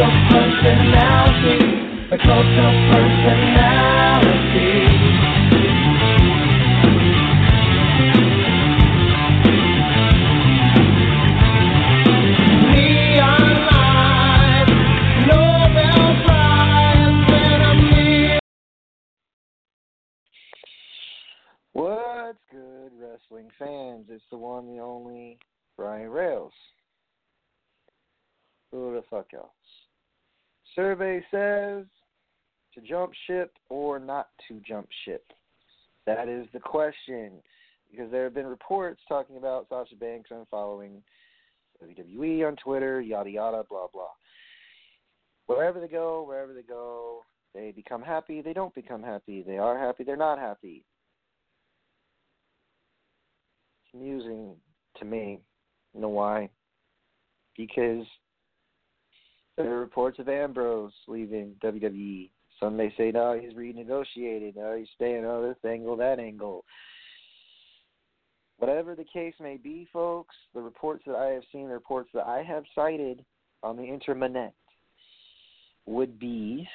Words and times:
of 0.00 0.12
personality, 0.30 1.58
the 2.08 2.16
cult 2.16 2.46
of 2.46 2.74
personality. 2.90 3.60
What's 21.72 22.38
good, 22.50 22.92
wrestling 22.98 23.50
fans? 23.58 24.06
It's 24.08 24.24
the 24.30 24.38
one, 24.38 24.66
the 24.66 24.80
only 24.80 25.38
Brian 25.76 26.08
Rails. 26.08 26.52
Who 28.70 28.94
the 28.94 29.02
fuck 29.10 29.34
else? 29.34 29.59
Survey 30.74 31.24
says 31.30 31.84
to 32.74 32.80
jump 32.88 33.12
ship 33.26 33.52
or 33.68 33.98
not 33.98 34.28
to 34.48 34.60
jump 34.66 34.88
ship. 35.04 35.24
That 36.06 36.28
is 36.28 36.46
the 36.52 36.60
question. 36.60 37.32
Because 37.90 38.10
there 38.10 38.24
have 38.24 38.34
been 38.34 38.46
reports 38.46 39.00
talking 39.08 39.36
about 39.36 39.66
Sasha 39.68 39.96
Banks 39.96 40.30
unfollowing 40.30 41.02
WWE 41.82 42.46
on 42.46 42.56
Twitter, 42.56 43.00
yada 43.00 43.30
yada, 43.30 43.64
blah 43.68 43.88
blah. 43.92 44.10
Wherever 45.46 45.80
they 45.80 45.88
go, 45.88 46.22
wherever 46.22 46.54
they 46.54 46.62
go, 46.62 47.24
they 47.54 47.72
become 47.72 48.02
happy, 48.02 48.40
they 48.40 48.52
don't 48.52 48.74
become 48.74 49.02
happy, 49.02 49.42
they 49.42 49.58
are 49.58 49.76
happy, 49.78 50.04
they're 50.04 50.16
not 50.16 50.38
happy. 50.38 50.84
It's 53.84 53.94
amusing 53.94 54.54
to 54.98 55.04
me. 55.04 55.40
You 55.94 56.00
know 56.00 56.08
why? 56.08 56.50
Because 57.56 58.06
there 59.62 59.74
are 59.74 59.80
reports 59.80 60.18
of 60.18 60.28
Ambrose 60.28 60.92
leaving 61.08 61.54
WWE. 61.62 62.30
Some 62.58 62.76
may 62.76 62.92
say, 62.96 63.10
no, 63.10 63.38
he's 63.40 63.54
renegotiated. 63.54 64.56
No, 64.56 64.76
he's 64.76 64.88
staying 64.94 65.24
on 65.24 65.42
this 65.42 65.56
angle, 65.64 65.96
that 65.96 66.18
angle. 66.18 66.64
Whatever 68.58 68.94
the 68.94 69.04
case 69.04 69.34
may 69.40 69.56
be, 69.56 69.88
folks, 69.92 70.34
the 70.54 70.60
reports 70.60 71.04
that 71.06 71.16
I 71.16 71.30
have 71.30 71.42
seen, 71.50 71.68
the 71.68 71.74
reports 71.74 72.10
that 72.12 72.26
I 72.26 72.42
have 72.42 72.64
cited 72.74 73.24
on 73.62 73.76
the 73.76 73.84
internet 73.84 74.52
would 75.86 76.18
be, 76.18 76.68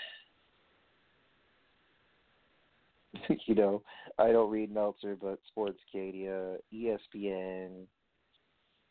you 3.46 3.54
know, 3.54 3.84
I 4.18 4.32
don't 4.32 4.50
read 4.50 4.74
Meltzer, 4.74 5.16
but 5.22 5.40
Sportskeeda, 5.56 6.58
ESPN, 6.74 7.86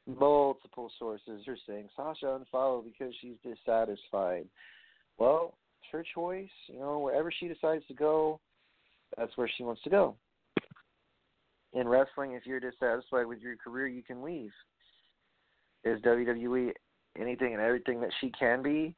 multiple 0.06 0.91
sources 0.98 1.47
are 1.48 1.56
saying 1.66 1.88
Sasha 1.97 2.34
unfollowed 2.34 2.84
because 2.84 3.15
she's 3.20 3.37
dissatisfied. 3.42 4.47
Well, 5.19 5.56
it's 5.81 5.92
her 5.92 6.04
choice. 6.15 6.48
You 6.69 6.81
know, 6.81 6.98
wherever 6.98 7.32
she 7.32 7.48
decides 7.48 7.87
to 7.87 7.94
go, 7.94 8.41
that's 9.16 9.37
where 9.37 9.50
she 9.56 9.62
wants 9.62 9.82
to 9.82 9.91
go. 9.91 10.16
In 11.72 11.88
wrestling, 11.88 12.32
if 12.32 12.47
you're 12.47 12.60
dissatisfied 12.60 13.26
with 13.26 13.41
your 13.41 13.56
career, 13.56 13.88
you 13.88 14.03
can 14.03 14.22
leave. 14.22 14.53
Is 15.84 16.00
WWE 16.03 16.72
anything 17.19 17.53
and 17.53 17.62
everything 17.62 18.00
that 18.00 18.12
she 18.20 18.31
can 18.31 18.62
be? 18.62 18.94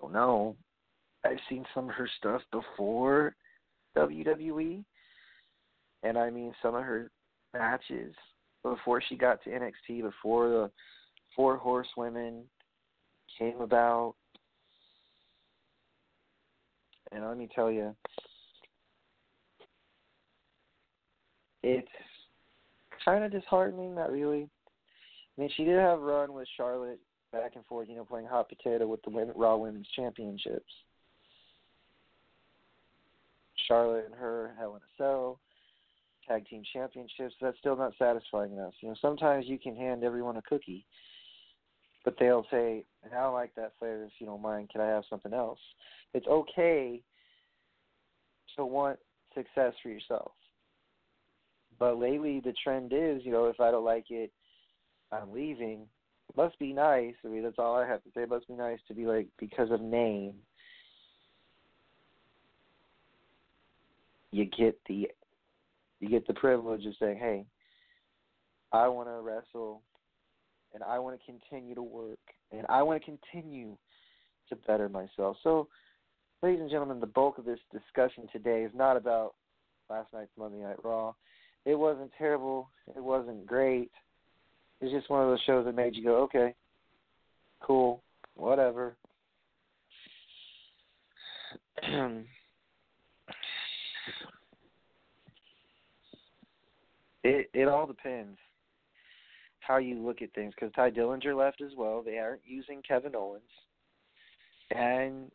Don't 0.00 0.12
know. 0.12 0.56
I've 1.24 1.38
seen 1.48 1.64
some 1.74 1.88
of 1.88 1.94
her 1.94 2.08
stuff 2.18 2.42
before 2.52 3.34
WWE, 3.96 4.84
and 6.02 6.18
I 6.18 6.30
mean 6.30 6.54
some 6.62 6.74
of 6.74 6.84
her 6.84 7.10
matches 7.54 8.14
before 8.74 9.02
she 9.08 9.16
got 9.16 9.42
to 9.44 9.50
NXT, 9.50 10.02
before 10.02 10.48
the 10.48 10.70
Four 11.34 11.56
Horsewomen 11.56 12.44
came 13.38 13.60
about. 13.60 14.14
And 17.12 17.24
let 17.24 17.38
me 17.38 17.48
tell 17.54 17.70
you, 17.70 17.94
it's 21.62 21.88
kind 23.04 23.24
of 23.24 23.30
disheartening. 23.30 23.94
Not 23.94 24.10
really. 24.10 24.48
I 25.36 25.40
mean, 25.40 25.50
she 25.56 25.64
did 25.64 25.78
have 25.78 25.98
a 25.98 26.02
run 26.02 26.32
with 26.32 26.48
Charlotte 26.56 26.98
back 27.32 27.52
and 27.54 27.64
forth, 27.66 27.88
you 27.88 27.96
know, 27.96 28.04
playing 28.04 28.26
hot 28.26 28.48
potato 28.48 28.86
with 28.86 29.02
the 29.02 29.10
women, 29.10 29.34
Raw 29.36 29.56
Women's 29.56 29.88
Championships. 29.94 30.72
Charlotte 33.68 34.06
and 34.06 34.14
her 34.14 34.54
Hell 34.58 34.76
in 34.76 34.82
a 34.82 34.96
Cell 34.96 35.38
tag 36.26 36.46
team 36.46 36.62
championships. 36.72 37.34
That's 37.40 37.58
still 37.58 37.76
not 37.76 37.92
satisfying 37.98 38.52
enough. 38.52 38.74
You 38.80 38.88
know, 38.88 38.94
sometimes 39.00 39.46
you 39.46 39.58
can 39.58 39.76
hand 39.76 40.04
everyone 40.04 40.36
a 40.36 40.42
cookie, 40.42 40.86
but 42.04 42.16
they'll 42.18 42.46
say, 42.50 42.84
"I 43.04 43.08
don't 43.08 43.34
like 43.34 43.54
that 43.54 43.76
flavor. 43.78 44.04
If 44.04 44.20
you 44.20 44.26
don't 44.26 44.42
mind, 44.42 44.70
can 44.70 44.80
I 44.80 44.88
have 44.88 45.04
something 45.06 45.32
else?" 45.32 45.60
It's 46.14 46.26
okay 46.26 47.02
to 48.56 48.64
want 48.64 48.98
success 49.34 49.74
for 49.82 49.88
yourself. 49.88 50.32
But 51.78 51.98
lately, 51.98 52.40
the 52.40 52.54
trend 52.64 52.92
is, 52.92 53.24
you 53.24 53.32
know, 53.32 53.46
if 53.46 53.60
I 53.60 53.70
don't 53.70 53.84
like 53.84 54.10
it, 54.10 54.32
I'm 55.12 55.32
leaving. 55.32 55.86
It 56.28 56.36
must 56.36 56.58
be 56.58 56.72
nice. 56.72 57.14
I 57.24 57.28
mean, 57.28 57.42
that's 57.42 57.58
all 57.58 57.76
I 57.76 57.86
have 57.86 58.02
to 58.04 58.10
say. 58.14 58.22
It 58.22 58.28
must 58.28 58.48
be 58.48 58.54
nice 58.54 58.80
to 58.88 58.94
be 58.94 59.06
like 59.06 59.28
because 59.38 59.70
of 59.70 59.80
name. 59.80 60.34
You 64.32 64.44
get 64.46 64.78
the 64.88 65.10
you 66.00 66.08
get 66.08 66.26
the 66.26 66.34
privilege 66.34 66.84
of 66.86 66.94
saying, 66.96 67.18
"Hey, 67.18 67.46
I 68.72 68.88
want 68.88 69.08
to 69.08 69.20
wrestle, 69.20 69.82
and 70.74 70.82
I 70.82 70.98
want 70.98 71.18
to 71.18 71.26
continue 71.26 71.74
to 71.74 71.82
work, 71.82 72.18
and 72.52 72.66
I 72.68 72.82
want 72.82 73.02
to 73.02 73.04
continue 73.04 73.76
to 74.48 74.56
better 74.56 74.88
myself." 74.88 75.38
So, 75.42 75.68
ladies 76.42 76.60
and 76.60 76.70
gentlemen, 76.70 77.00
the 77.00 77.06
bulk 77.06 77.38
of 77.38 77.44
this 77.44 77.60
discussion 77.72 78.28
today 78.28 78.64
is 78.64 78.74
not 78.74 78.96
about 78.96 79.34
last 79.88 80.12
night's 80.12 80.36
Monday 80.36 80.58
Night 80.58 80.84
Raw. 80.84 81.14
It 81.64 81.74
wasn't 81.74 82.12
terrible. 82.18 82.70
It 82.94 83.02
wasn't 83.02 83.46
great. 83.46 83.90
It's 84.80 84.92
just 84.92 85.08
one 85.08 85.22
of 85.22 85.28
those 85.28 85.40
shows 85.42 85.64
that 85.64 85.74
made 85.74 85.96
you 85.96 86.04
go, 86.04 86.16
"Okay, 86.22 86.54
cool, 87.60 88.02
whatever." 88.34 88.96
It 97.26 97.50
it 97.54 97.66
all 97.66 97.88
depends 97.88 98.38
how 99.58 99.78
you 99.78 99.96
look 99.96 100.22
at 100.22 100.32
things 100.32 100.54
because 100.54 100.72
Tye 100.74 100.92
Dillinger 100.92 101.36
left 101.36 101.60
as 101.60 101.72
well. 101.76 102.00
They 102.00 102.18
aren't 102.18 102.42
using 102.46 102.82
Kevin 102.86 103.16
Owens, 103.16 103.42
and 104.70 105.32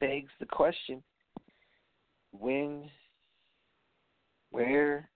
begs 0.00 0.32
the 0.40 0.46
question: 0.46 1.02
When, 2.32 2.88
where, 4.52 5.10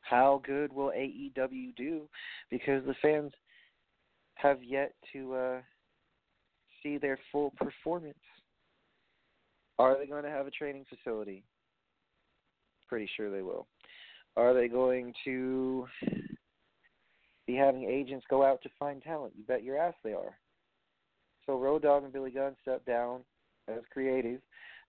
how 0.00 0.40
good 0.42 0.72
will 0.72 0.90
AEW 0.96 1.76
do? 1.76 2.08
Because 2.50 2.82
the 2.86 2.94
fans 3.02 3.32
have 4.36 4.64
yet 4.64 4.94
to 5.12 5.34
uh, 5.34 5.60
see 6.82 6.96
their 6.96 7.18
full 7.30 7.52
performance. 7.58 8.16
Are 9.78 9.98
they 9.98 10.06
going 10.06 10.24
to 10.24 10.30
have 10.30 10.46
a 10.46 10.50
training 10.50 10.86
facility? 10.88 11.44
Pretty 12.88 13.08
sure 13.14 13.30
they 13.30 13.42
will. 13.42 13.66
Are 14.38 14.54
they 14.54 14.68
going 14.68 15.12
to 15.24 15.88
be 17.44 17.56
having 17.56 17.82
agents 17.84 18.24
go 18.30 18.44
out 18.44 18.62
to 18.62 18.68
find 18.78 19.02
talent? 19.02 19.32
You 19.36 19.42
bet 19.42 19.64
your 19.64 19.76
ass 19.76 19.94
they 20.04 20.12
are. 20.12 20.38
So 21.44 21.58
Road 21.58 21.82
Dogg 21.82 22.04
and 22.04 22.12
Billy 22.12 22.30
Gunn 22.30 22.54
stepped 22.62 22.86
down 22.86 23.22
as 23.66 23.80
creative. 23.92 24.40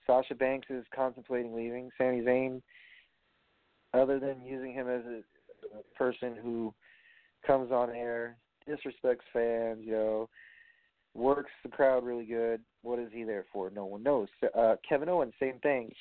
Sasha 0.06 0.36
Banks 0.36 0.68
is 0.70 0.86
contemplating 0.96 1.56
leaving. 1.56 1.90
Sami 1.98 2.22
Zayn, 2.22 2.62
other 3.96 4.20
than 4.20 4.46
using 4.46 4.72
him 4.72 4.88
as 4.88 5.02
a, 5.06 5.22
person 5.96 6.36
who 6.42 6.74
comes 7.46 7.72
on 7.72 7.90
air, 7.90 8.38
disrespects 8.68 9.28
fans, 9.34 9.80
you 9.84 9.92
know, 9.92 10.30
works 11.14 11.52
the 11.64 11.70
crowd 11.70 12.04
really 12.04 12.26
good. 12.26 12.62
What 12.82 12.98
is 12.98 13.10
he 13.14 13.24
there 13.24 13.46
for? 13.52 13.70
No 13.70 13.86
one 13.86 14.02
knows. 14.02 14.30
Uh, 14.58 14.76
Kevin 14.88 15.10
Owens, 15.10 15.34
same 15.40 15.60
thing. 15.60 15.92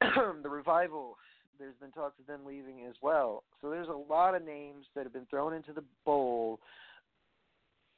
the 0.00 0.48
revival, 0.48 1.16
there's 1.58 1.76
been 1.80 1.90
talks 1.92 2.18
of 2.18 2.26
them 2.26 2.40
leaving 2.46 2.86
as 2.88 2.94
well. 3.02 3.42
So 3.60 3.70
there's 3.70 3.88
a 3.88 3.92
lot 3.92 4.34
of 4.34 4.44
names 4.44 4.86
that 4.94 5.04
have 5.04 5.12
been 5.12 5.26
thrown 5.26 5.54
into 5.54 5.72
the 5.72 5.84
bowl 6.04 6.60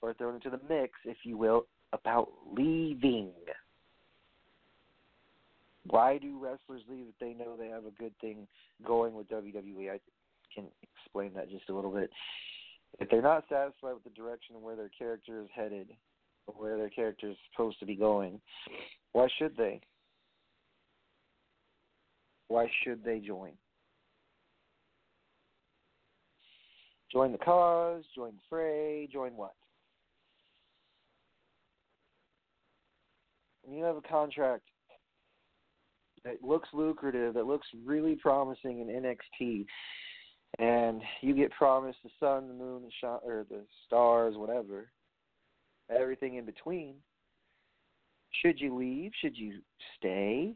or 0.00 0.14
thrown 0.14 0.36
into 0.36 0.50
the 0.50 0.60
mix, 0.68 0.92
if 1.04 1.18
you 1.24 1.36
will, 1.36 1.66
about 1.92 2.28
leaving. 2.52 3.30
Why 5.86 6.18
do 6.18 6.38
wrestlers 6.38 6.82
leave 6.88 7.06
if 7.08 7.18
they 7.20 7.32
know 7.32 7.56
they 7.56 7.68
have 7.68 7.86
a 7.86 7.90
good 7.98 8.12
thing 8.20 8.46
going 8.86 9.14
with 9.14 9.28
WWE? 9.28 9.90
I 9.90 10.00
can 10.54 10.66
explain 10.82 11.32
that 11.34 11.50
just 11.50 11.68
a 11.70 11.74
little 11.74 11.90
bit. 11.90 12.10
If 13.00 13.08
they're 13.10 13.22
not 13.22 13.44
satisfied 13.48 13.94
with 13.94 14.04
the 14.04 14.10
direction 14.10 14.56
of 14.56 14.62
where 14.62 14.76
their 14.76 14.90
character 14.96 15.40
is 15.40 15.48
headed, 15.54 15.88
or 16.46 16.54
where 16.54 16.76
their 16.76 16.90
character 16.90 17.30
is 17.30 17.36
supposed 17.50 17.78
to 17.80 17.86
be 17.86 17.96
going, 17.96 18.40
why 19.12 19.28
should 19.38 19.56
they? 19.56 19.80
Why 22.48 22.70
should 22.82 23.04
they 23.04 23.20
join? 23.20 23.52
Join 27.12 27.32
the 27.32 27.38
cause, 27.38 28.04
join 28.14 28.32
the 28.32 28.42
fray, 28.50 29.08
join 29.10 29.34
what? 29.36 29.54
When 33.62 33.76
you 33.76 33.84
have 33.84 33.96
a 33.96 34.02
contract 34.02 34.64
that 36.24 36.42
looks 36.42 36.68
lucrative, 36.72 37.34
that 37.34 37.46
looks 37.46 37.66
really 37.84 38.16
promising 38.16 38.80
in 38.80 38.88
NXT, 38.88 39.66
and 40.58 41.02
you 41.22 41.34
get 41.34 41.50
promised 41.52 41.98
the 42.02 42.10
sun, 42.20 42.48
the 42.48 42.54
moon, 42.54 42.82
the 42.82 42.90
sh- 42.90 43.24
or 43.24 43.46
the 43.48 43.64
stars, 43.86 44.34
whatever, 44.36 44.90
everything 45.94 46.36
in 46.36 46.44
between. 46.44 46.96
Should 48.42 48.60
you 48.60 48.76
leave? 48.76 49.12
Should 49.20 49.36
you 49.36 49.60
stay? 49.96 50.54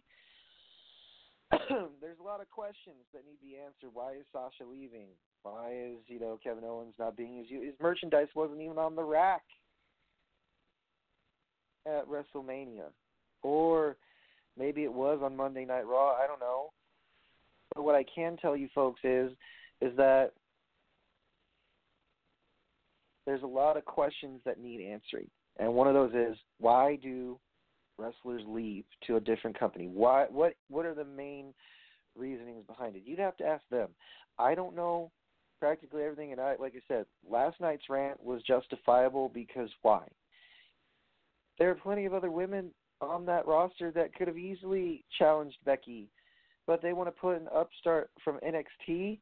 There's 2.01 2.19
a 2.19 2.25
lot 2.25 2.41
of 2.41 2.51
questions 2.51 2.97
that 3.13 3.25
need 3.27 3.37
to 3.37 3.45
be 3.45 3.57
answered. 3.57 3.91
Why 3.93 4.13
is 4.13 4.25
Sasha 4.33 4.69
leaving? 4.69 5.09
Why 5.43 5.73
is 5.73 5.99
you 6.07 6.19
know 6.19 6.39
Kevin 6.43 6.65
Owens 6.65 6.95
not 6.99 7.17
being 7.17 7.39
his 7.39 7.47
his 7.49 7.75
merchandise 7.81 8.29
wasn't 8.35 8.61
even 8.61 8.79
on 8.79 8.97
the 8.97 9.03
rack 9.03 9.43
at 11.87 12.07
WrestleMania, 12.09 12.91
or 13.43 13.97
maybe 14.57 14.85
it 14.85 14.93
was 14.93 15.19
on 15.23 15.37
Monday 15.37 15.65
Night 15.65 15.87
Raw. 15.87 16.13
I 16.13 16.27
don't 16.27 16.41
know. 16.41 16.71
But 17.75 17.83
what 17.83 17.95
I 17.95 18.05
can 18.15 18.37
tell 18.37 18.57
you 18.57 18.69
folks 18.75 19.01
is 19.05 19.33
is 19.81 19.97
that 19.97 20.31
there's 23.27 23.43
a 23.43 23.47
lot 23.47 23.77
of 23.77 23.85
questions 23.85 24.41
that 24.45 24.61
need 24.61 24.81
answering. 24.81 25.29
And 25.59 25.75
one 25.75 25.87
of 25.87 25.95
those 25.95 26.13
is 26.15 26.37
why 26.59 26.97
do 26.97 27.39
wrestlers 27.99 28.43
leave 28.47 28.85
to 29.07 29.17
a 29.17 29.21
different 29.21 29.59
company? 29.59 29.89
Why 29.89 30.27
what 30.31 30.55
what 30.69 30.87
are 30.87 30.95
the 30.95 31.05
main 31.05 31.55
reasonings 32.17 32.65
behind 32.67 32.97
it? 32.97 33.03
You'd 33.05 33.19
have 33.19 33.37
to 33.39 33.47
ask 33.47 33.63
them. 33.71 33.89
I 34.39 34.55
don't 34.55 34.77
know 34.77 35.11
practically 35.61 36.03
everything 36.03 36.33
and 36.33 36.41
I 36.41 36.57
like 36.59 36.75
I 36.77 36.81
said, 36.89 37.07
last 37.29 37.61
night's 37.61 37.89
rant 37.89 38.23
was 38.23 38.43
justifiable 38.43 39.31
because 39.33 39.71
why? 39.83 40.07
There 41.59 41.71
are 41.71 41.75
plenty 41.75 42.07
of 42.07 42.15
other 42.15 42.31
women 42.31 42.71
on 43.01 43.27
that 43.27 43.47
roster 43.47 43.91
that 43.93 44.15
could 44.15 44.29
have 44.29 44.39
easily 44.39 45.05
challenged 45.19 45.57
Becky, 45.65 46.09
but 46.67 46.81
they 46.83 46.93
want 46.93 47.09
to 47.09 47.21
put 47.21 47.37
an 47.37 47.49
upstart 47.55 48.11
from 48.25 48.39
NXT 48.39 49.19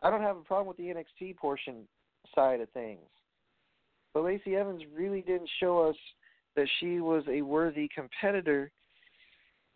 I 0.00 0.10
don't 0.10 0.22
have 0.22 0.36
a 0.36 0.42
problem 0.42 0.68
with 0.68 0.76
the 0.76 0.94
NXT 0.94 1.36
portion 1.36 1.86
side 2.34 2.60
of 2.60 2.70
things. 2.70 3.00
But 4.14 4.24
Lacey 4.24 4.56
Evans 4.56 4.82
really 4.94 5.20
didn't 5.22 5.50
show 5.60 5.80
us 5.88 5.96
that 6.56 6.68
she 6.80 7.00
was 7.00 7.24
a 7.28 7.42
worthy 7.42 7.88
competitor 7.94 8.70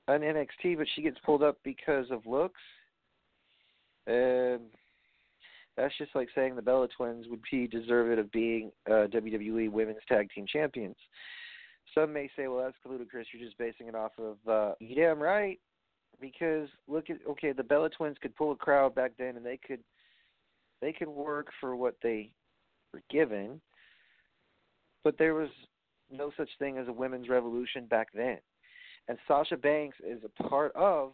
on 0.08 0.20
NXT, 0.20 0.76
but 0.76 0.86
she 0.94 1.02
gets 1.02 1.18
pulled 1.24 1.42
up 1.42 1.58
because 1.64 2.06
of 2.10 2.26
looks. 2.26 2.60
And 4.06 4.60
that's 5.76 5.96
just 5.98 6.14
like 6.14 6.28
saying 6.34 6.56
the 6.56 6.62
Bella 6.62 6.88
Twins 6.96 7.26
would 7.28 7.40
be 7.50 7.66
deserved 7.66 8.18
of 8.18 8.30
being 8.30 8.70
uh, 8.88 9.06
WWE 9.08 9.70
Women's 9.70 9.98
Tag 10.08 10.28
Team 10.34 10.46
Champions. 10.50 10.96
Some 11.94 12.12
may 12.12 12.30
say, 12.36 12.48
well, 12.48 12.64
that's 12.64 12.76
ludicrous. 12.84 13.26
You're 13.32 13.46
just 13.46 13.58
basing 13.58 13.88
it 13.88 13.94
off 13.94 14.12
of. 14.18 14.36
Uh, 14.48 14.74
yeah, 14.80 15.10
I'm 15.10 15.20
right. 15.20 15.58
Because 16.20 16.68
look 16.88 17.10
at 17.10 17.18
okay, 17.28 17.52
the 17.52 17.62
Bella 17.62 17.90
Twins 17.90 18.16
could 18.22 18.34
pull 18.36 18.52
a 18.52 18.56
crowd 18.56 18.94
back 18.94 19.12
then, 19.18 19.36
and 19.36 19.44
they 19.44 19.58
could 19.58 19.80
they 20.80 20.92
could 20.92 21.08
work 21.08 21.48
for 21.60 21.76
what 21.76 21.94
they 22.02 22.30
were 22.92 23.02
given, 23.10 23.60
but 25.04 25.18
there 25.18 25.34
was 25.34 25.50
no 26.10 26.30
such 26.36 26.48
thing 26.58 26.78
as 26.78 26.88
a 26.88 26.92
women's 26.92 27.28
revolution 27.28 27.86
back 27.86 28.08
then. 28.14 28.38
And 29.08 29.18
Sasha 29.28 29.56
Banks 29.56 29.96
is 30.06 30.20
a 30.24 30.42
part 30.42 30.72
of 30.74 31.12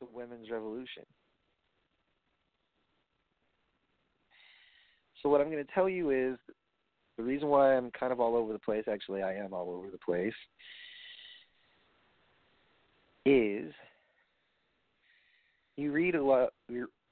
the 0.00 0.06
women's 0.12 0.50
revolution. 0.50 1.04
So 5.22 5.28
what 5.28 5.40
I'm 5.40 5.50
going 5.50 5.64
to 5.64 5.72
tell 5.72 5.88
you 5.88 6.10
is 6.10 6.38
the 7.16 7.22
reason 7.22 7.48
why 7.48 7.76
I'm 7.76 7.90
kind 7.92 8.12
of 8.12 8.20
all 8.20 8.34
over 8.34 8.52
the 8.52 8.58
place, 8.58 8.84
actually 8.90 9.22
I 9.22 9.34
am 9.34 9.52
all 9.52 9.70
over 9.70 9.88
the 9.90 9.98
place, 9.98 10.34
is 13.24 13.72
you 15.76 15.92
read 15.92 16.16
a 16.16 16.24
lot 16.24 16.50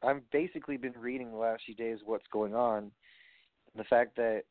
I've 0.03 0.29
basically 0.33 0.77
been 0.77 0.95
reading 0.99 1.31
the 1.31 1.37
last 1.37 1.63
few 1.67 1.75
days 1.75 1.99
what's 2.05 2.27
going 2.33 2.55
on, 2.55 2.79
and 2.79 3.77
the 3.77 3.85
fact 3.85 4.17
that 4.17 4.43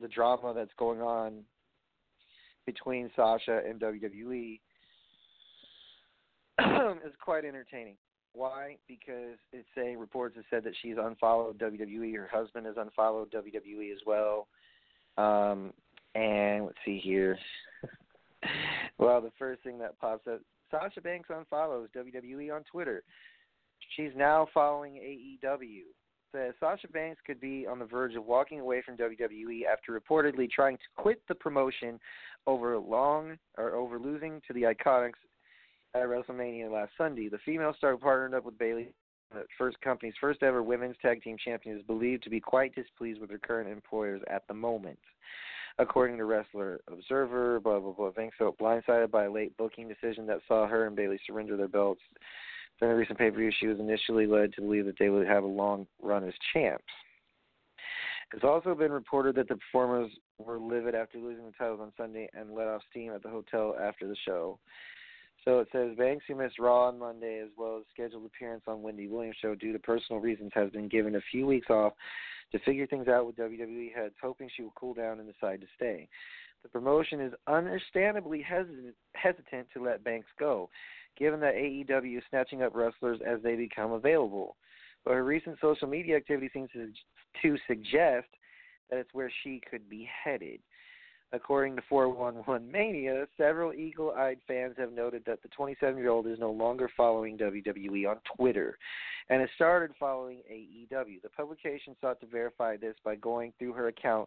the 0.00 0.08
drama 0.08 0.52
that's 0.54 0.72
going 0.78 1.00
on 1.00 1.44
between 2.66 3.10
Sasha 3.16 3.62
and 3.66 3.80
WWE 3.80 4.60
is 7.06 7.12
quite 7.20 7.44
entertaining. 7.44 7.96
Why? 8.34 8.76
Because 8.86 9.38
it's 9.52 9.68
saying 9.74 9.98
reports 9.98 10.36
have 10.36 10.44
said 10.50 10.64
that 10.64 10.74
she's 10.82 10.96
unfollowed 11.00 11.58
WWE. 11.58 12.14
Her 12.16 12.28
husband 12.30 12.66
has 12.66 12.76
unfollowed 12.76 13.32
WWE 13.32 13.90
as 13.92 13.98
well. 14.06 14.48
Um, 15.16 15.72
and 16.14 16.66
let's 16.66 16.78
see 16.84 16.98
here. 16.98 17.38
well, 18.98 19.20
the 19.20 19.32
first 19.38 19.62
thing 19.62 19.78
that 19.78 19.98
pops 19.98 20.26
up: 20.26 20.40
Sasha 20.70 21.00
Banks 21.00 21.30
unfollows 21.30 21.88
WWE 21.96 22.54
on 22.54 22.64
Twitter. 22.70 23.02
She's 23.96 24.12
now 24.16 24.46
following 24.52 24.94
AEW. 24.94 25.82
Says 26.32 26.54
Sasha 26.60 26.88
Banks 26.88 27.20
could 27.26 27.40
be 27.40 27.66
on 27.66 27.78
the 27.78 27.86
verge 27.86 28.14
of 28.14 28.26
walking 28.26 28.60
away 28.60 28.82
from 28.84 28.96
WWE 28.96 29.62
after 29.70 29.98
reportedly 29.98 30.50
trying 30.50 30.76
to 30.76 30.82
quit 30.96 31.22
the 31.26 31.34
promotion 31.34 31.98
over 32.46 32.76
long 32.78 33.38
or 33.56 33.74
over 33.74 33.98
losing 33.98 34.42
to 34.46 34.52
the 34.52 34.62
Iconics 34.62 35.12
at 35.94 36.02
WrestleMania 36.02 36.70
last 36.70 36.92
Sunday. 36.98 37.28
The 37.28 37.38
female 37.46 37.74
star 37.78 37.96
partnered 37.96 38.34
up 38.34 38.44
with 38.44 38.58
Bayley, 38.58 38.88
the 39.32 39.44
first 39.56 39.80
company's 39.80 40.14
first 40.20 40.42
ever 40.42 40.62
women's 40.62 40.96
tag 41.00 41.22
team 41.22 41.36
champion, 41.42 41.78
is 41.78 41.82
believed 41.84 42.24
to 42.24 42.30
be 42.30 42.40
quite 42.40 42.74
displeased 42.74 43.20
with 43.20 43.30
her 43.30 43.38
current 43.38 43.70
employers 43.70 44.20
at 44.28 44.46
the 44.48 44.54
moment. 44.54 44.98
According 45.78 46.18
to 46.18 46.24
Wrestler 46.24 46.80
Observer, 46.92 47.60
blah 47.60 47.78
blah 47.78 47.92
blah. 47.92 48.10
Banks 48.10 48.36
felt 48.36 48.58
blindsided 48.58 49.10
by 49.10 49.24
a 49.24 49.32
late 49.32 49.56
booking 49.56 49.88
decision 49.88 50.26
that 50.26 50.40
saw 50.46 50.66
her 50.66 50.86
and 50.86 50.96
Bayley 50.96 51.20
surrender 51.26 51.56
their 51.56 51.68
belts 51.68 52.02
during 52.78 52.94
the 52.94 52.98
recent 52.98 53.18
pay 53.18 53.30
per 53.30 53.36
view, 53.36 53.50
she 53.58 53.66
was 53.66 53.78
initially 53.78 54.26
led 54.26 54.52
to 54.54 54.60
believe 54.60 54.86
that 54.86 54.98
they 54.98 55.08
would 55.08 55.26
have 55.26 55.44
a 55.44 55.48
long 55.48 55.86
run 56.02 56.24
as 56.24 56.34
champs. 56.52 56.84
It's 58.34 58.44
also 58.44 58.74
been 58.74 58.92
reported 58.92 59.34
that 59.36 59.48
the 59.48 59.56
performers 59.56 60.10
were 60.38 60.58
livid 60.58 60.94
after 60.94 61.18
losing 61.18 61.46
the 61.46 61.52
titles 61.52 61.80
on 61.80 61.92
Sunday 61.96 62.28
and 62.34 62.54
let 62.54 62.66
off 62.66 62.82
steam 62.90 63.12
at 63.12 63.22
the 63.22 63.30
hotel 63.30 63.74
after 63.80 64.06
the 64.06 64.16
show. 64.26 64.58
So 65.44 65.60
it 65.60 65.68
says 65.72 65.96
Banks, 65.96 66.24
who 66.28 66.34
missed 66.34 66.58
Raw 66.58 66.88
on 66.88 66.98
Monday 66.98 67.40
as 67.42 67.48
well 67.56 67.78
as 67.78 67.84
scheduled 67.92 68.26
appearance 68.26 68.64
on 68.66 68.82
Wendy 68.82 69.08
Williams' 69.08 69.36
show 69.40 69.54
due 69.54 69.72
to 69.72 69.78
personal 69.78 70.20
reasons, 70.20 70.50
has 70.54 70.70
been 70.70 70.88
given 70.88 71.16
a 71.16 71.20
few 71.30 71.46
weeks 71.46 71.70
off 71.70 71.94
to 72.52 72.58
figure 72.60 72.86
things 72.86 73.08
out 73.08 73.26
with 73.26 73.36
WWE 73.36 73.94
heads, 73.94 74.14
hoping 74.20 74.50
she 74.54 74.62
will 74.62 74.74
cool 74.76 74.94
down 74.94 75.20
and 75.20 75.32
decide 75.32 75.60
to 75.62 75.66
stay. 75.76 76.08
The 76.62 76.68
promotion 76.68 77.20
is 77.20 77.32
understandably 77.46 78.42
hesitant, 78.42 78.94
hesitant 79.14 79.68
to 79.72 79.82
let 79.82 80.04
Banks 80.04 80.28
go 80.38 80.68
given 81.18 81.40
that 81.40 81.54
AEW 81.54 82.18
is 82.18 82.24
snatching 82.30 82.62
up 82.62 82.74
wrestlers 82.74 83.20
as 83.26 83.42
they 83.42 83.56
become 83.56 83.92
available. 83.92 84.56
But 85.04 85.14
her 85.14 85.24
recent 85.24 85.58
social 85.60 85.88
media 85.88 86.16
activity 86.16 86.50
seems 86.52 86.70
to, 86.72 86.90
to 87.42 87.56
suggest 87.66 88.28
that 88.90 88.98
it's 88.98 89.14
where 89.14 89.32
she 89.42 89.60
could 89.70 89.88
be 89.88 90.08
headed. 90.24 90.60
According 91.30 91.76
to 91.76 91.82
411 91.90 92.72
Mania, 92.72 93.26
several 93.36 93.74
eagle 93.74 94.12
eyed 94.12 94.38
fans 94.46 94.76
have 94.78 94.92
noted 94.92 95.22
that 95.26 95.42
the 95.42 95.48
27 95.48 95.98
year 95.98 96.08
old 96.08 96.26
is 96.26 96.38
no 96.38 96.50
longer 96.50 96.90
following 96.96 97.36
WWE 97.36 98.08
on 98.08 98.16
Twitter 98.34 98.78
and 99.28 99.42
has 99.42 99.50
started 99.54 99.94
following 100.00 100.38
AEW. 100.50 101.20
The 101.20 101.28
publication 101.28 101.94
sought 102.00 102.18
to 102.20 102.26
verify 102.26 102.78
this 102.78 102.94
by 103.04 103.16
going 103.16 103.52
through 103.58 103.74
her 103.74 103.88
account 103.88 104.26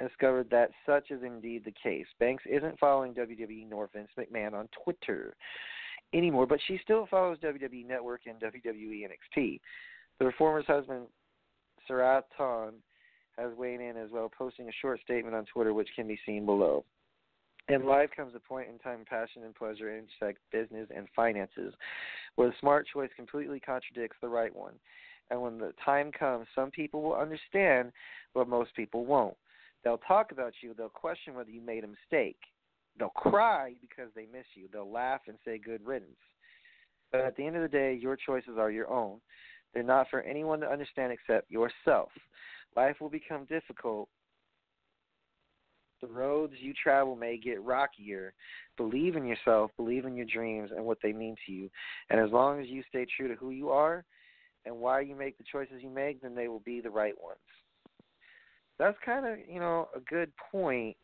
and 0.00 0.08
discovered 0.08 0.50
that 0.50 0.72
such 0.84 1.12
is 1.12 1.22
indeed 1.22 1.64
the 1.64 1.74
case. 1.80 2.06
Banks 2.18 2.42
isn't 2.50 2.80
following 2.80 3.14
WWE 3.14 3.68
nor 3.68 3.88
Vince 3.94 4.10
McMahon 4.18 4.52
on 4.52 4.68
Twitter 4.82 5.36
anymore, 6.12 6.46
but 6.46 6.60
she 6.66 6.78
still 6.82 7.06
follows 7.10 7.38
WWE 7.42 7.86
Network 7.86 8.22
and 8.26 8.40
WWE 8.40 9.06
NXT. 9.06 9.60
The 10.18 10.24
performer's 10.24 10.66
husband, 10.66 11.06
Sarath 11.88 12.24
Ton, 12.36 12.74
has 13.38 13.56
weighed 13.56 13.80
in 13.80 13.96
as 13.96 14.10
well, 14.10 14.30
posting 14.36 14.68
a 14.68 14.72
short 14.82 15.00
statement 15.02 15.34
on 15.34 15.46
Twitter, 15.46 15.72
which 15.72 15.88
can 15.96 16.06
be 16.06 16.18
seen 16.26 16.44
below. 16.44 16.84
In 17.68 17.86
life 17.86 18.10
comes 18.16 18.34
a 18.34 18.40
point 18.40 18.68
in 18.68 18.78
time 18.78 19.04
passion 19.08 19.44
and 19.44 19.54
pleasure 19.54 19.96
intersect 19.96 20.38
business 20.50 20.88
and 20.94 21.06
finances, 21.14 21.72
where 22.34 22.48
the 22.48 22.54
smart 22.60 22.86
choice 22.92 23.10
completely 23.14 23.60
contradicts 23.60 24.16
the 24.20 24.28
right 24.28 24.54
one. 24.54 24.74
And 25.30 25.40
when 25.40 25.58
the 25.58 25.72
time 25.84 26.10
comes, 26.10 26.46
some 26.54 26.72
people 26.72 27.02
will 27.02 27.14
understand, 27.14 27.92
but 28.34 28.48
most 28.48 28.74
people 28.74 29.06
won't. 29.06 29.36
They'll 29.84 29.98
talk 29.98 30.32
about 30.32 30.54
you, 30.62 30.74
they'll 30.74 30.88
question 30.88 31.34
whether 31.34 31.50
you 31.50 31.60
made 31.60 31.84
a 31.84 31.88
mistake. 31.88 32.38
They'll 32.98 33.08
cry 33.10 33.74
because 33.80 34.10
they 34.14 34.26
miss 34.32 34.44
you. 34.54 34.68
They'll 34.72 34.90
laugh 34.90 35.22
and 35.26 35.38
say 35.44 35.58
good 35.58 35.84
riddance. 35.84 36.18
But 37.12 37.22
at 37.22 37.36
the 37.36 37.46
end 37.46 37.56
of 37.56 37.62
the 37.62 37.68
day, 37.68 37.94
your 37.94 38.16
choices 38.16 38.58
are 38.58 38.70
your 38.70 38.90
own. 38.90 39.20
They're 39.72 39.82
not 39.82 40.08
for 40.10 40.22
anyone 40.22 40.60
to 40.60 40.70
understand 40.70 41.12
except 41.12 41.50
yourself. 41.50 42.10
Life 42.76 42.96
will 43.00 43.08
become 43.08 43.44
difficult. 43.46 44.08
The 46.00 46.08
roads 46.08 46.54
you 46.58 46.72
travel 46.82 47.14
may 47.14 47.36
get 47.36 47.62
rockier. 47.62 48.32
Believe 48.76 49.16
in 49.16 49.26
yourself, 49.26 49.70
believe 49.76 50.06
in 50.06 50.16
your 50.16 50.26
dreams 50.26 50.70
and 50.74 50.84
what 50.84 50.98
they 51.02 51.12
mean 51.12 51.36
to 51.46 51.52
you. 51.52 51.70
And 52.08 52.18
as 52.18 52.30
long 52.30 52.60
as 52.60 52.68
you 52.68 52.82
stay 52.88 53.06
true 53.16 53.28
to 53.28 53.34
who 53.34 53.50
you 53.50 53.70
are 53.70 54.04
and 54.64 54.76
why 54.76 55.00
you 55.00 55.14
make 55.14 55.36
the 55.36 55.44
choices 55.50 55.82
you 55.82 55.90
make, 55.90 56.22
then 56.22 56.34
they 56.34 56.48
will 56.48 56.60
be 56.60 56.80
the 56.80 56.90
right 56.90 57.14
ones. 57.22 57.38
That's 58.78 58.96
kind 59.04 59.26
of, 59.26 59.38
you 59.46 59.60
know, 59.60 59.88
a 59.94 60.00
good 60.00 60.32
point. 60.50 60.96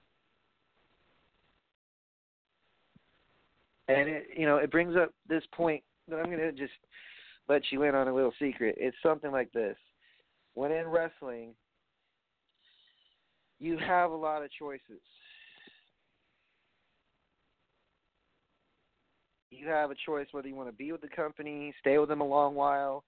And 3.88 4.08
it, 4.08 4.26
you 4.36 4.46
know, 4.46 4.56
it 4.56 4.70
brings 4.70 4.96
up 4.96 5.12
this 5.28 5.44
point 5.52 5.82
that 6.08 6.16
I'm 6.16 6.26
going 6.26 6.38
to 6.38 6.52
just 6.52 6.72
let 7.48 7.62
you 7.70 7.84
in 7.84 7.94
on 7.94 8.08
a 8.08 8.14
little 8.14 8.32
secret. 8.38 8.74
It's 8.78 8.96
something 9.02 9.30
like 9.30 9.52
this 9.52 9.76
when 10.56 10.72
in 10.72 10.86
wrestling, 10.88 11.50
you 13.60 13.78
have 13.78 14.10
a 14.10 14.16
lot 14.16 14.42
of 14.42 14.50
choices. 14.58 15.00
You 19.50 19.68
have 19.68 19.90
a 19.90 19.94
choice 20.06 20.26
whether 20.32 20.48
you 20.48 20.54
want 20.54 20.70
to 20.70 20.76
be 20.76 20.92
with 20.92 21.02
the 21.02 21.08
company, 21.08 21.74
stay 21.80 21.98
with 21.98 22.08
them 22.08 22.20
a 22.20 22.26
long 22.26 22.54
while, 22.54 23.04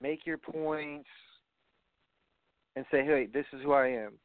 make 0.00 0.26
your 0.26 0.38
points, 0.38 1.08
and 2.76 2.84
say, 2.90 3.04
"Hey, 3.04 3.26
this 3.26 3.46
is 3.52 3.62
who 3.62 3.72
I 3.72 3.88
am. 3.88 4.18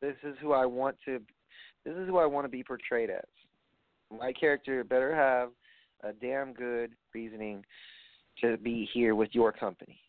This 0.00 0.16
is 0.22 0.36
who 0.40 0.52
I 0.52 0.66
want 0.66 0.96
to. 1.06 1.20
This 1.84 1.96
is 1.96 2.08
who 2.08 2.18
I 2.18 2.26
want 2.26 2.44
to 2.44 2.50
be 2.50 2.62
portrayed 2.62 3.10
as. 3.10 3.24
My 4.10 4.32
character 4.32 4.82
better 4.84 5.14
have 5.14 5.50
a 6.02 6.12
damn 6.12 6.52
good 6.52 6.92
reasoning 7.14 7.64
to 8.40 8.56
be 8.58 8.88
here 8.92 9.14
with 9.14 9.34
your 9.34 9.52
company." 9.52 10.00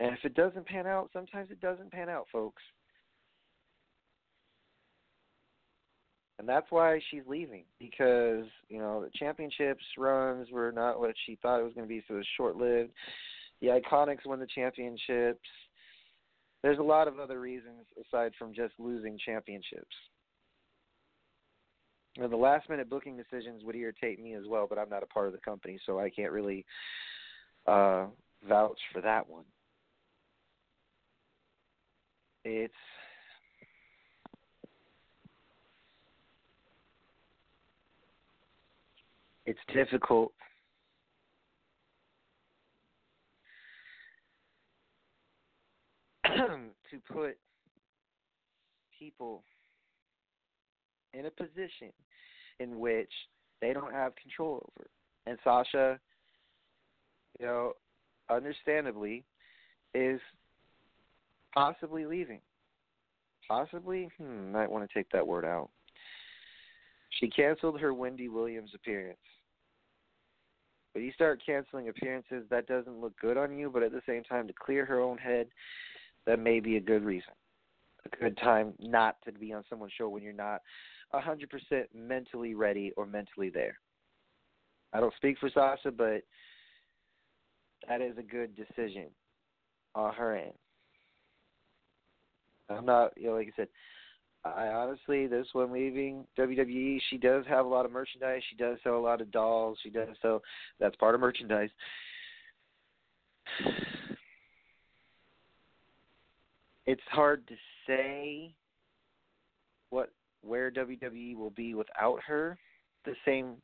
And 0.00 0.12
if 0.12 0.24
it 0.24 0.34
doesn't 0.34 0.66
pan 0.66 0.86
out, 0.86 1.10
sometimes 1.12 1.50
it 1.50 1.60
doesn't 1.60 1.92
pan 1.92 2.08
out, 2.08 2.28
folks. 2.30 2.62
And 6.38 6.48
that's 6.48 6.70
why 6.70 7.00
she's 7.10 7.22
leaving 7.26 7.64
because, 7.78 8.44
you 8.68 8.78
know, 8.78 9.02
the 9.02 9.10
championships 9.10 9.84
runs 9.96 10.50
were 10.50 10.72
not 10.72 10.98
what 10.98 11.14
she 11.24 11.36
thought 11.36 11.60
it 11.60 11.64
was 11.64 11.74
going 11.74 11.86
to 11.86 11.88
be, 11.88 12.02
so 12.06 12.14
it 12.14 12.18
was 12.18 12.26
short 12.36 12.56
lived. 12.56 12.92
The 13.60 13.68
Iconics 13.68 14.26
won 14.26 14.40
the 14.40 14.46
championships. 14.46 15.48
There's 16.62 16.78
a 16.78 16.82
lot 16.82 17.08
of 17.08 17.20
other 17.20 17.40
reasons 17.40 17.86
aside 18.00 18.32
from 18.38 18.52
just 18.52 18.74
losing 18.78 19.18
championships. 19.24 19.94
And 22.16 22.32
the 22.32 22.36
last 22.36 22.68
minute 22.70 22.88
booking 22.88 23.16
decisions 23.16 23.64
would 23.64 23.74
irritate 23.74 24.22
me 24.22 24.34
as 24.34 24.44
well, 24.48 24.66
but 24.68 24.78
I'm 24.78 24.88
not 24.88 25.02
a 25.02 25.06
part 25.06 25.26
of 25.26 25.32
the 25.32 25.40
company, 25.40 25.80
so 25.84 25.98
I 25.98 26.10
can't 26.10 26.30
really 26.30 26.64
uh, 27.66 28.06
vouch 28.48 28.78
for 28.92 29.00
that 29.00 29.28
one. 29.28 29.44
It's 32.44 32.72
it's 39.46 39.58
difficult 39.72 40.32
to 46.24 47.02
put 47.10 47.36
people 48.98 49.42
in 51.18 51.26
a 51.26 51.30
position 51.30 51.92
in 52.60 52.78
which 52.78 53.10
they 53.60 53.72
don't 53.72 53.92
have 53.92 54.12
control 54.16 54.68
over. 54.76 54.88
And 55.26 55.38
Sasha, 55.42 55.98
you 57.40 57.46
know, 57.46 57.72
understandably, 58.30 59.24
is 59.94 60.20
possibly 61.52 62.04
leaving. 62.04 62.40
Possibly, 63.48 64.10
hmm, 64.18 64.52
might 64.52 64.70
want 64.70 64.88
to 64.88 64.94
take 64.94 65.10
that 65.10 65.26
word 65.26 65.44
out. 65.44 65.70
She 67.20 67.28
canceled 67.28 67.80
her 67.80 67.94
Wendy 67.94 68.28
Williams 68.28 68.72
appearance. 68.74 69.18
But 70.92 71.02
you 71.02 71.12
start 71.12 71.42
canceling 71.44 71.88
appearances, 71.88 72.44
that 72.50 72.66
doesn't 72.66 73.00
look 73.00 73.18
good 73.20 73.36
on 73.36 73.56
you, 73.58 73.68
but 73.68 73.82
at 73.82 73.92
the 73.92 74.02
same 74.06 74.22
time, 74.22 74.46
to 74.46 74.54
clear 74.54 74.84
her 74.84 75.00
own 75.00 75.18
head, 75.18 75.48
that 76.26 76.38
may 76.38 76.60
be 76.60 76.76
a 76.76 76.80
good 76.80 77.04
reason. 77.04 77.32
A 78.06 78.16
good 78.16 78.36
time 78.38 78.74
not 78.78 79.16
to 79.24 79.32
be 79.32 79.52
on 79.52 79.64
someone's 79.68 79.92
show 79.96 80.08
when 80.08 80.22
you're 80.22 80.32
not 80.32 80.60
100% 81.22 81.84
mentally 81.94 82.54
ready 82.54 82.92
or 82.96 83.06
mentally 83.06 83.50
there. 83.50 83.78
I 84.92 85.00
don't 85.00 85.14
speak 85.16 85.38
for 85.38 85.50
Sasha, 85.50 85.90
but 85.90 86.22
that 87.88 88.00
is 88.00 88.16
a 88.18 88.22
good 88.22 88.54
decision 88.56 89.06
on 89.94 90.14
her 90.14 90.36
end. 90.36 90.52
I'm 92.70 92.86
not, 92.86 93.12
you 93.16 93.26
know, 93.26 93.34
like 93.34 93.48
I 93.48 93.56
said, 93.56 93.68
I 94.44 94.68
honestly, 94.68 95.26
this 95.26 95.46
one 95.52 95.72
leaving 95.72 96.26
WWE, 96.38 97.00
she 97.08 97.16
does 97.16 97.44
have 97.48 97.64
a 97.64 97.68
lot 97.68 97.86
of 97.86 97.92
merchandise. 97.92 98.42
She 98.50 98.56
does 98.56 98.78
sell 98.82 98.96
a 98.96 98.98
lot 98.98 99.20
of 99.20 99.30
dolls. 99.30 99.78
She 99.82 99.90
does 99.90 100.08
sell, 100.20 100.42
that's 100.78 100.96
part 100.96 101.14
of 101.14 101.20
merchandise. 101.20 101.70
It's 106.86 107.02
hard 107.10 107.46
to 107.48 107.54
say 107.86 108.54
what 109.88 110.10
where 110.44 110.70
WWE 110.70 111.36
will 111.36 111.50
be 111.50 111.74
without 111.74 112.20
her. 112.26 112.58
The 113.04 113.14
same 113.24 113.56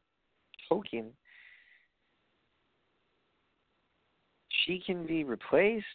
token, 0.69 1.13
she 4.65 4.83
can 4.85 5.07
be 5.07 5.25
replaced. 5.25 5.87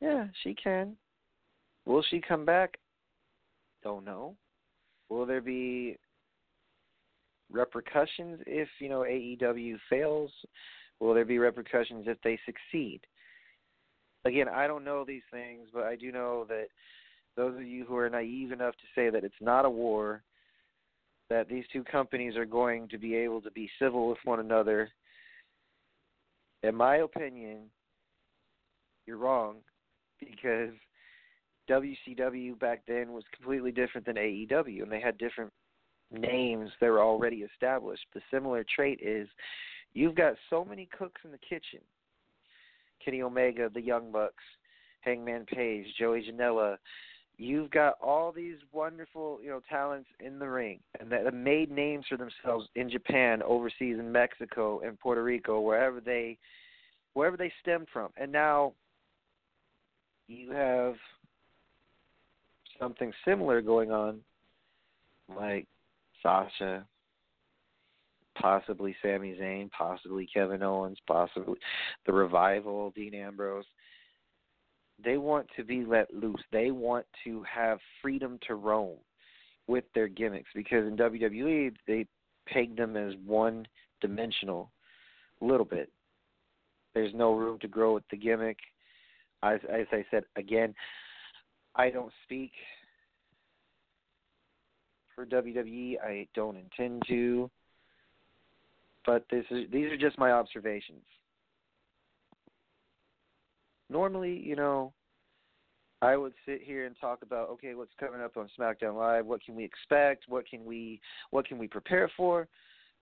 Yeah, 0.00 0.26
she 0.42 0.54
can. 0.54 0.96
Will 1.86 2.04
she 2.10 2.20
come 2.20 2.44
back? 2.44 2.76
Don't 3.82 4.04
know. 4.04 4.36
Will 5.08 5.24
there 5.24 5.40
be 5.40 5.96
repercussions 7.50 8.40
if, 8.46 8.68
you 8.78 8.88
know, 8.88 9.00
AEW 9.00 9.76
fails? 9.88 10.30
Will 11.00 11.14
there 11.14 11.24
be 11.24 11.38
repercussions 11.38 12.04
if 12.06 12.18
they 12.22 12.38
succeed? 12.44 13.00
Again, 14.24 14.48
I 14.48 14.66
don't 14.66 14.84
know 14.84 15.04
these 15.04 15.22
things, 15.30 15.68
but 15.72 15.84
I 15.84 15.96
do 15.96 16.12
know 16.12 16.44
that 16.48 16.66
those 17.38 17.54
of 17.54 17.62
you 17.62 17.84
who 17.84 17.96
are 17.96 18.10
naive 18.10 18.50
enough 18.50 18.74
to 18.74 18.84
say 18.94 19.10
that 19.10 19.22
it's 19.22 19.34
not 19.40 19.64
a 19.64 19.70
war, 19.70 20.22
that 21.30 21.48
these 21.48 21.64
two 21.72 21.84
companies 21.84 22.36
are 22.36 22.44
going 22.44 22.88
to 22.88 22.98
be 22.98 23.14
able 23.14 23.40
to 23.40 23.50
be 23.52 23.70
civil 23.80 24.08
with 24.08 24.18
one 24.24 24.40
another, 24.40 24.90
in 26.64 26.74
my 26.74 26.96
opinion, 26.96 27.70
you're 29.06 29.18
wrong 29.18 29.58
because 30.18 30.74
WCW 31.70 32.58
back 32.58 32.82
then 32.88 33.12
was 33.12 33.22
completely 33.36 33.70
different 33.70 34.04
than 34.04 34.16
AEW, 34.16 34.82
and 34.82 34.90
they 34.90 35.00
had 35.00 35.16
different 35.16 35.52
names 36.10 36.70
that 36.80 36.88
were 36.88 37.02
already 37.02 37.46
established. 37.54 38.04
The 38.14 38.20
similar 38.32 38.64
trait 38.74 38.98
is 39.00 39.28
you've 39.94 40.16
got 40.16 40.34
so 40.50 40.64
many 40.64 40.88
cooks 40.98 41.20
in 41.24 41.30
the 41.30 41.38
kitchen 41.38 41.80
Kenny 43.04 43.22
Omega, 43.22 43.70
the 43.72 43.80
Young 43.80 44.10
Bucks, 44.10 44.42
Hangman 45.02 45.46
Page, 45.46 45.86
Joey 45.96 46.28
Janela. 46.28 46.78
You've 47.40 47.70
got 47.70 47.94
all 48.02 48.32
these 48.32 48.56
wonderful, 48.72 49.38
you 49.40 49.48
know, 49.48 49.62
talents 49.70 50.08
in 50.18 50.40
the 50.40 50.48
ring, 50.48 50.80
and 50.98 51.10
that 51.12 51.24
have 51.24 51.34
made 51.34 51.70
names 51.70 52.04
for 52.08 52.16
themselves 52.16 52.66
in 52.74 52.90
Japan, 52.90 53.42
overseas 53.44 53.96
in 53.98 54.10
Mexico, 54.10 54.80
and 54.80 54.98
Puerto 54.98 55.22
Rico, 55.22 55.60
wherever 55.60 56.00
they, 56.00 56.36
wherever 57.14 57.36
they 57.36 57.52
stem 57.62 57.86
from. 57.92 58.10
And 58.16 58.32
now 58.32 58.72
you 60.26 60.50
have 60.50 60.94
something 62.80 63.12
similar 63.24 63.62
going 63.62 63.92
on, 63.92 64.18
like 65.36 65.68
Sasha, 66.24 66.84
possibly 68.34 68.96
Sami 69.00 69.36
Zayn, 69.40 69.70
possibly 69.70 70.28
Kevin 70.32 70.64
Owens, 70.64 70.98
possibly 71.06 71.58
the 72.04 72.12
revival, 72.12 72.90
Dean 72.96 73.14
Ambrose. 73.14 73.64
They 75.04 75.16
want 75.16 75.46
to 75.56 75.64
be 75.64 75.84
let 75.84 76.12
loose. 76.12 76.42
They 76.50 76.70
want 76.70 77.06
to 77.24 77.42
have 77.44 77.78
freedom 78.02 78.38
to 78.48 78.54
roam 78.54 78.96
with 79.66 79.84
their 79.94 80.08
gimmicks 80.08 80.50
because 80.54 80.86
in 80.86 80.96
WWE 80.96 81.74
they 81.86 82.06
peg 82.46 82.76
them 82.76 82.96
as 82.96 83.14
one 83.24 83.66
dimensional 84.00 84.70
a 85.40 85.44
little 85.44 85.66
bit. 85.66 85.90
There's 86.94 87.14
no 87.14 87.34
room 87.34 87.58
to 87.60 87.68
grow 87.68 87.94
with 87.94 88.08
the 88.10 88.16
gimmick. 88.16 88.58
As, 89.42 89.60
as 89.70 89.86
I 89.92 90.04
said 90.10 90.24
again, 90.36 90.74
I 91.76 91.90
don't 91.90 92.12
speak 92.24 92.50
for 95.14 95.26
WWE. 95.26 96.00
I 96.02 96.26
don't 96.34 96.56
intend 96.56 97.02
to. 97.08 97.50
But 99.06 99.24
this 99.30 99.44
is 99.50 99.70
these 99.72 99.90
are 99.92 99.96
just 99.96 100.18
my 100.18 100.32
observations. 100.32 101.04
Normally, 103.90 104.38
you 104.38 104.56
know, 104.56 104.92
I 106.00 106.16
would 106.16 106.34
sit 106.46 106.62
here 106.62 106.86
and 106.86 106.94
talk 107.00 107.22
about 107.22 107.48
okay, 107.50 107.74
what's 107.74 107.92
coming 107.98 108.20
up 108.20 108.36
on 108.36 108.48
SmackDown 108.58 108.96
Live, 108.96 109.26
what 109.26 109.42
can 109.42 109.56
we 109.56 109.64
expect, 109.64 110.24
what 110.28 110.48
can 110.48 110.64
we 110.64 111.00
what 111.30 111.46
can 111.46 111.58
we 111.58 111.66
prepare 111.66 112.10
for? 112.16 112.46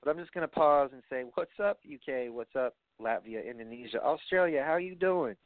But 0.02 0.10
I'm 0.10 0.18
just 0.18 0.32
going 0.32 0.46
to 0.46 0.54
pause 0.54 0.90
and 0.92 1.02
say, 1.10 1.24
what's 1.34 1.58
up 1.62 1.78
UK, 1.84 2.32
what's 2.32 2.54
up 2.54 2.74
Latvia, 3.00 3.48
Indonesia, 3.48 4.02
Australia, 4.02 4.62
how 4.66 4.76
you 4.76 4.94
doing? 4.94 5.36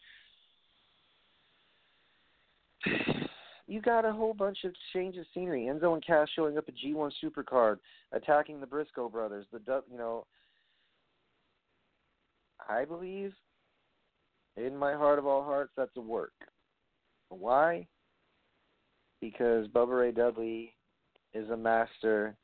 You 3.67 3.81
got 3.81 4.05
a 4.05 4.11
whole 4.11 4.35
bunch 4.35 4.65
of 4.65 4.73
change 4.93 5.17
of 5.17 5.25
scenery. 5.33 5.71
Enzo 5.71 5.95
and 5.95 6.05
Cass 6.05 6.27
showing 6.35 6.59
up 6.59 6.65
at 6.67 6.75
G1 6.75 7.13
Supercard, 7.23 7.77
attacking 8.11 8.59
the 8.59 8.67
Briscoe 8.67 9.09
brothers. 9.09 9.47
The 9.53 9.61
you 9.89 9.97
know, 9.97 10.27
I 12.69 12.85
believe 12.85 13.33
in 14.57 14.77
my 14.77 14.95
heart 14.95 15.19
of 15.19 15.27
all 15.27 15.45
hearts 15.45 15.73
that's 15.77 15.97
a 15.97 16.01
work. 16.01 16.33
Why? 17.29 17.87
Because 19.21 19.69
Bubba 19.69 20.01
Ray 20.01 20.13
Dudley 20.13 20.75
is 21.35 21.49
a 21.51 21.57
master 21.57 22.37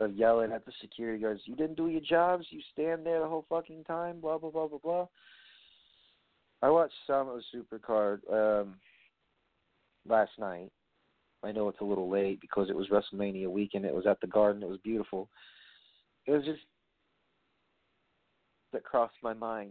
of 0.00 0.14
yelling 0.14 0.52
at 0.52 0.64
the 0.66 0.72
security 0.80 1.22
guards, 1.22 1.42
You 1.44 1.54
didn't 1.54 1.76
do 1.76 1.88
your 1.88 2.00
jobs, 2.00 2.46
you 2.50 2.60
stand 2.72 3.06
there 3.06 3.20
the 3.20 3.28
whole 3.28 3.46
fucking 3.48 3.84
time, 3.84 4.20
blah 4.20 4.38
blah 4.38 4.50
blah 4.50 4.68
blah 4.68 4.78
blah. 4.82 5.06
I 6.62 6.70
watched 6.70 6.94
some 7.06 7.28
of 7.28 7.40
Supercard 7.54 8.20
um 8.32 8.74
last 10.08 10.32
night. 10.38 10.70
I 11.42 11.52
know 11.52 11.68
it's 11.68 11.80
a 11.80 11.84
little 11.84 12.08
late 12.08 12.40
because 12.40 12.70
it 12.70 12.76
was 12.76 12.88
WrestleMania 12.88 13.48
weekend, 13.48 13.84
it 13.84 13.94
was 13.94 14.06
at 14.06 14.20
the 14.20 14.26
garden, 14.26 14.62
it 14.62 14.68
was 14.68 14.80
beautiful. 14.82 15.28
It 16.26 16.32
was 16.32 16.44
just 16.44 16.62
that 18.74 18.84
crossed 18.84 19.14
my 19.22 19.32
mind 19.32 19.70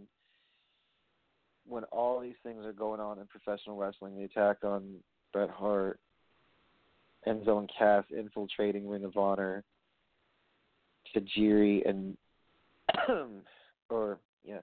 when 1.66 1.84
all 1.84 2.20
these 2.20 2.34
things 2.42 2.64
are 2.66 2.72
going 2.72 3.00
on 3.00 3.18
in 3.18 3.26
professional 3.26 3.76
wrestling, 3.76 4.16
the 4.16 4.24
attack 4.24 4.58
on 4.64 4.96
Bret 5.32 5.50
Hart, 5.50 6.00
Enzo 7.26 7.58
and 7.58 7.70
Cass 7.78 8.04
infiltrating 8.10 8.88
Ring 8.88 9.04
of 9.04 9.16
Honor, 9.16 9.62
Tajiri 11.14 11.88
and 11.88 12.16
or 13.88 14.18
yeah, 14.44 14.58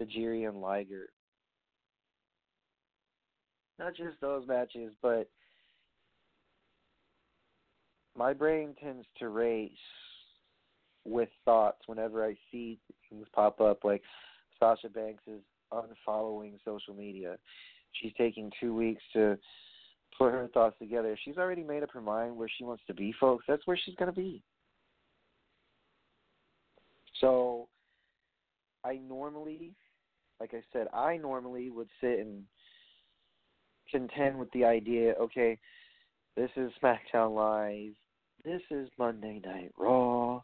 Tajiri 0.00 0.48
and 0.48 0.60
Liger. 0.60 1.10
Not 3.78 3.94
just 3.94 4.20
those 4.20 4.46
matches, 4.46 4.92
but 5.02 5.28
my 8.16 8.32
brain 8.32 8.74
tends 8.82 9.06
to 9.20 9.28
race 9.28 9.70
with 11.08 11.28
thoughts 11.44 11.80
whenever 11.86 12.24
I 12.24 12.36
see 12.50 12.78
things 13.08 13.26
pop 13.32 13.60
up 13.60 13.84
like 13.84 14.02
Sasha 14.58 14.88
Banks 14.88 15.22
is 15.26 15.40
unfollowing 15.72 16.54
social 16.64 16.94
media. 16.94 17.36
She's 17.92 18.12
taking 18.16 18.50
two 18.60 18.74
weeks 18.74 19.02
to 19.14 19.38
put 20.16 20.32
her 20.32 20.48
thoughts 20.52 20.76
together. 20.78 21.16
She's 21.24 21.36
already 21.36 21.62
made 21.62 21.82
up 21.82 21.90
her 21.92 22.00
mind 22.00 22.36
where 22.36 22.48
she 22.48 22.64
wants 22.64 22.82
to 22.86 22.94
be, 22.94 23.14
folks. 23.20 23.44
That's 23.48 23.66
where 23.66 23.78
she's 23.82 23.94
going 23.94 24.10
to 24.10 24.16
be. 24.16 24.42
So, 27.20 27.68
I 28.84 28.98
normally, 29.08 29.74
like 30.40 30.54
I 30.54 30.62
said, 30.72 30.86
I 30.94 31.16
normally 31.16 31.70
would 31.70 31.88
sit 32.00 32.20
and 32.20 32.44
contend 33.90 34.38
with 34.38 34.50
the 34.52 34.64
idea 34.64 35.14
okay, 35.20 35.58
this 36.36 36.50
is 36.56 36.70
SmackDown 36.82 37.34
Live, 37.34 37.94
this 38.44 38.62
is 38.70 38.88
Monday 38.98 39.40
Night 39.44 39.72
Raw. 39.76 40.42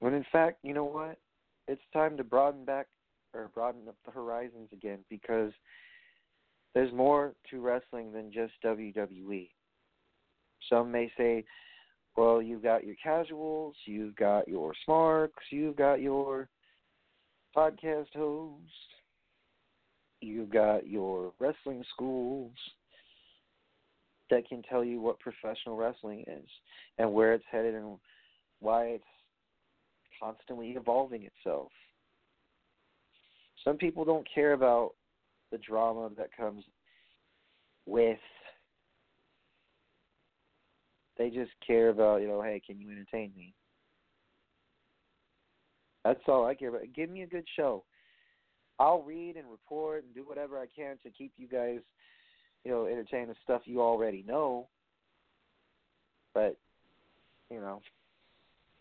When 0.00 0.14
in 0.14 0.24
fact, 0.32 0.58
you 0.62 0.74
know 0.74 0.84
what? 0.84 1.18
It's 1.68 1.80
time 1.92 2.16
to 2.16 2.24
broaden 2.24 2.64
back 2.64 2.86
or 3.34 3.50
broaden 3.54 3.82
up 3.88 3.96
the 4.04 4.10
horizons 4.10 4.68
again 4.72 4.98
because 5.08 5.52
there's 6.74 6.92
more 6.92 7.34
to 7.50 7.60
wrestling 7.60 8.12
than 8.12 8.32
just 8.32 8.52
WWE. 8.64 9.48
Some 10.68 10.90
may 10.90 11.10
say, 11.16 11.44
well, 12.16 12.42
you've 12.42 12.62
got 12.62 12.84
your 12.84 12.96
casuals, 13.02 13.74
you've 13.86 14.16
got 14.16 14.48
your 14.48 14.72
smarks, 14.84 15.44
you've 15.50 15.76
got 15.76 16.00
your 16.00 16.48
podcast 17.56 18.12
hosts, 18.14 18.72
you've 20.20 20.50
got 20.50 20.86
your 20.86 21.32
wrestling 21.38 21.84
schools 21.92 22.52
that 24.30 24.48
can 24.48 24.62
tell 24.62 24.84
you 24.84 25.00
what 25.00 25.18
professional 25.18 25.76
wrestling 25.76 26.24
is 26.26 26.48
and 26.98 27.12
where 27.12 27.32
it's 27.32 27.44
headed 27.50 27.74
and 27.74 27.96
why 28.60 28.84
it's 28.84 29.04
constantly 30.20 30.70
evolving 30.70 31.24
itself. 31.24 31.70
Some 33.64 33.76
people 33.76 34.04
don't 34.04 34.26
care 34.32 34.52
about 34.52 34.92
the 35.50 35.58
drama 35.58 36.10
that 36.16 36.34
comes 36.36 36.64
with 37.86 38.18
they 41.20 41.28
just 41.28 41.50
care 41.66 41.90
about, 41.90 42.22
you 42.22 42.28
know, 42.28 42.40
hey, 42.40 42.62
can 42.66 42.80
you 42.80 42.90
entertain 42.90 43.30
me? 43.36 43.52
That's 46.02 46.20
all 46.26 46.46
I 46.46 46.54
care 46.54 46.70
about. 46.70 46.94
Give 46.96 47.10
me 47.10 47.22
a 47.22 47.26
good 47.26 47.44
show. 47.56 47.84
I'll 48.78 49.02
read 49.02 49.36
and 49.36 49.50
report 49.50 50.04
and 50.04 50.14
do 50.14 50.26
whatever 50.26 50.58
I 50.58 50.64
can 50.74 50.96
to 51.02 51.10
keep 51.10 51.32
you 51.36 51.46
guys, 51.46 51.80
you 52.64 52.70
know, 52.70 52.86
entertained 52.86 53.28
with 53.28 53.36
stuff 53.44 53.60
you 53.66 53.82
already 53.82 54.24
know. 54.26 54.68
But, 56.32 56.56
you 57.50 57.60
know, 57.60 57.82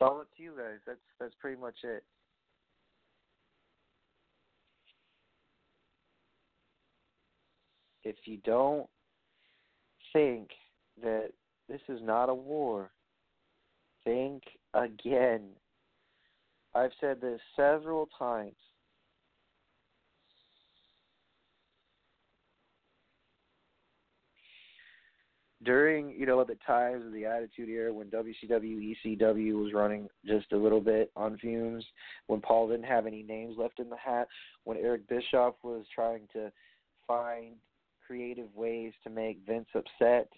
all 0.02 0.22
up 0.22 0.28
to 0.38 0.44
you 0.44 0.54
guys. 0.58 0.80
That's 0.86 1.00
that's 1.20 1.36
pretty 1.42 1.60
much 1.60 1.76
it. 1.84 2.04
if 8.10 8.16
you 8.26 8.38
don't 8.44 8.88
think 10.14 10.50
that 11.02 11.30
this 11.70 11.82
is 11.88 12.00
not 12.02 12.30
a 12.30 12.34
war, 12.34 12.92
think 14.04 14.44
again. 14.74 15.42
I've 16.76 16.92
said 17.00 17.22
this 17.22 17.40
several 17.56 18.10
times. 18.18 18.56
During, 25.70 26.10
you 26.18 26.26
know, 26.26 26.44
the 26.44 26.58
times 26.66 27.06
of 27.06 27.14
the 27.14 27.26
Attitude 27.26 27.70
Era 27.70 27.94
when 27.94 28.08
WCW, 28.08 28.96
ECW 29.06 29.64
was 29.64 29.72
running 29.72 30.10
just 30.26 30.52
a 30.52 30.58
little 30.58 30.82
bit 30.82 31.12
on 31.16 31.38
fumes, 31.38 31.86
when 32.26 32.42
Paul 32.42 32.70
didn't 32.70 32.88
have 32.88 33.06
any 33.06 33.22
names 33.22 33.56
left 33.56 33.80
in 33.80 33.88
the 33.88 33.96
hat, 33.96 34.28
when 34.64 34.78
Eric 34.78 35.08
Bischoff 35.08 35.54
was 35.62 35.86
trying 35.94 36.28
to 36.34 36.52
find 37.06 37.54
creative 38.08 38.48
ways 38.56 38.94
to 39.04 39.12
make 39.12 39.46
Vince 39.46 39.68
upset 39.76 40.30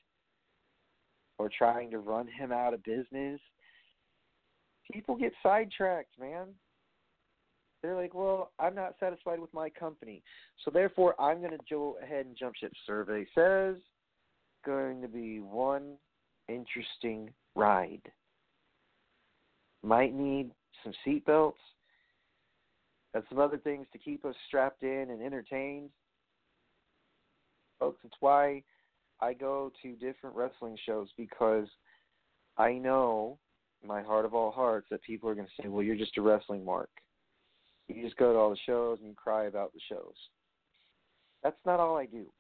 or 1.38 1.50
trying 1.58 1.92
to 1.92 2.00
run 2.00 2.28
him 2.28 2.52
out 2.52 2.74
of 2.74 2.84
business, 2.84 3.40
people 4.92 5.16
get 5.16 5.32
sidetracked, 5.42 6.20
man. 6.20 6.48
They're 7.82 7.96
like, 7.96 8.14
well, 8.14 8.52
I'm 8.60 8.76
not 8.76 8.96
satisfied 9.00 9.40
with 9.40 9.54
my 9.54 9.70
company, 9.70 10.24
so 10.66 10.72
therefore 10.72 11.16
I'm 11.22 11.40
going 11.40 11.52
to 11.52 11.58
go 11.70 11.96
ahead 12.04 12.26
and 12.26 12.36
jump 12.38 12.56
ship. 12.58 12.74
Survey 12.86 13.26
says 13.34 13.78
going 14.66 15.02
to 15.02 15.08
be 15.08 15.40
one 15.40 15.98
interesting 16.48 17.32
ride. 17.56 18.02
Might 19.84 20.14
need 20.14 20.52
some 20.84 20.94
seatbelts 21.06 21.54
and 23.14 23.24
some 23.30 23.40
other 23.40 23.58
things 23.58 23.88
to 23.92 23.98
keep 23.98 24.26
us 24.26 24.36
strapped 24.48 24.84
in 24.84 25.10
and 25.10 25.22
entertained 25.22 25.90
folks. 27.80 28.00
It's 28.06 28.16
why 28.20 28.64
I 29.20 29.34
go 29.34 29.72
to 29.82 29.94
different 29.94 30.36
wrestling 30.36 30.78
shows 30.86 31.10
because 31.18 31.68
I 32.58 32.74
know 32.74 33.38
my 33.86 34.02
heart 34.02 34.26
of 34.26 34.34
all 34.34 34.52
hearts 34.52 34.88
that 34.92 35.02
people 35.04 35.28
are 35.30 35.36
going 35.36 35.48
to 35.48 35.62
say, 35.62 35.68
"Well, 35.68 35.84
you're 35.84 35.96
just 35.96 36.18
a 36.18 36.22
wrestling 36.22 36.64
mark. 36.64 36.90
You 37.88 38.04
just 38.04 38.18
go 38.18 38.32
to 38.32 38.40
all 38.40 38.52
the 38.52 38.58
shows 38.66 39.00
and 39.00 39.10
you 39.10 39.16
cry 39.16 39.46
about 39.46 39.74
the 39.74 39.80
shows." 39.90 40.16
That's 41.44 41.66
not 41.66 41.80
all 41.80 41.98
I 41.98 42.06
do. 42.06 42.32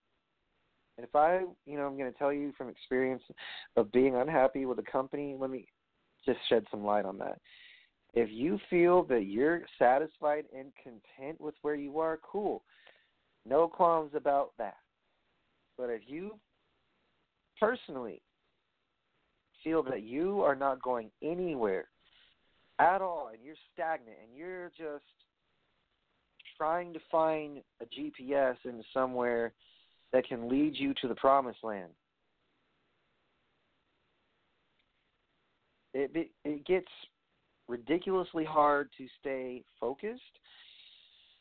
If 1.04 1.16
I, 1.16 1.42
you 1.66 1.78
know, 1.78 1.86
I'm 1.86 1.98
going 1.98 2.12
to 2.12 2.18
tell 2.18 2.34
you 2.34 2.54
from 2.58 2.70
experience 2.70 3.24
of 3.76 3.92
being 3.92 4.16
unhappy 4.16 4.66
with 4.66 4.80
a 4.80 4.92
company, 4.92 5.36
let 5.40 5.50
me 5.50 5.68
just 6.26 6.40
shed 6.50 6.66
some 6.72 6.84
light 6.84 7.06
on 7.06 7.18
that. 7.20 7.40
If 8.14 8.30
you 8.32 8.60
feel 8.70 9.04
that 9.06 9.26
you're 9.26 9.62
satisfied 9.80 10.46
and 10.58 10.72
content 10.84 11.40
with 11.40 11.56
where 11.62 11.76
you 11.76 12.00
are, 12.00 12.20
cool. 12.24 12.64
No 13.46 13.68
qualms 13.68 14.12
about 14.16 14.52
that. 14.58 14.78
But 15.78 15.90
if 15.90 16.02
you 16.08 16.38
personally 17.60 18.22
feel 19.64 19.84
that 19.84 20.04
you 20.04 20.42
are 20.42 20.56
not 20.56 20.82
going 20.82 21.10
anywhere 21.24 21.86
at 22.80 23.02
all 23.02 23.30
and 23.32 23.44
you're 23.44 23.56
stagnant 23.74 24.18
and 24.28 24.38
you're 24.38 24.70
just 24.78 25.06
trying 26.58 26.94
to 26.94 27.00
find 27.12 27.60
a 27.82 27.86
GPS 27.86 28.56
in 28.66 28.84
somewhere 28.94 29.54
that 30.14 30.28
can 30.28 30.50
lead 30.50 30.76
you 30.76 30.94
to 31.02 31.08
the 31.08 31.16
promised 31.16 31.64
land. 31.64 31.92
It 35.94 36.32
it 36.46 36.66
gets 36.66 36.88
ridiculously 37.68 38.46
hard 38.46 38.90
to 38.98 39.08
stay 39.20 39.64
focused. 39.80 40.22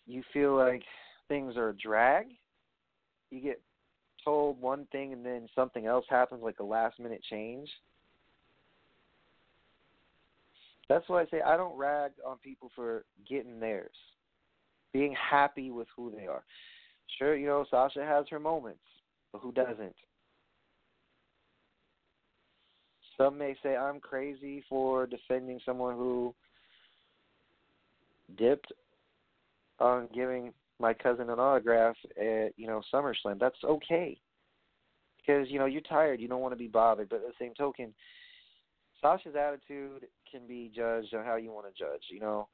You 0.07 0.23
feel 0.33 0.57
like 0.57 0.83
things 1.29 1.57
are 1.57 1.71
a 1.71 1.77
drag. 1.77 2.27
You 3.31 3.41
get 3.41 3.61
told 4.25 4.61
one 4.61 4.87
thing 4.93 5.13
and 5.13 5.25
then 5.25 5.49
something 5.55 5.87
else 5.87 6.05
happens 6.09 6.43
like 6.43 6.59
a 6.59 6.65
last 6.65 6.99
minute 6.99 7.23
change. 7.31 7.69
That's 10.89 11.09
why 11.09 11.23
I 11.23 11.27
say 11.27 11.41
I 11.41 11.57
don't 11.57 11.79
rag 11.79 12.13
on 12.27 12.39
people 12.39 12.71
for 12.75 13.05
getting 13.29 13.61
theirs, 13.61 13.95
being 14.93 15.15
happy 15.15 15.71
with 15.71 15.87
who 15.97 16.11
they 16.11 16.27
are. 16.27 16.43
Sure, 17.19 17.37
you 17.37 17.47
know, 17.47 17.65
Sasha 17.71 18.05
has 18.05 18.27
her 18.31 18.41
moments, 18.41 18.81
but 19.33 19.41
who 19.41 19.53
doesn't? 19.53 19.95
Some 23.17 23.37
may 23.37 23.55
say 23.63 23.77
I'm 23.77 24.01
crazy 24.01 24.65
for 24.69 25.07
defending 25.07 25.61
someone 25.67 25.97
who 25.97 26.35
dipped 28.39 28.73
on 29.79 30.09
giving 30.15 30.53
my 30.79 30.95
cousin 30.95 31.29
an 31.29 31.39
autograph 31.39 31.97
at, 32.17 32.53
you 32.57 32.67
know, 32.67 32.81
SummerSlam. 32.93 33.39
That's 33.39 33.63
okay. 33.63 34.19
Because, 35.19 35.51
you 35.51 35.59
know, 35.59 35.67
you're 35.67 35.83
tired, 35.83 36.21
you 36.21 36.29
don't 36.29 36.41
want 36.41 36.53
to 36.55 36.59
be 36.59 36.67
bothered, 36.67 37.11
but 37.11 37.17
at 37.17 37.23
the 37.23 37.33
same 37.39 37.53
token, 37.55 37.93
Sasha's 39.03 39.35
attitude 39.37 40.07
can 40.31 40.47
be 40.49 40.73
judged 40.75 41.15
on 41.15 41.25
how 41.25 41.37
you 41.37 41.53
want 41.53 41.67
to 41.67 41.79
judge, 41.79 42.03
you 42.11 42.21
know. 42.21 42.49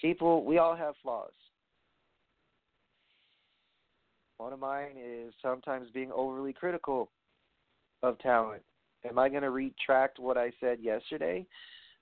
People, 0.00 0.44
we 0.44 0.58
all 0.58 0.76
have 0.76 0.94
flaws. 1.02 1.32
One 4.40 4.54
of 4.54 4.58
mine 4.58 4.92
is 4.96 5.34
sometimes 5.42 5.90
being 5.92 6.10
overly 6.10 6.54
critical 6.54 7.10
of 8.02 8.18
talent. 8.20 8.62
Am 9.06 9.18
I 9.18 9.28
going 9.28 9.42
to 9.42 9.50
retract 9.50 10.18
what 10.18 10.38
I 10.38 10.50
said 10.60 10.78
yesterday? 10.80 11.46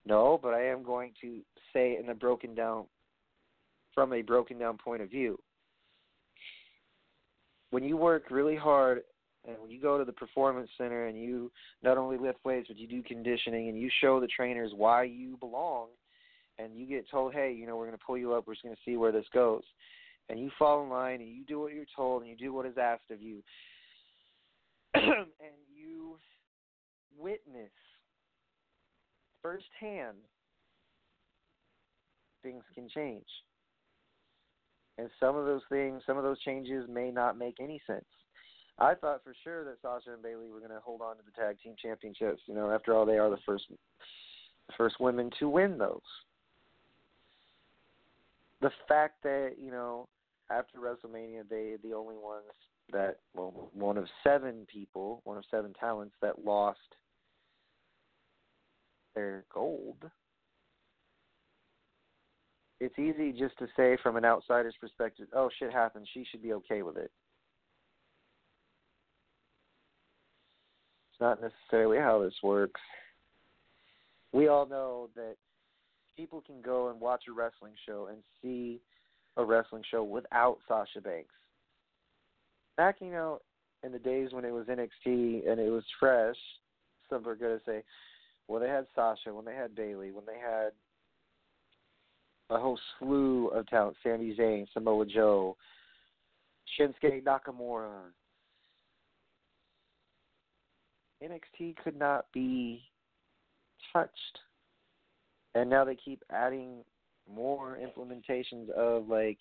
No, 0.06 0.38
but 0.40 0.54
I 0.54 0.64
am 0.66 0.84
going 0.84 1.14
to 1.20 1.40
say 1.72 1.98
in 2.00 2.08
a 2.10 2.14
broken 2.14 2.54
down 2.54 2.84
from 3.92 4.12
a 4.12 4.22
broken 4.22 4.56
down 4.56 4.78
point 4.78 5.02
of 5.02 5.10
view. 5.10 5.36
When 7.70 7.82
you 7.82 7.96
work 7.96 8.30
really 8.30 8.54
hard 8.54 9.02
and 9.44 9.56
when 9.60 9.72
you 9.72 9.80
go 9.80 9.98
to 9.98 10.04
the 10.04 10.12
performance 10.12 10.70
center 10.78 11.06
and 11.06 11.20
you 11.20 11.50
not 11.82 11.98
only 11.98 12.18
lift 12.18 12.38
weights 12.44 12.68
but 12.68 12.78
you 12.78 12.86
do 12.86 13.02
conditioning 13.02 13.68
and 13.68 13.76
you 13.76 13.90
show 14.00 14.20
the 14.20 14.28
trainers 14.28 14.70
why 14.76 15.02
you 15.02 15.36
belong 15.38 15.88
and 16.60 16.76
you 16.76 16.86
get 16.86 17.10
told, 17.10 17.34
"Hey, 17.34 17.50
you 17.52 17.66
know, 17.66 17.76
we're 17.76 17.86
going 17.86 17.98
to 17.98 18.04
pull 18.04 18.16
you 18.16 18.32
up. 18.32 18.46
We're 18.46 18.54
just 18.54 18.62
going 18.62 18.76
to 18.76 18.82
see 18.84 18.96
where 18.96 19.10
this 19.10 19.26
goes." 19.34 19.64
And 20.28 20.38
you 20.38 20.50
fall 20.58 20.82
in 20.82 20.90
line 20.90 21.20
and 21.20 21.30
you 21.30 21.44
do 21.44 21.58
what 21.58 21.72
you're 21.72 21.86
told 21.96 22.22
and 22.22 22.30
you 22.30 22.36
do 22.36 22.52
what 22.52 22.66
is 22.66 22.76
asked 22.76 23.10
of 23.10 23.22
you 23.22 23.42
and 24.94 25.26
you 25.74 26.16
witness 27.18 27.70
firsthand 29.42 30.16
things 32.42 32.62
can 32.74 32.88
change. 32.88 33.24
And 34.98 35.08
some 35.20 35.36
of 35.36 35.46
those 35.46 35.62
things 35.70 36.02
some 36.06 36.18
of 36.18 36.24
those 36.24 36.40
changes 36.40 36.86
may 36.88 37.10
not 37.10 37.38
make 37.38 37.56
any 37.60 37.80
sense. 37.86 38.04
I 38.78 38.94
thought 38.94 39.24
for 39.24 39.34
sure 39.42 39.64
that 39.64 39.76
sasha 39.82 40.12
and 40.12 40.22
Bayley 40.22 40.50
were 40.50 40.60
going 40.60 40.70
to 40.70 40.80
hold 40.84 41.00
on 41.00 41.16
to 41.16 41.22
the 41.24 41.40
tag 41.40 41.56
team 41.62 41.74
championships. 41.80 42.42
You 42.46 42.54
know 42.54 42.70
after 42.70 42.94
all 42.94 43.06
they 43.06 43.18
are 43.18 43.30
the 43.30 43.38
first 43.46 43.64
first 44.76 44.96
women 45.00 45.30
to 45.38 45.48
win 45.48 45.78
those. 45.78 46.00
The 48.60 48.70
fact 48.88 49.22
that 49.22 49.52
you 49.58 49.70
know 49.70 50.08
after 50.50 50.78
WrestleMania, 50.78 51.48
they 51.48 51.74
the 51.82 51.94
only 51.94 52.16
ones 52.16 52.46
that 52.92 53.18
well, 53.34 53.70
one 53.74 53.98
of 53.98 54.06
seven 54.24 54.66
people, 54.72 55.20
one 55.24 55.36
of 55.36 55.44
seven 55.50 55.74
talents 55.78 56.14
that 56.22 56.44
lost 56.44 56.78
their 59.14 59.44
gold. 59.52 60.10
It's 62.80 62.98
easy 62.98 63.32
just 63.32 63.58
to 63.58 63.66
say 63.76 63.98
from 64.02 64.16
an 64.16 64.24
outsider's 64.24 64.76
perspective, 64.80 65.26
oh 65.34 65.50
shit 65.58 65.72
happened, 65.72 66.06
she 66.14 66.24
should 66.30 66.42
be 66.42 66.52
okay 66.54 66.82
with 66.82 66.96
it. 66.96 67.10
It's 71.12 71.20
not 71.20 71.40
necessarily 71.42 71.98
how 71.98 72.22
this 72.22 72.34
works. 72.42 72.80
We 74.32 74.46
all 74.46 74.66
know 74.66 75.10
that 75.16 75.34
people 76.16 76.40
can 76.46 76.62
go 76.62 76.90
and 76.90 77.00
watch 77.00 77.24
a 77.28 77.32
wrestling 77.32 77.72
show 77.84 78.08
and 78.10 78.18
see 78.40 78.80
a 79.38 79.44
wrestling 79.44 79.84
show 79.90 80.02
without 80.02 80.58
Sasha 80.66 81.00
Banks. 81.00 81.34
Back, 82.76 82.96
you 83.00 83.10
know, 83.10 83.40
in 83.84 83.92
the 83.92 83.98
days 83.98 84.32
when 84.32 84.44
it 84.44 84.52
was 84.52 84.66
NXT 84.66 85.48
and 85.48 85.60
it 85.60 85.70
was 85.70 85.84
fresh, 85.98 86.36
some 87.08 87.26
are 87.26 87.36
going 87.36 87.58
to 87.58 87.64
say, 87.64 87.82
well, 88.48 88.60
they 88.60 88.68
had 88.68 88.86
Sasha, 88.94 89.32
when 89.32 89.44
they 89.44 89.54
had 89.54 89.74
Bayley, 89.74 90.10
when 90.10 90.26
they 90.26 90.38
had 90.38 90.70
a 92.50 92.58
whole 92.58 92.78
slew 92.98 93.48
of 93.48 93.66
talent, 93.68 93.96
Sami 94.02 94.34
Zayn, 94.34 94.66
Samoa 94.72 95.06
Joe, 95.06 95.56
Shinsuke 96.78 97.22
Nakamura. 97.22 97.90
NXT 101.22 101.76
could 101.82 101.98
not 101.98 102.26
be 102.32 102.82
touched. 103.92 104.38
And 105.54 105.68
now 105.68 105.84
they 105.84 105.96
keep 105.96 106.22
adding 106.30 106.84
more 107.32 107.78
implementations 107.78 108.70
of 108.70 109.08
like 109.08 109.38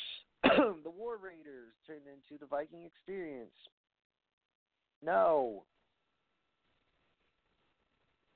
the 0.42 0.90
War 0.90 1.16
Raiders 1.22 1.74
turned 1.86 2.02
into 2.06 2.38
the 2.40 2.46
Viking 2.46 2.84
Experience. 2.84 3.50
No. 5.04 5.64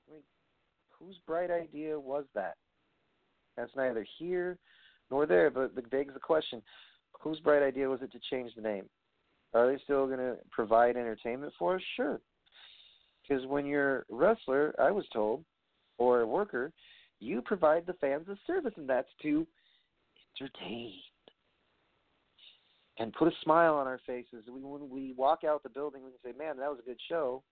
Mean, 0.09 0.21
whose 0.91 1.17
bright 1.25 1.51
idea 1.51 1.99
was 1.99 2.25
that? 2.35 2.55
That's 3.57 3.75
neither 3.75 4.05
here 4.19 4.57
nor 5.09 5.25
there, 5.25 5.49
but 5.49 5.71
it 5.75 5.89
begs 5.89 6.13
the 6.13 6.19
question: 6.19 6.61
Whose 7.21 7.39
bright 7.39 7.63
idea 7.63 7.89
was 7.89 8.01
it 8.01 8.11
to 8.11 8.19
change 8.29 8.51
the 8.55 8.61
name? 8.61 8.85
Are 9.53 9.71
they 9.71 9.81
still 9.83 10.05
going 10.05 10.19
to 10.19 10.35
provide 10.51 10.97
entertainment 10.97 11.53
for 11.57 11.75
us? 11.75 11.81
Sure. 11.95 12.19
Because 13.21 13.45
when 13.47 13.65
you're 13.65 13.99
a 13.99 14.03
wrestler, 14.09 14.75
I 14.77 14.91
was 14.91 15.05
told, 15.13 15.43
or 15.97 16.21
a 16.21 16.27
worker, 16.27 16.71
you 17.19 17.41
provide 17.41 17.85
the 17.85 17.93
fans 17.93 18.27
a 18.29 18.37
service, 18.45 18.73
and 18.77 18.87
that's 18.87 19.07
to 19.21 19.45
entertain 20.39 20.93
and 22.97 23.13
put 23.13 23.27
a 23.27 23.31
smile 23.43 23.75
on 23.75 23.87
our 23.87 23.99
faces. 24.05 24.45
We, 24.47 24.61
when 24.61 24.89
we 24.89 25.13
walk 25.17 25.43
out 25.43 25.63
the 25.63 25.69
building, 25.69 26.03
we 26.03 26.11
can 26.11 26.19
say, 26.31 26.37
"Man, 26.37 26.57
that 26.57 26.69
was 26.69 26.79
a 26.79 26.87
good 26.87 26.99
show." 27.09 27.43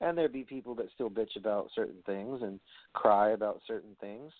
And 0.00 0.18
there'd 0.18 0.32
be 0.32 0.42
people 0.42 0.74
that 0.76 0.90
still 0.94 1.10
bitch 1.10 1.36
about 1.36 1.70
certain 1.74 2.02
things 2.06 2.42
and 2.42 2.58
cry 2.92 3.30
about 3.30 3.60
certain 3.66 3.94
things. 4.00 4.32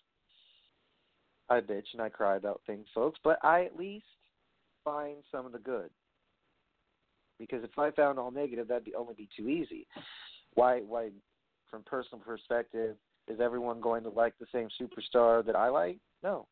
I 1.48 1.60
bitch 1.60 1.84
and 1.92 2.02
I 2.02 2.08
cry 2.08 2.36
about 2.36 2.62
things, 2.66 2.86
folks, 2.94 3.20
but 3.22 3.38
I 3.44 3.64
at 3.64 3.76
least 3.76 4.06
find 4.84 5.16
some 5.30 5.46
of 5.46 5.52
the 5.52 5.58
good. 5.58 5.90
Because 7.38 7.62
if 7.62 7.78
I 7.78 7.90
found 7.90 8.18
all 8.18 8.30
negative, 8.30 8.68
that'd 8.68 8.84
be 8.84 8.94
only 8.94 9.14
be 9.14 9.28
too 9.36 9.48
easy. 9.48 9.86
Why? 10.54 10.80
Why? 10.80 11.10
From 11.70 11.82
personal 11.84 12.24
perspective, 12.24 12.96
is 13.28 13.40
everyone 13.40 13.80
going 13.80 14.02
to 14.02 14.10
like 14.10 14.34
the 14.38 14.46
same 14.52 14.68
superstar 14.80 15.44
that 15.44 15.56
I 15.56 15.68
like? 15.68 15.98
No. 16.22 16.46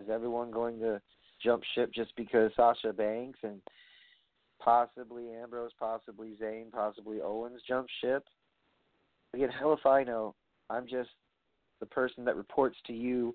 Is 0.00 0.08
everyone 0.10 0.50
going 0.50 0.78
to 0.80 1.00
jump 1.42 1.62
ship 1.74 1.92
just 1.94 2.14
because 2.16 2.50
Sasha 2.56 2.92
Banks 2.92 3.38
and 3.42 3.60
possibly 4.60 5.30
Ambrose, 5.30 5.72
possibly 5.78 6.34
Zayn, 6.40 6.70
possibly 6.70 7.20
Owens 7.20 7.62
jump 7.66 7.86
ship? 8.00 8.24
Again, 9.34 9.50
hell 9.50 9.72
if 9.72 9.86
I 9.86 10.02
know. 10.02 10.34
I'm 10.70 10.86
just 10.86 11.10
the 11.80 11.86
person 11.86 12.24
that 12.24 12.36
reports 12.36 12.76
to 12.86 12.92
you 12.92 13.34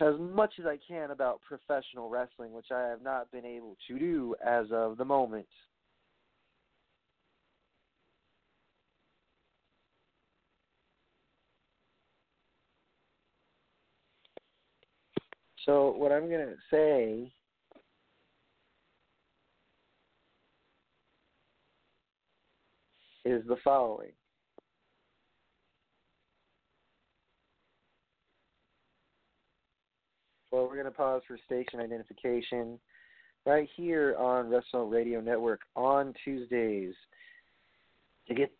as 0.00 0.14
much 0.18 0.54
as 0.58 0.64
I 0.64 0.78
can 0.86 1.10
about 1.10 1.40
professional 1.42 2.08
wrestling, 2.08 2.52
which 2.52 2.70
I 2.72 2.82
have 2.82 3.02
not 3.02 3.30
been 3.30 3.44
able 3.44 3.76
to 3.88 3.98
do 3.98 4.34
as 4.44 4.66
of 4.72 4.96
the 4.96 5.04
moment. 5.04 5.46
So 15.66 15.94
what 15.96 16.12
I'm 16.12 16.30
gonna 16.30 16.54
say 16.70 17.32
is 23.24 23.42
the 23.46 23.56
following. 23.62 24.12
Well, 30.50 30.64
we're 30.64 30.74
going 30.74 30.84
to 30.86 30.90
pause 30.90 31.22
for 31.28 31.38
station 31.46 31.78
identification 31.78 32.78
right 33.46 33.68
here 33.76 34.16
on 34.18 34.48
Wrestle 34.48 34.88
Radio 34.88 35.20
Network 35.20 35.60
on 35.76 36.12
Tuesdays 36.24 36.94
to 38.26 38.34
get 38.34 38.50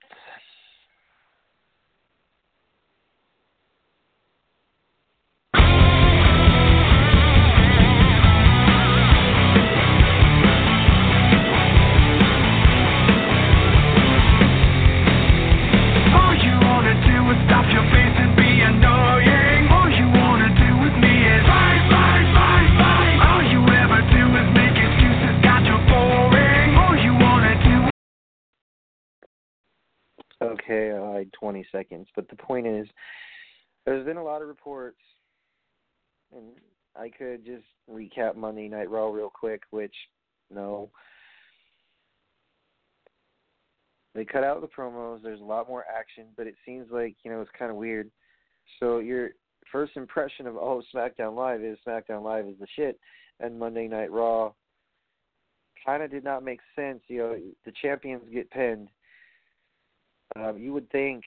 Okay, 30.51 30.91
uh, 30.91 30.97
I 30.97 31.15
lied 31.15 31.33
20 31.33 31.67
seconds. 31.71 32.09
But 32.17 32.29
the 32.29 32.37
point 32.37 32.67
is, 32.67 32.87
there's 33.87 34.05
been 34.05 34.17
a 34.17 34.25
lot 34.25 34.43
of 34.43 34.49
reports, 34.49 34.99
and 36.35 36.53
I 36.97 37.09
could 37.09 37.45
just 37.45 37.65
recap 37.91 38.37
Monday 38.37 38.69
Night 38.69 38.91
Raw 38.91 39.11
real 39.11 39.31
quick, 39.31 39.63
which, 39.71 39.95
no. 40.51 40.91
They 44.15 44.25
cut 44.25 44.43
out 44.43 44.61
the 44.61 44.67
promos. 44.67 45.23
There's 45.23 45.41
a 45.41 45.45
lot 45.45 45.69
more 45.69 45.85
action, 45.89 46.27
but 46.37 46.49
it 46.49 46.57
seems 46.67 46.89
like, 46.91 47.15
you 47.23 47.31
know, 47.31 47.41
it's 47.41 47.51
kind 47.57 47.71
of 47.71 47.77
weird. 47.77 48.11
So 48.81 48.99
your 48.99 49.31
first 49.71 49.97
impression 49.97 50.49
of, 50.49 50.57
oh, 50.57 50.83
SmackDown 50.93 51.37
Live 51.37 51.63
is 51.63 51.79
SmackDown 51.87 52.25
Live 52.25 52.47
is 52.47 52.59
the 52.59 52.67
shit, 52.75 52.99
and 53.39 53.59
Monday 53.59 53.87
Night 53.87 54.11
Raw 54.11 54.53
kind 55.87 56.03
of 56.03 56.11
did 56.11 56.25
not 56.25 56.45
make 56.45 56.61
sense. 56.75 57.01
You 57.07 57.19
know, 57.19 57.37
the 57.65 57.73
champions 57.81 58.25
get 58.33 58.51
pinned. 58.51 58.89
Um, 60.37 60.59
you 60.59 60.73
would 60.73 60.91
think 60.91 61.25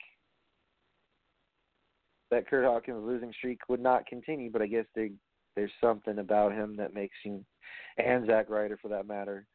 that 2.32 2.48
Curt 2.48 2.66
Hawkins' 2.66 3.04
losing 3.04 3.34
streak 3.34 3.60
would 3.70 3.82
not 3.82 4.06
continue, 4.06 4.52
but 4.52 4.62
I 4.62 4.68
guess 4.68 4.86
they, 4.96 5.12
there's 5.56 5.72
something 5.82 6.20
about 6.20 6.54
him 6.54 6.76
that 6.78 6.94
makes 6.94 7.16
him, 7.24 7.46
and 7.98 8.26
Zack 8.26 8.50
Ryder 8.50 8.78
for 8.82 8.88
that 8.88 9.08
matter, 9.08 9.46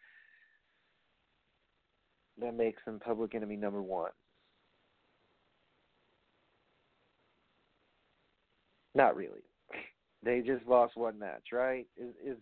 that 2.40 2.54
makes 2.54 2.80
him 2.86 3.00
public 3.00 3.34
enemy 3.34 3.56
number 3.56 3.82
one. 3.82 4.10
Not 8.94 9.16
really. 9.16 9.42
They 10.22 10.40
just 10.40 10.66
lost 10.66 10.96
one 10.96 11.18
match, 11.18 11.48
right? 11.52 11.86
Is 11.96 12.14
is 12.24 12.36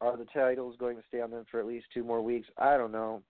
are 0.00 0.16
the 0.16 0.26
titles 0.26 0.76
going 0.78 0.96
to 0.96 1.02
stay 1.08 1.20
on 1.20 1.30
them 1.30 1.44
for 1.50 1.60
at 1.60 1.66
least 1.66 1.86
two 1.94 2.04
more 2.04 2.20
weeks? 2.20 2.48
I 2.58 2.76
don't 2.76 2.92
know. 2.92 3.22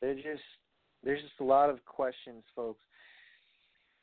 They're 0.00 0.14
just 0.14 0.42
there's 1.04 1.22
just 1.22 1.40
a 1.40 1.44
lot 1.44 1.70
of 1.70 1.84
questions, 1.84 2.42
folks, 2.54 2.82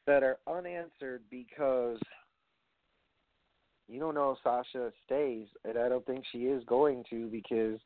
that 0.07 0.23
are 0.23 0.37
unanswered 0.47 1.23
because 1.29 1.99
you 3.87 3.99
don't 3.99 4.15
know 4.15 4.31
if 4.31 4.37
Sasha 4.43 4.91
stays, 5.05 5.47
and 5.63 5.77
I 5.77 5.89
don't 5.89 6.05
think 6.05 6.23
she 6.31 6.39
is 6.39 6.63
going 6.65 7.03
to 7.09 7.27
because 7.27 7.79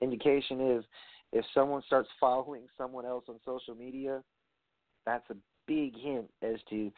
indication 0.00 0.60
is 0.76 0.84
if 1.32 1.44
someone 1.54 1.82
starts 1.86 2.08
following 2.20 2.66
someone 2.76 3.06
else 3.06 3.24
on 3.28 3.40
social 3.44 3.74
media, 3.74 4.22
that's 5.06 5.28
a 5.30 5.36
big 5.66 5.98
hint 5.98 6.30
as 6.42 6.56
to 6.70 6.92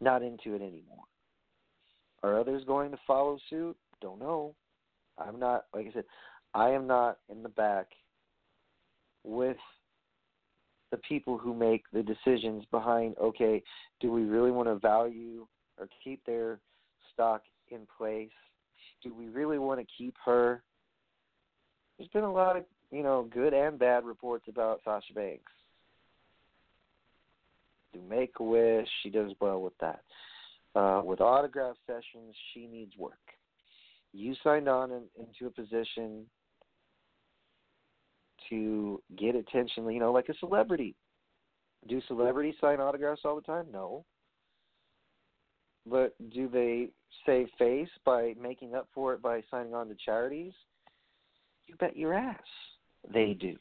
not 0.00 0.22
into 0.22 0.54
it 0.54 0.62
anymore. 0.62 1.04
Are 2.22 2.38
others 2.38 2.64
going 2.66 2.90
to 2.90 2.98
follow 3.06 3.38
suit? 3.48 3.76
Don't 4.00 4.20
know. 4.20 4.54
I'm 5.18 5.38
not 5.40 5.64
like 5.74 5.86
I 5.88 5.92
said, 5.92 6.04
I 6.54 6.70
am 6.70 6.86
not 6.86 7.18
in 7.30 7.42
the 7.42 7.48
back 7.48 7.86
with 9.24 9.56
the 10.90 10.96
people 10.98 11.36
who 11.36 11.54
make 11.54 11.84
the 11.92 12.02
decisions 12.02 12.64
behind 12.70 13.16
okay, 13.20 13.62
do 14.00 14.10
we 14.10 14.22
really 14.22 14.50
want 14.50 14.68
to 14.68 14.76
value 14.76 15.46
or 15.78 15.88
keep 16.02 16.24
their 16.24 16.58
stock 17.12 17.42
in 17.70 17.80
place? 17.96 18.30
Do 19.02 19.14
we 19.14 19.28
really 19.28 19.58
want 19.58 19.80
to 19.80 19.86
keep 19.96 20.14
her? 20.24 20.62
There's 21.98 22.10
been 22.10 22.24
a 22.24 22.32
lot 22.32 22.56
of, 22.56 22.64
you 22.90 23.02
know, 23.02 23.28
good 23.32 23.52
and 23.52 23.78
bad 23.78 24.04
reports 24.04 24.46
about 24.48 24.80
Sasha 24.84 25.12
Banks. 25.12 25.52
Do 27.92 28.00
make 28.08 28.34
a 28.38 28.42
wish, 28.42 28.88
she 29.02 29.10
does 29.10 29.32
well 29.40 29.60
with 29.62 29.76
that. 29.80 30.02
Uh, 30.74 31.02
with 31.04 31.20
autograph 31.20 31.76
sessions, 31.86 32.34
she 32.52 32.66
needs 32.66 32.92
work. 32.96 33.14
You 34.12 34.34
signed 34.44 34.68
on 34.68 34.90
in, 34.90 35.02
into 35.18 35.46
a 35.46 35.50
position 35.50 36.26
to 38.50 39.02
get 39.16 39.34
attention, 39.34 39.90
you 39.90 40.00
know, 40.00 40.12
like 40.12 40.28
a 40.28 40.38
celebrity. 40.38 40.94
Do 41.88 42.00
celebrities 42.08 42.54
sign 42.60 42.80
autographs 42.80 43.22
all 43.24 43.36
the 43.36 43.42
time? 43.42 43.66
No. 43.72 44.04
But 45.86 46.14
do 46.30 46.48
they 46.48 46.88
save 47.24 47.48
face 47.58 47.88
by 48.04 48.34
making 48.40 48.74
up 48.74 48.88
for 48.94 49.14
it 49.14 49.22
by 49.22 49.42
signing 49.50 49.74
on 49.74 49.88
to 49.88 49.96
charities? 50.04 50.52
You 51.66 51.76
bet 51.76 51.96
your 51.96 52.14
ass 52.14 52.36
they 53.12 53.34
do. 53.34 53.56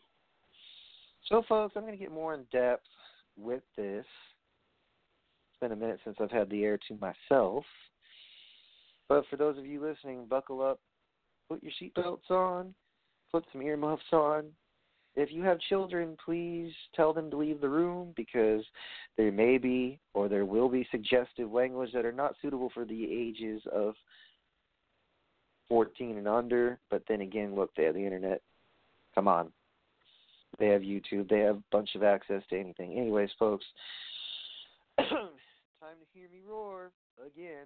So, 1.29 1.43
folks, 1.47 1.73
I'm 1.75 1.83
going 1.83 1.97
to 1.97 1.99
get 1.99 2.11
more 2.11 2.33
in 2.33 2.45
depth 2.51 2.85
with 3.37 3.63
this. 3.75 4.05
It's 4.05 5.59
been 5.61 5.71
a 5.71 5.75
minute 5.75 5.99
since 6.03 6.17
I've 6.19 6.31
had 6.31 6.49
the 6.49 6.63
air 6.63 6.79
to 6.87 6.97
myself. 6.99 7.63
But 9.09 9.25
for 9.29 9.37
those 9.37 9.57
of 9.57 9.65
you 9.65 9.81
listening, 9.81 10.25
buckle 10.25 10.61
up, 10.61 10.79
put 11.49 11.61
your 11.63 11.71
seatbelts 11.81 12.29
on, 12.29 12.73
put 13.31 13.45
some 13.51 13.61
earmuffs 13.61 14.03
on. 14.11 14.45
If 15.17 15.31
you 15.31 15.41
have 15.41 15.59
children, 15.59 16.15
please 16.23 16.71
tell 16.95 17.11
them 17.11 17.31
to 17.31 17.37
leave 17.37 17.59
the 17.59 17.67
room 17.67 18.13
because 18.15 18.63
there 19.17 19.31
may 19.31 19.57
be 19.57 19.97
or 20.13 20.29
there 20.29 20.45
will 20.45 20.69
be 20.69 20.87
suggestive 20.91 21.51
language 21.51 21.89
that 21.93 22.05
are 22.05 22.11
not 22.11 22.35
suitable 22.39 22.69
for 22.71 22.85
the 22.85 23.03
ages 23.03 23.63
of 23.73 23.95
14 25.69 26.19
and 26.19 26.27
under. 26.27 26.77
But 26.91 27.01
then 27.09 27.21
again, 27.21 27.55
look, 27.55 27.71
they 27.75 27.85
have 27.85 27.95
the 27.95 28.05
internet. 28.05 28.43
Come 29.15 29.27
on. 29.27 29.51
They 30.59 30.67
have 30.67 30.83
YouTube. 30.83 31.27
They 31.29 31.39
have 31.39 31.57
a 31.57 31.63
bunch 31.71 31.95
of 31.95 32.03
access 32.03 32.43
to 32.51 32.59
anything. 32.59 32.93
Anyways, 32.95 33.31
folks, 33.39 33.65
time 34.99 35.07
to 35.09 36.05
hear 36.13 36.29
me 36.31 36.41
roar 36.47 36.91
again. 37.25 37.65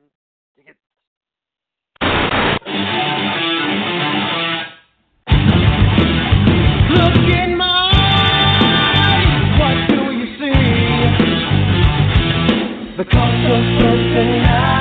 The 13.01 13.05
cult 13.05 13.23
of 13.23 13.63
personality. 13.79 14.80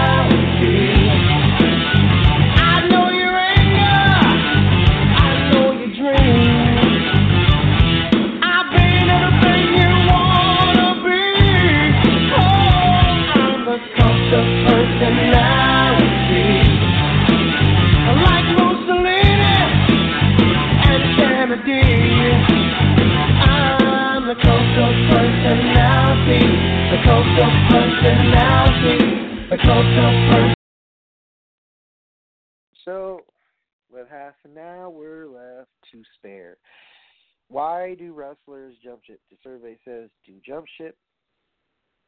Cult 27.39 27.75
of 27.75 27.91
personality. 28.03 29.21
So, 32.85 33.21
with 33.93 34.09
half 34.09 34.35
an 34.45 34.59
hour 34.59 35.27
left 35.27 35.71
to 35.93 36.03
spare, 36.17 36.57
why 37.49 37.95
do 37.95 38.13
wrestlers 38.13 38.75
jump 38.83 39.05
ship? 39.05 39.21
The 39.31 39.37
survey 39.43 39.79
says 39.85 40.11
do 40.27 40.33
jump 40.45 40.67
ship 40.79 40.97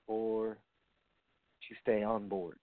or 0.07 0.59
to 1.69 1.75
stay 1.83 2.03
on 2.03 2.29
board. 2.29 2.59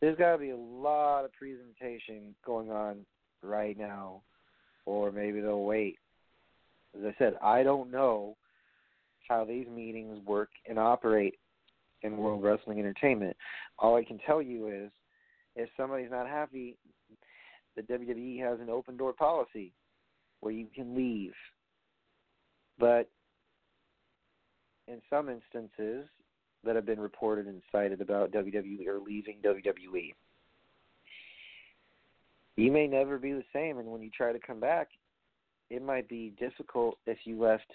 There's 0.00 0.18
got 0.18 0.32
to 0.32 0.38
be 0.38 0.50
a 0.50 0.56
lot 0.56 1.24
of 1.24 1.32
presentation 1.32 2.34
going 2.44 2.70
on 2.70 3.06
right 3.42 3.78
now, 3.78 4.22
or 4.84 5.12
maybe 5.12 5.40
they'll 5.40 5.64
wait. 5.64 5.98
As 6.98 7.04
I 7.04 7.14
said, 7.18 7.36
I 7.42 7.62
don't 7.62 7.90
know 7.90 8.36
how 9.28 9.44
these 9.44 9.66
meetings 9.68 10.18
work 10.26 10.50
and 10.68 10.78
operate 10.78 11.38
in 12.02 12.16
World 12.16 12.42
Wrestling 12.42 12.78
Entertainment. 12.78 13.36
All 13.78 13.96
I 13.96 14.04
can 14.04 14.18
tell 14.26 14.42
you 14.42 14.68
is, 14.68 14.90
if 15.54 15.68
somebody's 15.76 16.10
not 16.10 16.26
happy, 16.26 16.76
the 17.76 17.82
WWE 17.82 18.40
has 18.40 18.60
an 18.60 18.70
open 18.70 18.96
door 18.96 19.12
policy 19.12 19.72
where 20.40 20.52
you 20.52 20.66
can 20.74 20.94
leave. 20.94 21.32
But 22.78 23.08
in 24.88 25.00
some 25.08 25.28
instances 25.28 26.06
that 26.64 26.76
have 26.76 26.86
been 26.86 27.00
reported 27.00 27.46
and 27.46 27.62
cited 27.70 28.00
about 28.00 28.32
WWE 28.32 28.86
or 28.86 28.98
leaving 28.98 29.38
WWE, 29.44 30.14
you 32.56 32.70
may 32.70 32.86
never 32.86 33.18
be 33.18 33.32
the 33.32 33.44
same. 33.52 33.78
And 33.78 33.88
when 33.88 34.02
you 34.02 34.10
try 34.10 34.32
to 34.32 34.38
come 34.38 34.60
back, 34.60 34.88
it 35.70 35.82
might 35.82 36.08
be 36.08 36.34
difficult 36.38 36.98
if 37.06 37.18
you 37.24 37.40
left 37.40 37.70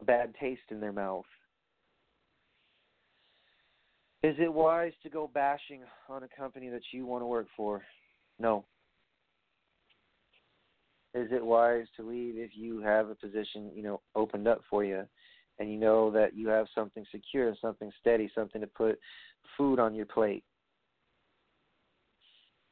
a 0.00 0.04
bad 0.04 0.34
taste 0.40 0.62
in 0.70 0.80
their 0.80 0.92
mouth. 0.92 1.24
Is 4.22 4.36
it 4.38 4.52
wise 4.52 4.92
to 5.02 5.08
go 5.08 5.30
bashing 5.32 5.82
on 6.08 6.22
a 6.24 6.28
company 6.28 6.68
that 6.68 6.82
you 6.92 7.06
want 7.06 7.22
to 7.22 7.26
work 7.26 7.46
for? 7.56 7.82
No. 8.38 8.64
Is 11.14 11.28
it 11.32 11.44
wise 11.44 11.86
to 11.96 12.06
leave 12.06 12.34
if 12.36 12.50
you 12.54 12.80
have 12.82 13.08
a 13.08 13.14
position, 13.14 13.70
you 13.74 13.82
know, 13.82 14.00
opened 14.14 14.46
up 14.46 14.60
for 14.68 14.84
you 14.84 15.04
and 15.58 15.70
you 15.70 15.78
know 15.78 16.10
that 16.10 16.36
you 16.36 16.48
have 16.48 16.66
something 16.74 17.04
secure, 17.10 17.54
something 17.60 17.90
steady, 17.98 18.30
something 18.34 18.60
to 18.60 18.66
put 18.66 18.98
food 19.56 19.78
on 19.78 19.94
your 19.94 20.06
plate? 20.06 20.44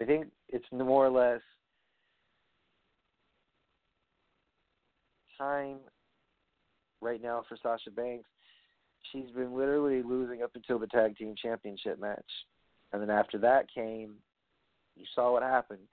I 0.00 0.04
think 0.04 0.26
it's 0.48 0.66
more 0.70 1.06
or 1.06 1.10
less 1.10 1.40
time 5.38 5.78
right 7.00 7.22
now 7.22 7.44
for 7.48 7.56
Sasha 7.62 7.90
Banks. 7.90 8.28
She's 9.12 9.30
been 9.34 9.56
literally 9.56 10.02
losing 10.02 10.42
up 10.42 10.50
until 10.54 10.78
the 10.78 10.86
tag 10.86 11.16
team 11.16 11.34
championship 11.40 12.00
match. 12.00 12.18
And 12.92 13.00
then 13.00 13.10
after 13.10 13.38
that 13.38 13.66
came 13.72 14.14
you 14.98 15.06
saw 15.14 15.32
what 15.32 15.42
happened. 15.42 15.86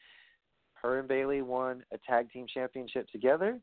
Her 0.74 1.00
and 1.00 1.08
Bayley 1.08 1.42
won 1.42 1.84
a 1.94 1.98
tag 2.10 2.32
team 2.32 2.48
championship 2.52 3.08
together 3.12 3.60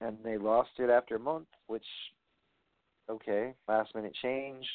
and 0.00 0.18
they 0.22 0.36
lost 0.36 0.70
it 0.78 0.90
after 0.90 1.16
a 1.16 1.20
month, 1.20 1.46
which 1.66 1.84
okay, 3.08 3.54
last 3.66 3.94
minute 3.94 4.12
change. 4.22 4.66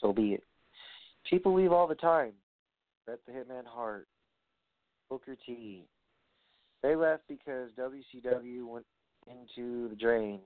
So 0.00 0.12
be 0.12 0.34
it. 0.34 0.44
People 1.28 1.54
leave 1.54 1.72
all 1.72 1.86
the 1.86 1.94
time. 1.94 2.32
Bret 3.04 3.20
the 3.26 3.32
Hitman 3.32 3.66
Hart, 3.66 4.06
Booker 5.08 5.36
T. 5.46 5.84
They 6.82 6.94
left 6.94 7.22
because 7.28 7.70
WCW 7.78 8.66
went 8.66 8.86
into 9.26 9.88
the 9.88 9.96
drain. 9.96 10.40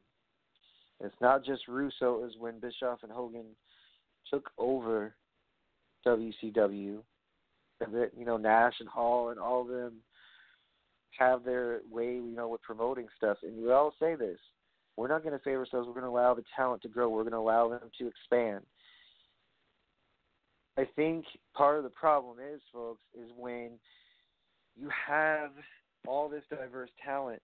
It's 1.00 1.14
not 1.20 1.44
just 1.44 1.68
Russo, 1.68 2.16
it 2.16 2.22
was 2.22 2.34
when 2.38 2.60
Bischoff 2.60 3.02
and 3.02 3.12
Hogan 3.12 3.46
took 4.30 4.50
over 4.56 5.14
WCW. 6.06 6.98
That, 7.80 8.12
you 8.16 8.24
know, 8.24 8.36
Nash 8.36 8.74
and 8.78 8.88
Hall 8.88 9.30
and 9.30 9.40
all 9.40 9.62
of 9.62 9.68
them 9.68 9.94
have 11.18 11.44
their 11.44 11.80
way, 11.90 12.14
you 12.14 12.34
know, 12.34 12.48
with 12.48 12.62
promoting 12.62 13.08
stuff. 13.16 13.38
And 13.42 13.60
we 13.60 13.72
all 13.72 13.92
say 14.00 14.14
this. 14.14 14.38
We're 14.96 15.08
not 15.08 15.24
going 15.24 15.36
to 15.36 15.42
favor 15.42 15.60
ourselves. 15.60 15.88
We're 15.88 15.94
going 15.94 16.04
to 16.04 16.10
allow 16.10 16.34
the 16.34 16.44
talent 16.54 16.82
to 16.82 16.88
grow. 16.88 17.08
We're 17.08 17.22
going 17.22 17.32
to 17.32 17.38
allow 17.38 17.68
them 17.68 17.90
to 17.98 18.06
expand. 18.06 18.60
I 20.78 20.86
think 20.96 21.24
part 21.54 21.78
of 21.78 21.84
the 21.84 21.90
problem 21.90 22.38
is, 22.38 22.60
folks, 22.72 23.02
is 23.14 23.30
when 23.36 23.72
you 24.76 24.88
have 25.06 25.50
this 26.32 26.44
diverse 26.50 26.90
talent 27.04 27.40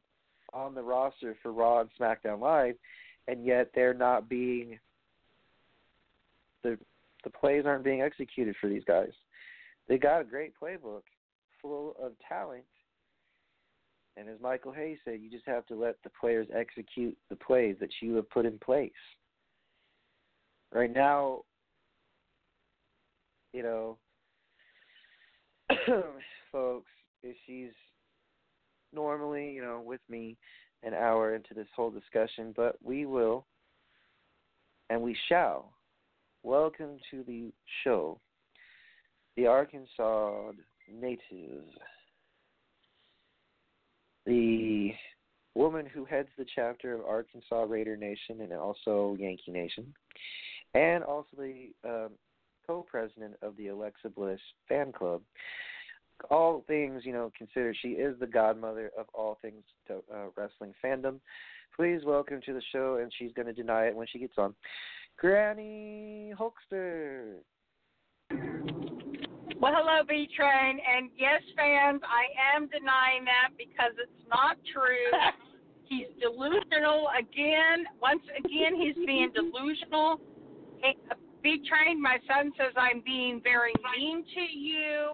on 0.53 0.75
the 0.75 0.83
roster 0.83 1.37
for 1.43 1.53
Raw 1.53 1.81
and 1.81 1.91
SmackDown 2.01 2.41
Live, 2.41 2.75
and 3.29 3.45
yet 3.45 3.71
they're 3.75 3.95
not 3.95 4.29
being 4.29 4.79
the 6.63 6.79
the 7.25 7.31
plays 7.31 7.65
aren't 7.67 7.85
being 7.85 8.03
executed 8.03 8.57
for 8.61 8.69
these 8.69 8.85
guys. 8.85 9.13
They 9.89 9.99
got 9.99 10.21
a 10.21 10.25
great 10.25 10.53
playbook 10.61 11.03
full 11.61 11.95
of 12.03 12.13
talent, 12.29 12.65
and 14.17 14.29
as 14.29 14.41
Michael 14.41 14.73
Hayes 14.73 14.99
said, 15.05 15.21
you 15.21 15.31
just 15.31 15.47
have 15.47 15.67
to 15.67 15.75
let 15.75 15.97
the 16.03 16.11
players 16.21 16.49
execute 16.55 17.17
the 17.29 17.37
plays 17.37 17.77
that 17.81 17.91
you 18.01 18.15
have 18.17 18.31
put 18.31 18.47
in 18.47 18.59
place. 18.59 18.91
Right 20.73 20.93
now, 20.93 21.43
you 23.53 23.63
know, 23.63 23.99
folks, 26.53 26.91
if 27.23 27.37
she's 27.47 27.71
normally, 28.93 29.51
you 29.51 29.63
know, 29.63 29.83
with 29.85 30.01
me 30.09 30.37
an 30.83 30.95
hour 30.95 31.35
into 31.35 31.55
this 31.55 31.67
whole 31.75 31.91
discussion, 31.91 32.53
but 32.57 32.77
we 32.83 33.07
will 33.07 33.47
and 34.91 35.03
we 35.03 35.17
shall 35.29 35.73
welcome 36.43 36.99
to 37.11 37.23
the 37.25 37.53
show 37.85 38.19
the 39.37 39.47
Arkansas 39.47 40.51
native, 40.93 41.63
the 44.27 44.91
woman 45.55 45.87
who 45.87 46.05
heads 46.05 46.29
the 46.37 46.47
chapter 46.57 46.93
of 46.95 47.05
Arkansas 47.05 47.63
Raider 47.69 47.97
Nation 47.97 48.41
and 48.41 48.53
also 48.53 49.17
Yankee 49.19 49.53
Nation, 49.53 49.95
and 50.75 51.05
also 51.05 51.29
the 51.37 51.71
um, 51.85 52.11
co-president 52.67 53.35
of 53.43 53.57
the 53.57 53.69
Alexa 53.69 54.09
Bliss 54.09 54.41
fan 54.69 54.91
club. 54.91 55.23
All 56.31 56.65
things, 56.67 57.03
you 57.05 57.13
know, 57.13 57.31
considered, 57.37 57.77
she 57.81 57.91
is 57.91 58.19
the 58.19 58.27
godmother 58.27 58.91
of 58.99 59.07
all 59.15 59.39
things 59.41 59.63
to, 59.87 60.03
uh, 60.13 60.27
wrestling 60.37 60.75
fandom. 60.85 61.21
Please 61.77 62.05
welcome 62.05 62.41
to 62.45 62.53
the 62.53 62.63
show, 62.73 62.97
and 62.97 63.13
she's 63.17 63.33
going 63.33 63.47
to 63.47 63.53
deny 63.53 63.87
it 63.87 63.95
when 63.95 64.07
she 64.09 64.19
gets 64.19 64.37
on. 64.37 64.55
Granny 65.17 66.33
Hulkster. 66.39 67.39
Well, 69.61 69.73
hello, 69.75 70.03
B 70.09 70.29
Train. 70.37 70.79
And 70.79 71.11
yes, 71.17 71.43
fans, 71.57 72.01
I 72.07 72.57
am 72.57 72.69
denying 72.69 73.25
that 73.25 73.51
because 73.59 73.93
it's 73.99 74.29
not 74.29 74.57
true. 74.73 75.11
he's 75.85 76.07
delusional 76.21 77.09
again. 77.19 77.87
Once 78.01 78.23
again, 78.39 78.77
he's 78.77 78.95
being 79.07 79.31
delusional. 79.35 80.21
B 81.43 81.63
Train, 81.69 82.01
my 82.01 82.19
son 82.27 82.53
says 82.59 82.73
I'm 82.77 83.03
being 83.05 83.41
very 83.43 83.73
mean 83.97 84.25
to 84.35 84.59
you 84.59 85.13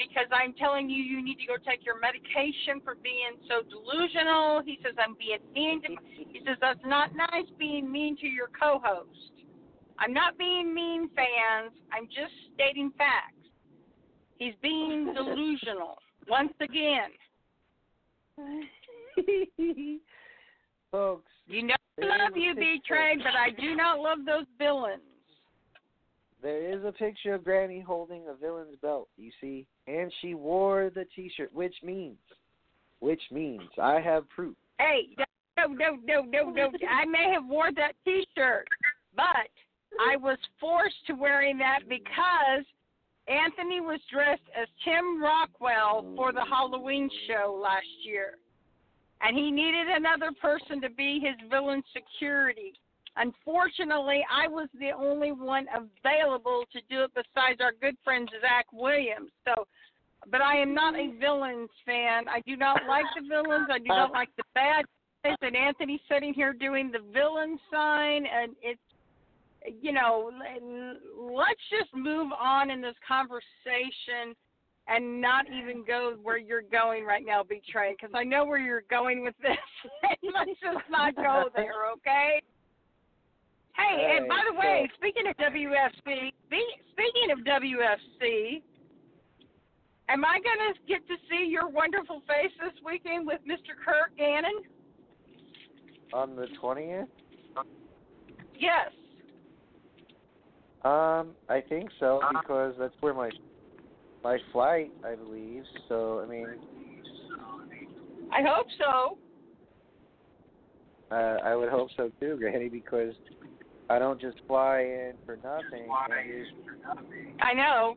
because 0.00 0.32
I'm 0.32 0.54
telling 0.54 0.88
you 0.88 1.02
you 1.02 1.22
need 1.22 1.36
to 1.44 1.46
go 1.46 1.56
take 1.60 1.84
your 1.84 2.00
medication 2.00 2.80
for 2.82 2.96
being 2.96 3.36
so 3.44 3.60
delusional. 3.68 4.62
He 4.64 4.78
says 4.82 4.94
I'm 4.96 5.14
being 5.20 5.44
mean 5.52 5.82
to. 5.82 5.88
He 6.16 6.40
says 6.46 6.56
that's 6.60 6.80
not 6.86 7.10
nice 7.14 7.48
being 7.58 7.92
mean 7.92 8.16
to 8.18 8.26
your 8.26 8.48
co-host. 8.48 9.32
I'm 9.98 10.14
not 10.14 10.38
being 10.38 10.72
mean, 10.74 11.10
fans. 11.14 11.72
I'm 11.92 12.06
just 12.06 12.32
stating 12.54 12.90
facts. 12.96 13.36
He's 14.38 14.54
being 14.62 15.12
delusional 15.14 15.98
once 16.28 16.54
again. 16.60 17.10
Folks, 20.90 21.30
you 21.46 21.62
know 21.66 21.74
I 22.02 22.06
love 22.24 22.36
you, 22.36 22.54
B 22.54 22.80
Train, 22.88 23.18
but 23.18 23.34
I 23.36 23.50
do 23.50 23.76
not 23.76 24.00
love 24.00 24.20
those 24.24 24.46
villains. 24.58 25.02
There 26.42 26.72
is 26.72 26.84
a 26.84 26.92
picture 26.92 27.34
of 27.34 27.44
Granny 27.44 27.80
holding 27.80 28.28
a 28.28 28.34
villain's 28.34 28.76
belt, 28.80 29.08
you 29.16 29.30
see, 29.40 29.66
and 29.86 30.12
she 30.20 30.34
wore 30.34 30.90
the 30.94 31.04
T-shirt, 31.14 31.52
which 31.52 31.74
means, 31.82 32.16
which 33.00 33.20
means 33.30 33.62
I 33.80 34.00
have 34.00 34.28
proof. 34.30 34.56
Hey, 34.78 35.08
no, 35.58 35.66
no, 35.66 35.98
no, 36.02 36.22
no, 36.22 36.50
no. 36.50 36.70
I 36.88 37.04
may 37.04 37.30
have 37.34 37.46
wore 37.46 37.72
that 37.76 37.92
T-shirt, 38.04 38.66
but 39.14 39.50
I 40.00 40.16
was 40.16 40.38
forced 40.58 41.06
to 41.08 41.12
wearing 41.12 41.58
that 41.58 41.80
because 41.88 42.64
Anthony 43.28 43.80
was 43.80 44.00
dressed 44.10 44.48
as 44.60 44.66
Tim 44.84 45.22
Rockwell 45.22 46.06
for 46.16 46.32
the 46.32 46.44
Halloween 46.44 47.10
show 47.28 47.60
last 47.62 47.86
year, 48.02 48.38
and 49.20 49.36
he 49.36 49.50
needed 49.50 49.88
another 49.88 50.30
person 50.40 50.80
to 50.80 50.88
be 50.88 51.20
his 51.20 51.36
villain 51.50 51.82
security. 51.92 52.72
Unfortunately, 53.20 54.24
I 54.32 54.48
was 54.48 54.68
the 54.78 54.92
only 54.92 55.30
one 55.30 55.66
available 55.74 56.64
to 56.72 56.80
do 56.88 57.04
it 57.04 57.10
besides 57.14 57.60
our 57.60 57.72
good 57.80 57.96
friend 58.02 58.26
Zach 58.40 58.64
Williams. 58.72 59.30
So, 59.46 59.66
but 60.30 60.40
I 60.40 60.56
am 60.56 60.74
not 60.74 60.94
a 60.94 61.12
villains 61.20 61.68
fan. 61.84 62.28
I 62.28 62.40
do 62.46 62.56
not 62.56 62.80
like 62.88 63.04
the 63.14 63.28
villains. 63.28 63.68
I 63.70 63.78
do 63.78 63.88
not 63.88 64.12
like 64.20 64.30
the 64.38 64.44
bad 64.54 64.86
guys. 65.22 65.36
And 65.42 65.54
Anthony's 65.54 66.00
sitting 66.10 66.32
here 66.32 66.54
doing 66.54 66.90
the 66.90 67.00
villain 67.12 67.58
sign, 67.70 68.24
and 68.26 68.56
it's 68.62 68.80
you 69.82 69.92
know, 69.92 70.30
let's 71.18 71.60
just 71.70 71.94
move 71.94 72.32
on 72.32 72.70
in 72.70 72.80
this 72.80 72.94
conversation 73.06 74.34
and 74.88 75.20
not 75.20 75.44
even 75.46 75.84
go 75.86 76.16
where 76.22 76.38
you're 76.38 76.62
going 76.62 77.04
right 77.04 77.24
now, 77.24 77.44
B 77.44 77.60
Train, 77.70 77.94
because 78.00 78.14
I 78.14 78.24
know 78.24 78.46
where 78.46 78.58
you're 78.58 78.84
going 78.88 79.22
with 79.22 79.34
this. 79.42 79.58
let's 80.34 80.58
just 80.60 80.88
not 80.90 81.14
go 81.14 81.50
there, 81.54 81.90
okay? 81.92 82.40
Hey, 83.76 84.16
and 84.16 84.28
by 84.28 84.42
the 84.50 84.58
way, 84.58 84.90
speaking 84.96 85.26
of 85.26 85.36
WFC, 85.36 86.32
speaking 86.92 87.30
of 87.32 87.38
WFC, 87.38 88.62
am 90.08 90.24
I 90.24 90.38
going 90.40 90.74
to 90.74 90.80
get 90.86 91.06
to 91.08 91.14
see 91.30 91.46
your 91.48 91.68
wonderful 91.68 92.22
face 92.28 92.52
this 92.62 92.74
weekend 92.84 93.26
with 93.26 93.40
Mr. 93.48 93.72
Kurt 93.84 94.16
Gannon? 94.16 94.62
on 96.12 96.36
the 96.36 96.46
twentieth. 96.60 97.08
Yes. 98.58 98.90
Um, 100.84 101.30
I 101.48 101.62
think 101.66 101.90
so 101.98 102.20
because 102.40 102.74
that's 102.78 102.94
where 103.00 103.14
my 103.14 103.30
my 104.24 104.38
flight, 104.52 104.92
I 105.04 105.14
believe. 105.14 105.64
So 105.88 106.20
I 106.20 106.26
mean, 106.26 106.46
I 108.32 108.42
hope 108.42 108.66
so. 108.78 109.18
uh, 111.14 111.38
I 111.44 111.54
would 111.54 111.68
hope 111.68 111.90
so 111.96 112.10
too, 112.20 112.36
Granny, 112.38 112.68
because 112.68 113.14
I 113.90 113.98
don't 113.98 114.20
just 114.20 114.38
fly 114.46 114.80
in 114.80 115.14
for 115.26 115.36
nothing. 115.36 115.90
and 116.10 116.30
it's- 116.30 117.34
I 117.40 117.52
know. 117.52 117.96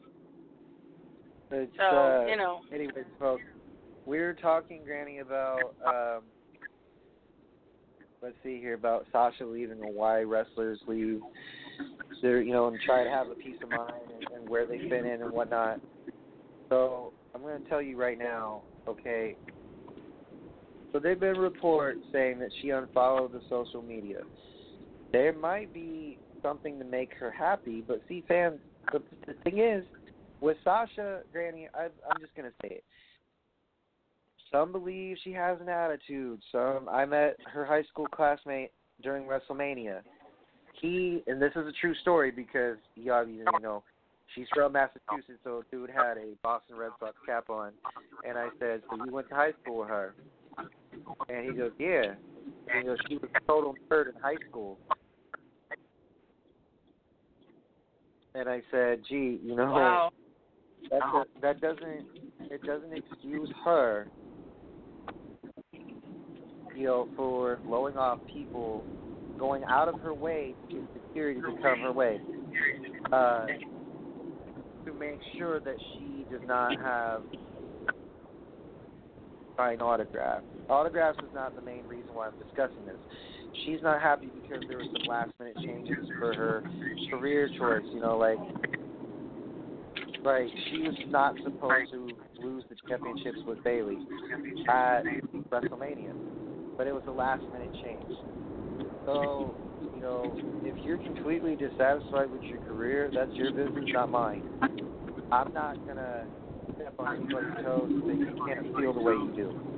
It's, 1.51 1.75
So, 1.77 1.83
uh, 1.85 2.25
you 2.27 2.35
know. 2.35 2.61
Anyways, 2.71 3.05
folks, 3.19 3.43
we 4.05 4.19
were 4.19 4.33
talking, 4.33 4.83
Granny, 4.83 5.19
about 5.19 5.75
um, 5.85 6.23
let's 8.23 8.35
see 8.41 8.59
here 8.59 8.73
about 8.73 9.05
Sasha 9.11 9.45
leaving 9.45 9.83
and 9.83 9.93
why 9.93 10.23
wrestlers 10.23 10.81
leave. 10.87 11.21
They're 12.21 12.41
you 12.41 12.53
know 12.53 12.67
and 12.67 12.79
try 12.81 13.03
to 13.03 13.09
have 13.09 13.29
a 13.29 13.35
peace 13.35 13.57
of 13.61 13.69
mind 13.69 14.09
and, 14.15 14.27
and 14.39 14.49
where 14.49 14.65
they 14.65 14.79
fit 14.89 15.05
in 15.05 15.21
and 15.21 15.31
whatnot. 15.31 15.79
So 16.69 17.13
I'm 17.35 17.41
going 17.41 17.61
to 17.61 17.69
tell 17.69 17.81
you 17.81 17.97
right 17.97 18.17
now, 18.17 18.63
okay. 18.87 19.35
So 20.91 20.99
there've 20.99 21.19
been 21.19 21.37
reports 21.37 21.99
saying 22.11 22.39
that 22.39 22.49
she 22.61 22.69
unfollowed 22.71 23.31
the 23.31 23.41
social 23.49 23.81
media. 23.81 24.21
There 25.13 25.31
might 25.31 25.71
be 25.71 26.17
something 26.41 26.79
to 26.79 26.85
make 26.85 27.13
her 27.19 27.31
happy, 27.31 27.83
but 27.87 28.01
see, 28.09 28.23
fans, 28.27 28.59
the, 28.91 29.01
thing 29.43 29.59
is, 29.59 29.85
with 30.41 30.57
Sasha, 30.63 31.21
Granny, 31.31 31.69
I, 31.73 31.83
I'm 31.83 32.19
just 32.19 32.35
to 32.35 32.43
say 32.61 32.75
it. 32.75 32.83
Some 34.51 34.71
believe 34.71 35.17
she 35.23 35.31
has 35.31 35.59
an 35.61 35.69
attitude. 35.69 36.41
Some 36.51 36.87
I 36.89 37.05
met 37.05 37.37
her 37.51 37.65
high 37.65 37.83
school 37.83 38.05
classmate 38.07 38.71
during 39.01 39.23
WrestleMania. 39.23 40.01
He 40.79 41.23
and 41.25 41.41
this 41.41 41.51
is 41.55 41.65
a 41.65 41.71
true 41.81 41.95
story 42.01 42.29
because 42.29 42.77
you 42.95 43.13
obviously 43.13 43.45
know 43.61 43.83
she's 44.35 44.45
from 44.53 44.73
Massachusetts, 44.73 45.39
so 45.43 45.63
dude 45.71 45.89
had 45.89 46.17
a 46.17 46.35
Boston 46.43 46.75
Red 46.75 46.91
Sox 46.99 47.15
cap 47.25 47.49
on, 47.49 47.71
and 48.27 48.37
I 48.37 48.49
said, 48.59 48.83
"So 48.89 49.03
you 49.03 49.11
went 49.11 49.29
to 49.29 49.35
high 49.35 49.53
school 49.63 49.79
with 49.79 49.89
her?" 49.89 50.13
And 51.29 51.45
he 51.45 51.53
goes, 51.53 51.71
"Yeah." 51.79 52.13
And 52.67 52.79
he 52.79 52.83
goes, 52.83 52.97
"She 53.07 53.17
was 53.17 53.29
a 53.33 53.39
total 53.47 53.75
nerd 53.89 54.13
in 54.13 54.21
high 54.21 54.37
school." 54.49 54.77
And 58.35 58.49
I 58.49 58.61
said, 58.71 59.03
"Gee, 59.07 59.39
you 59.43 59.55
know." 59.55 59.71
Wow. 59.71 60.11
that 60.89 61.01
that 61.41 61.61
doesn't 61.61 62.05
it 62.49 62.61
doesn't 62.63 62.93
excuse 62.93 63.49
her 63.63 64.07
you 66.75 66.85
know 66.85 67.07
for 67.15 67.59
blowing 67.65 67.97
off 67.97 68.19
people 68.31 68.85
going 69.37 69.63
out 69.69 69.87
of 69.87 69.99
her 70.01 70.13
way 70.13 70.55
to 70.61 70.67
get 70.67 70.83
security 70.93 71.39
to 71.41 71.53
come 71.61 71.79
her 71.79 71.91
way 71.91 72.19
uh 73.11 73.45
to 74.85 74.93
make 74.93 75.19
sure 75.37 75.59
that 75.59 75.75
she 75.95 76.25
does 76.29 76.41
not 76.45 76.77
have 76.79 77.23
sign 79.57 79.81
autographs 79.81 80.45
autographs 80.69 81.17
is 81.23 81.33
not 81.33 81.55
the 81.55 81.61
main 81.61 81.85
reason 81.85 82.13
why 82.13 82.27
i'm 82.27 82.37
discussing 82.37 82.85
this 82.85 82.99
she's 83.65 83.81
not 83.81 84.01
happy 84.01 84.29
because 84.33 84.63
there 84.67 84.77
were 84.77 84.85
some 84.85 85.07
last 85.07 85.31
minute 85.39 85.57
changes 85.63 86.05
for 86.19 86.33
her 86.33 86.63
career 87.09 87.49
choice 87.57 87.83
you 87.93 87.99
know 87.99 88.17
like 88.17 88.37
Right, 90.25 90.49
she 90.69 90.77
was 90.79 90.95
not 91.09 91.35
supposed 91.43 91.91
to 91.91 92.07
lose 92.41 92.63
the 92.69 92.75
championships 92.87 93.39
with 93.45 93.61
Bayley 93.61 93.97
at 94.69 95.01
WrestleMania, 95.51 96.13
but 96.77 96.87
it 96.87 96.93
was 96.93 97.03
a 97.07 97.11
last 97.11 97.43
minute 97.51 97.71
change. 97.83 98.09
So, 99.05 99.53
you 99.93 100.01
know, 100.01 100.37
if 100.63 100.75
you're 100.83 100.97
completely 100.99 101.57
dissatisfied 101.57 102.31
with 102.31 102.41
your 102.49 102.59
career, 102.59 103.11
that's 103.13 103.31
your 103.33 103.51
business, 103.51 103.83
not 103.93 104.09
mine. 104.11 104.43
I'm 105.31 105.51
not 105.53 105.77
gonna 105.85 106.25
step 106.75 106.93
on 106.99 107.17
anybody's 107.17 107.65
toes 107.65 107.89
say 108.07 108.13
you 108.13 108.45
can't 108.47 108.75
feel 108.77 108.93
the 108.93 109.01
way 109.01 109.13
you 109.13 109.33
do. 109.35 109.72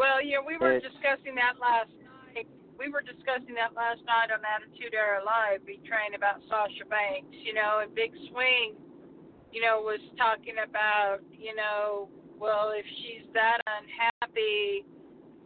Well, 0.00 0.24
yeah, 0.24 0.40
we 0.40 0.56
were 0.56 0.80
It's- 0.80 0.92
discussing 0.92 1.34
that 1.34 1.58
last 1.58 1.92
night. 2.32 2.48
We 2.78 2.88
were 2.88 3.02
discussing 3.02 3.52
that 3.56 3.74
last 3.74 4.02
night 4.04 4.30
on 4.32 4.42
Attitude 4.42 4.94
Era 4.94 5.22
Live, 5.22 5.66
B 5.66 5.76
Train 5.84 6.14
about 6.14 6.40
Sasha 6.48 6.86
Banks, 6.86 7.36
you 7.36 7.52
know, 7.52 7.80
and 7.80 7.94
Big 7.94 8.16
Swing, 8.30 8.80
you 9.52 9.60
know, 9.60 9.82
was 9.82 10.00
talking 10.16 10.56
about, 10.64 11.20
you 11.30 11.54
know, 11.54 12.08
well, 12.38 12.70
if 12.70 12.86
she's 12.86 13.30
that 13.34 13.60
unhappy, 13.66 14.86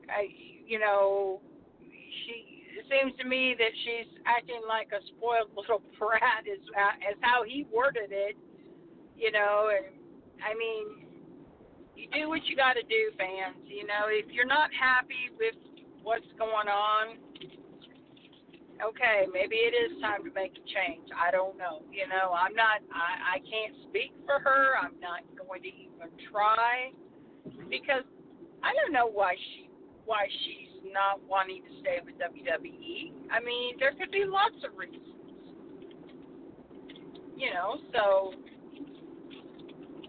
I, 0.08 0.30
you 0.64 0.78
know, 0.78 1.42
she 1.82 2.62
it 2.78 2.86
seems 2.88 3.16
to 3.18 3.24
me 3.24 3.56
that 3.58 3.74
she's 3.82 4.06
acting 4.24 4.62
like 4.68 4.92
a 4.92 5.02
spoiled 5.06 5.50
little 5.56 5.82
brat, 5.98 6.46
is 6.46 6.62
uh, 6.76 7.10
as 7.10 7.16
how 7.22 7.42
he 7.42 7.66
worded 7.72 8.12
it, 8.12 8.36
you 9.16 9.32
know, 9.32 9.70
and 9.74 9.86
I 10.44 10.54
mean, 10.54 11.03
you 11.96 12.06
do 12.12 12.28
what 12.28 12.44
you 12.46 12.56
got 12.56 12.74
to 12.74 12.82
do, 12.82 13.10
fans. 13.18 13.62
You 13.66 13.86
know, 13.86 14.10
if 14.10 14.26
you're 14.30 14.46
not 14.46 14.70
happy 14.74 15.30
with 15.38 15.54
what's 16.02 16.28
going 16.38 16.68
on, 16.68 17.16
okay, 18.82 19.26
maybe 19.32 19.56
it 19.56 19.74
is 19.74 20.00
time 20.02 20.24
to 20.24 20.32
make 20.34 20.52
a 20.52 20.64
change. 20.66 21.08
I 21.14 21.30
don't 21.30 21.56
know. 21.56 21.82
You 21.90 22.06
know, 22.08 22.34
I'm 22.34 22.54
not. 22.54 22.82
I 22.92 23.36
I 23.36 23.38
can't 23.46 23.74
speak 23.88 24.12
for 24.26 24.40
her. 24.40 24.74
I'm 24.80 24.98
not 25.00 25.22
going 25.38 25.62
to 25.62 25.68
even 25.68 26.10
try 26.30 26.90
because 27.70 28.04
I 28.62 28.72
don't 28.74 28.92
know 28.92 29.06
why 29.06 29.34
she 29.34 29.70
why 30.04 30.26
she's 30.44 30.92
not 30.92 31.20
wanting 31.28 31.62
to 31.62 31.80
stay 31.80 31.98
with 32.04 32.14
WWE. 32.20 33.12
I 33.32 33.40
mean, 33.40 33.76
there 33.78 33.92
could 33.92 34.10
be 34.10 34.24
lots 34.26 34.56
of 34.64 34.76
reasons. 34.76 35.00
You 37.36 37.50
know, 37.52 37.78
so 37.92 38.34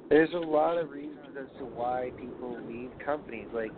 There's 0.09 0.33
a 0.33 0.38
lot 0.38 0.77
of 0.77 0.89
reasons 0.91 1.14
as 1.38 1.47
to 1.57 1.65
why 1.65 2.11
people 2.19 2.57
leave 2.67 2.91
companies. 3.03 3.47
Like, 3.51 3.71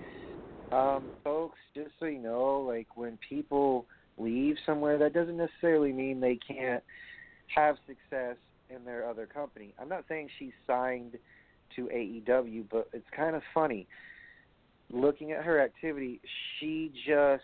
um, 0.72 1.12
folks, 1.24 1.58
just 1.76 1.92
so 2.00 2.06
you 2.06 2.20
know, 2.20 2.62
like 2.68 2.88
when 2.96 3.18
people 3.28 3.86
leave 4.18 4.56
somewhere, 4.66 4.98
that 4.98 5.14
doesn't 5.14 5.38
necessarily 5.38 5.92
mean 5.92 6.20
they 6.20 6.40
can't 6.48 6.84
have 7.56 7.76
success 7.88 8.36
in 8.70 8.84
their 8.84 9.08
other 9.08 9.26
company. 9.26 9.74
I'm 9.80 9.90
not 9.90 10.04
saying 10.10 10.30
she's 10.40 10.54
signed 10.66 11.18
to 11.76 11.84
AEW, 11.84 12.66
but 12.70 12.90
it's 12.94 13.06
kind 13.16 13.36
of 13.36 13.42
funny. 13.54 13.88
Looking 14.92 15.32
at 15.32 15.44
her 15.44 15.62
activity, 15.62 16.22
she 16.60 16.92
just 17.08 17.44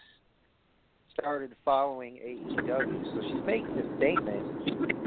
started 1.13 1.55
following 1.63 2.15
AEW, 2.15 3.03
so 3.13 3.21
she's 3.21 3.45
making 3.45 3.77
a 3.77 3.97
statement. 3.97 4.43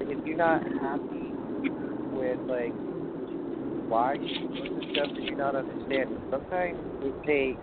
If 0.08 0.26
you're 0.26 0.36
not 0.36 0.62
happy 0.80 1.32
with 2.12 2.38
like 2.48 2.72
why 3.88 4.16
doing 4.54 4.74
the 4.74 4.82
stuff 4.92 5.08
that 5.14 5.24
you're 5.24 5.36
not 5.36 5.54
understanding. 5.54 6.18
Sometimes 6.30 6.78
it 7.00 7.14
takes 7.24 7.60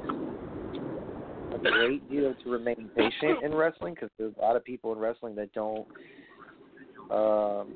a 1.53 1.59
great 1.59 2.09
deal 2.09 2.33
to 2.43 2.49
remain 2.49 2.89
patient 2.95 3.43
in 3.43 3.53
wrestling 3.53 3.93
because 3.93 4.09
there's 4.17 4.33
a 4.37 4.41
lot 4.41 4.55
of 4.55 4.63
people 4.63 4.93
in 4.93 4.99
wrestling 4.99 5.35
that 5.35 5.53
don't 5.53 5.87
um, 7.11 7.73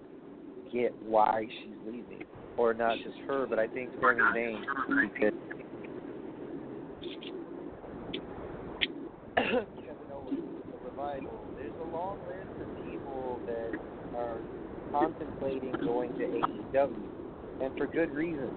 get 0.72 0.96
why 1.02 1.48
she's 1.64 1.76
leaving, 1.86 2.24
or 2.58 2.74
not 2.74 2.98
just 3.04 3.16
her, 3.28 3.46
but 3.48 3.60
I 3.60 3.68
think 3.68 3.92
Sami 4.00 4.22
Zayn 4.22 4.62
because 5.14 5.32
because 9.36 9.68
you 9.76 9.84
there's 11.56 11.74
a 11.80 11.96
long 11.96 12.18
list 12.28 12.50
of 12.60 12.68
people 12.84 13.42
that 13.46 13.72
are 14.16 14.42
contemplating 14.92 15.74
going 15.84 16.12
to 16.18 16.24
AEW 16.24 17.17
and 17.62 17.78
for 17.78 17.88
good 17.88 18.14
reason. 18.14 18.50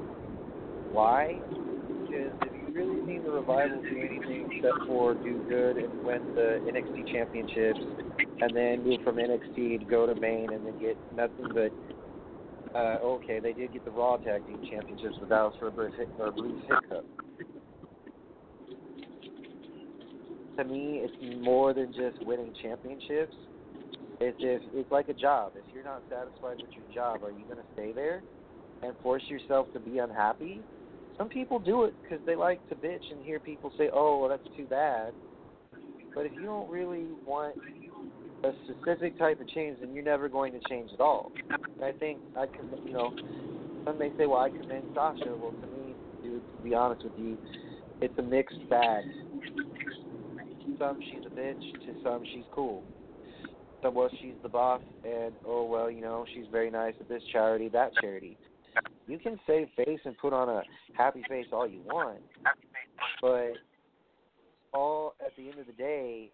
Why? 0.92 1.40
Because 1.48 2.32
if 2.42 2.53
you 2.68 2.74
really 2.74 3.07
seen 3.07 3.22
the 3.24 3.30
revival 3.30 3.82
do 3.82 3.98
anything 3.98 4.48
except 4.51 4.86
for 4.86 5.14
do 5.14 5.40
good 5.48 5.76
and 5.76 6.05
win 6.05 6.20
the 6.34 6.59
NXT 6.66 7.12
championships, 7.12 7.80
and 8.40 8.57
then 8.57 8.84
move 8.84 9.01
from 9.05 9.16
NXT 9.16 9.78
to 9.80 9.84
go 9.84 10.07
to 10.07 10.14
main 10.20 10.53
and 10.53 10.66
then 10.66 10.78
get 10.80 10.96
nothing 11.14 11.48
but. 11.55 11.72
Uh, 12.74 12.98
okay, 13.03 13.40
they 13.40 13.53
did 13.53 13.72
get 13.72 13.84
the 13.84 13.90
Raw 13.90 14.16
Tag 14.16 14.46
Team 14.46 14.61
Championships, 14.70 15.16
but 15.18 15.28
that 15.28 15.42
was 15.42 15.55
for 15.59 15.72
Bruce, 15.72 15.92
Hick- 15.98 16.09
or 16.18 16.30
Bruce 16.30 16.61
Hiccup. 16.68 17.05
To 20.57 20.64
me, 20.64 21.03
it's 21.03 21.44
more 21.44 21.74
than 21.74 21.92
just 21.92 22.24
winning 22.24 22.53
championships. 22.62 23.34
It's 24.20 24.36
if 24.40 24.62
it's 24.74 24.90
like 24.92 25.09
a 25.09 25.14
job. 25.14 25.53
If 25.57 25.64
you're 25.72 25.82
not 25.82 26.03
satisfied 26.09 26.59
with 26.61 26.70
your 26.76 26.84
job, 26.94 27.24
are 27.24 27.30
you 27.30 27.44
going 27.46 27.59
to 27.59 27.64
stay 27.72 27.92
there? 27.92 28.22
And 28.83 28.95
force 29.03 29.22
yourself 29.28 29.66
to 29.72 29.81
be 29.81 29.99
unhappy. 29.99 30.61
Some 31.18 31.28
people 31.28 31.59
do 31.59 31.85
it 31.85 31.95
because 32.03 32.24
they 32.24 32.35
like 32.35 32.66
to 32.68 32.74
bitch 32.74 33.11
and 33.11 33.24
hear 33.24 33.39
people 33.39 33.72
say, 33.76 33.91
"Oh, 33.93 34.18
well, 34.20 34.28
that's 34.31 34.57
too 34.57 34.66
bad." 34.66 35.12
But 36.14 36.26
if 36.26 36.33
you 36.33 36.43
don't 36.43 36.68
really 36.70 37.07
want 37.24 37.57
a 38.43 38.53
specific 38.64 39.18
type 39.18 39.41
of 39.41 39.49
change, 39.49 39.78
then 39.81 39.95
you're 39.95 40.05
never 40.05 40.28
going 40.28 40.53
to 40.53 40.61
change 40.68 40.91
at 40.93 41.01
all. 41.01 41.31
And 41.76 41.85
I 41.85 41.93
think 41.93 42.18
I 42.37 42.47
can, 42.47 42.70
you 42.85 42.93
know, 42.93 43.12
some 43.85 43.99
may 43.99 44.11
say, 44.16 44.26
well, 44.26 44.41
I 44.41 44.51
commend 44.51 44.85
Sasha. 44.95 45.37
Well, 45.37 45.53
to 45.53 45.66
me, 45.66 45.95
dude, 46.22 46.43
to 46.57 46.62
be 46.62 46.74
honest 46.74 47.05
with 47.05 47.12
you, 47.18 47.39
it's 48.01 48.18
a 48.18 48.22
mixed 48.22 48.68
bag. 48.68 49.05
To 50.64 50.76
some 50.78 51.01
she's 51.01 51.26
a 51.26 51.31
bitch, 51.31 51.72
to 51.87 52.03
some 52.03 52.22
she's 52.33 52.45
cool. 52.53 52.83
Some 53.83 53.95
well, 53.95 54.11
she's 54.20 54.35
the 54.43 54.49
boss, 54.49 54.83
and 55.05 55.33
oh 55.47 55.64
well, 55.64 55.91
you 55.91 56.01
know, 56.03 56.24
she's 56.35 56.45
very 56.51 56.70
nice 56.70 56.95
at 57.01 57.09
this 57.09 57.22
charity, 57.33 57.68
that 57.68 57.93
charity. 58.01 58.37
You 59.07 59.18
can 59.18 59.38
save 59.46 59.68
face 59.76 60.01
and 60.05 60.16
put 60.18 60.32
on 60.32 60.48
a 60.48 60.62
happy 60.94 61.22
face 61.28 61.46
all 61.53 61.66
you 61.66 61.80
want, 61.84 62.18
but 63.20 63.53
all 64.72 65.14
at 65.24 65.34
the 65.36 65.48
end 65.48 65.59
of 65.59 65.66
the 65.66 65.72
day, 65.72 66.30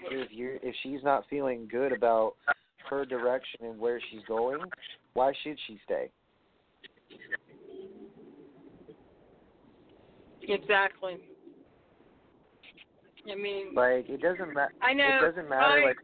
if 0.00 0.30
you're 0.30 0.56
if 0.62 0.74
she's 0.82 1.02
not 1.02 1.24
feeling 1.28 1.68
good 1.70 1.92
about 1.92 2.34
her 2.88 3.04
direction 3.04 3.60
and 3.64 3.78
where 3.78 4.00
she's 4.10 4.22
going, 4.28 4.60
why 5.14 5.32
should 5.42 5.58
she 5.66 5.78
stay? 5.84 6.10
Exactly. 10.42 11.16
I 13.30 13.34
mean, 13.34 13.74
Like 13.74 14.08
it 14.08 14.22
doesn't 14.22 14.54
matter. 14.54 14.72
I 14.80 14.94
know. 14.94 15.18
It 15.22 15.30
doesn't 15.30 15.48
matter. 15.48 15.62
I- 15.62 15.84
like 15.86 15.96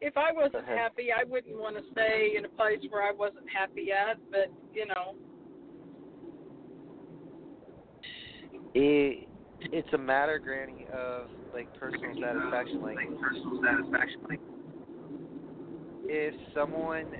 if 0.00 0.16
I 0.16 0.32
wasn't 0.32 0.66
happy, 0.66 1.08
I 1.12 1.24
wouldn't 1.24 1.56
want 1.56 1.76
to 1.76 1.82
stay 1.92 2.34
in 2.36 2.44
a 2.44 2.48
place 2.48 2.78
where 2.90 3.02
I 3.02 3.12
wasn't 3.12 3.46
happy 3.54 3.88
at. 3.92 4.18
But 4.30 4.52
you 4.72 4.86
know, 4.86 5.14
it 8.74 9.28
it's 9.72 9.88
a 9.92 9.98
matter, 9.98 10.38
Granny, 10.38 10.86
of 10.92 11.28
like 11.52 11.68
personal 11.78 12.14
satisfaction. 12.20 12.82
Like 12.82 12.96
personal 13.20 13.60
satisfaction. 13.62 14.20
Like, 14.28 14.40
if 16.06 16.34
someone 16.52 17.14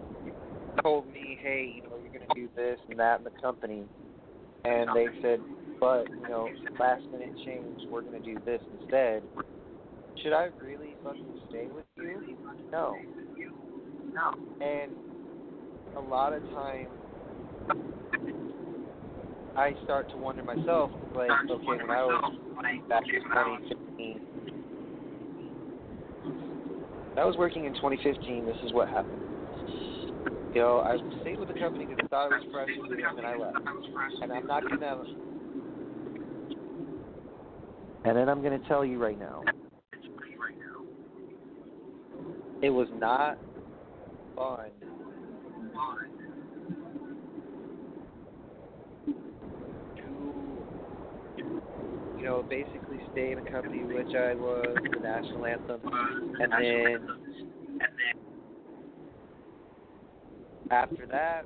told 0.83 1.07
me, 1.07 1.39
hey, 1.41 1.73
you 1.75 1.83
know, 1.83 1.97
you're 1.97 2.13
gonna 2.13 2.27
do 2.35 2.49
this 2.55 2.79
and 2.89 2.99
that 2.99 3.19
in 3.19 3.25
the 3.25 3.31
company, 3.41 3.85
and 4.65 4.91
they 4.95 5.07
said, 5.23 5.41
but 5.81 6.05
you 6.11 6.29
know, 6.29 6.49
last 6.79 7.03
minute 7.13 7.33
change, 7.45 7.81
we're 7.91 8.03
gonna 8.03 8.21
do 8.21 8.37
this 8.45 8.61
instead. 8.73 9.23
Should 10.23 10.33
I 10.33 10.49
really 10.63 10.95
fucking 11.03 11.41
stay 11.49 11.69
with 11.75 11.85
you? 11.97 12.37
No. 12.73 12.97
no. 14.13 14.35
And 14.65 14.93
a 15.97 16.01
lot 16.01 16.33
of 16.33 16.43
times, 16.51 16.89
I 19.57 19.73
start 19.85 20.11
to 20.11 20.17
wonder 20.17 20.43
myself, 20.43 20.91
like, 21.15 21.31
okay, 21.51 21.65
when 21.65 21.91
I 21.91 22.05
was 22.05 22.35
back 22.89 23.05
in 23.07 23.23
2015, 23.23 24.21
I 27.17 27.25
was 27.25 27.37
working 27.37 27.65
in 27.65 27.75
2015, 27.75 28.45
this 28.47 28.57
is 28.65 28.73
what 28.73 28.89
happened. 28.89 29.21
You 30.53 30.61
know, 30.61 30.81
I 30.81 30.97
stayed 31.21 31.39
with 31.39 31.49
the 31.49 31.55
company 31.55 31.87
because 31.87 32.05
I 32.05 32.09
thought 32.09 32.33
it 32.33 32.45
was 32.45 32.49
fresh 32.53 32.69
and 32.77 33.19
then 33.19 33.25
I 33.25 33.37
left. 33.37 33.59
And 34.23 34.33
I'm 34.33 34.47
not 34.47 34.63
gonna. 34.63 35.05
And 38.05 38.17
then 38.17 38.29
I'm 38.29 38.43
gonna 38.43 38.61
tell 38.69 38.85
you 38.85 39.03
right 39.03 39.19
now, 39.19 39.43
it 42.65 42.71
was 42.71 42.89
not 42.95 43.39
fun. 44.35 44.71
You 52.17 52.25
know, 52.25 52.43
basically 52.49 53.01
stay 53.13 53.33
in 53.33 53.39
a 53.39 53.43
company 53.43 53.85
which 53.85 54.15
I 54.15 54.35
was 54.35 54.65
the 54.95 54.99
national 54.99 55.45
anthem, 55.45 55.83
and 56.41 56.53
then 56.53 57.07
after 60.71 61.07
that, 61.11 61.45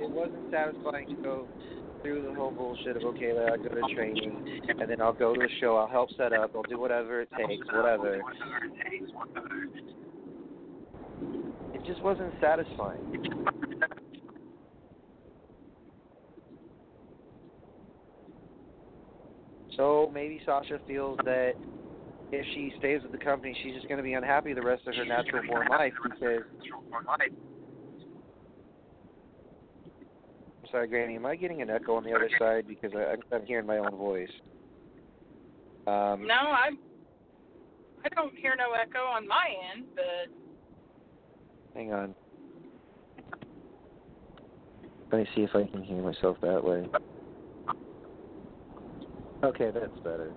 it 0.00 0.10
wasn't 0.10 0.50
satisfying 0.50 1.06
to 1.06 1.14
go 1.22 1.48
through 2.02 2.22
the 2.22 2.34
whole 2.34 2.50
bullshit 2.50 2.96
of 2.96 3.02
okay, 3.02 3.30
I'll 3.30 3.56
go 3.56 3.68
to 3.68 3.94
training, 3.94 4.62
and 4.68 4.90
then 4.90 5.00
I'll 5.00 5.12
go 5.12 5.34
to 5.34 5.40
a 5.40 5.48
show, 5.60 5.76
I'll 5.76 5.88
help 5.88 6.10
set 6.16 6.32
up, 6.32 6.52
I'll 6.54 6.62
do 6.62 6.78
whatever 6.78 7.20
it 7.20 7.28
takes, 7.36 7.66
whatever. 7.72 8.20
It 11.72 11.84
just 11.86 12.02
wasn't 12.02 12.32
satisfying. 12.40 13.00
So 19.76 20.10
maybe 20.12 20.40
Sasha 20.44 20.80
feels 20.86 21.18
that 21.24 21.54
if 22.30 22.46
she 22.54 22.72
stays 22.78 23.02
with 23.02 23.12
the 23.12 23.18
company, 23.18 23.56
she's 23.62 23.74
just 23.74 23.88
going 23.88 23.98
to 23.98 24.02
be 24.02 24.14
unhappy 24.14 24.52
the 24.52 24.62
rest 24.62 24.86
of 24.86 24.94
her 24.94 25.04
natural 25.04 25.42
born 25.46 25.68
life 25.68 25.94
because. 26.02 26.42
Sorry, 30.72 30.88
Granny, 30.88 31.16
am 31.16 31.26
I 31.26 31.36
getting 31.36 31.62
an 31.62 31.70
echo 31.70 31.94
on 31.94 32.02
the 32.02 32.12
other 32.12 32.30
side 32.38 32.66
because 32.66 32.92
I, 32.96 33.14
I'm 33.34 33.44
hearing 33.44 33.66
my 33.66 33.78
own 33.78 33.94
voice? 33.96 34.30
Um, 35.86 36.26
no, 36.26 36.34
I 36.34 36.70
I 38.04 38.08
don't 38.16 38.34
hear 38.36 38.56
no 38.56 38.72
echo 38.72 39.00
on 39.00 39.28
my 39.28 39.48
end, 39.74 39.86
but 39.94 40.32
Hang 41.74 41.92
on. 41.92 42.14
Let 45.10 45.18
me 45.18 45.26
see 45.34 45.42
if 45.42 45.50
I 45.54 45.66
can 45.66 45.82
hear 45.82 46.02
myself 46.02 46.38
that 46.42 46.62
way. 46.62 46.88
Okay, 49.44 49.70
that's 49.72 49.92
better. 50.04 50.34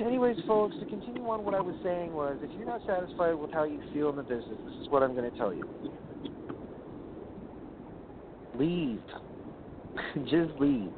Anyways, 0.00 0.36
folks, 0.46 0.76
to 0.78 0.86
continue 0.86 1.28
on, 1.28 1.44
what 1.44 1.54
I 1.54 1.60
was 1.60 1.74
saying 1.82 2.12
was 2.12 2.38
if 2.40 2.50
you're 2.54 2.66
not 2.66 2.80
satisfied 2.86 3.34
with 3.34 3.50
how 3.50 3.64
you 3.64 3.80
feel 3.92 4.08
in 4.10 4.16
the 4.16 4.22
business, 4.22 4.58
this 4.64 4.74
is 4.80 4.86
what 4.88 5.02
I'm 5.02 5.14
going 5.14 5.30
to 5.30 5.36
tell 5.36 5.52
you. 5.52 5.64
Leave. 8.58 9.02
Just 10.24 10.58
leave. 10.58 10.92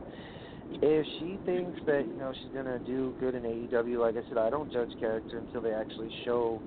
If 0.83 1.07
she 1.19 1.39
thinks 1.45 1.79
that, 1.87 2.07
you 2.09 2.17
know, 2.17 2.33
she's 2.43 2.53
to 2.53 2.79
do 2.81 3.15
good 3.19 3.35
in 3.35 3.43
AEW, 3.43 4.01
like 4.01 4.17
I 4.17 4.27
said, 4.29 4.39
I 4.39 4.51
don't 4.51 4.73
judge 4.73 4.91
character 4.99 5.39
until 5.39 5.61
they 5.61 5.73
actually 5.73 6.11
show 6.25 6.63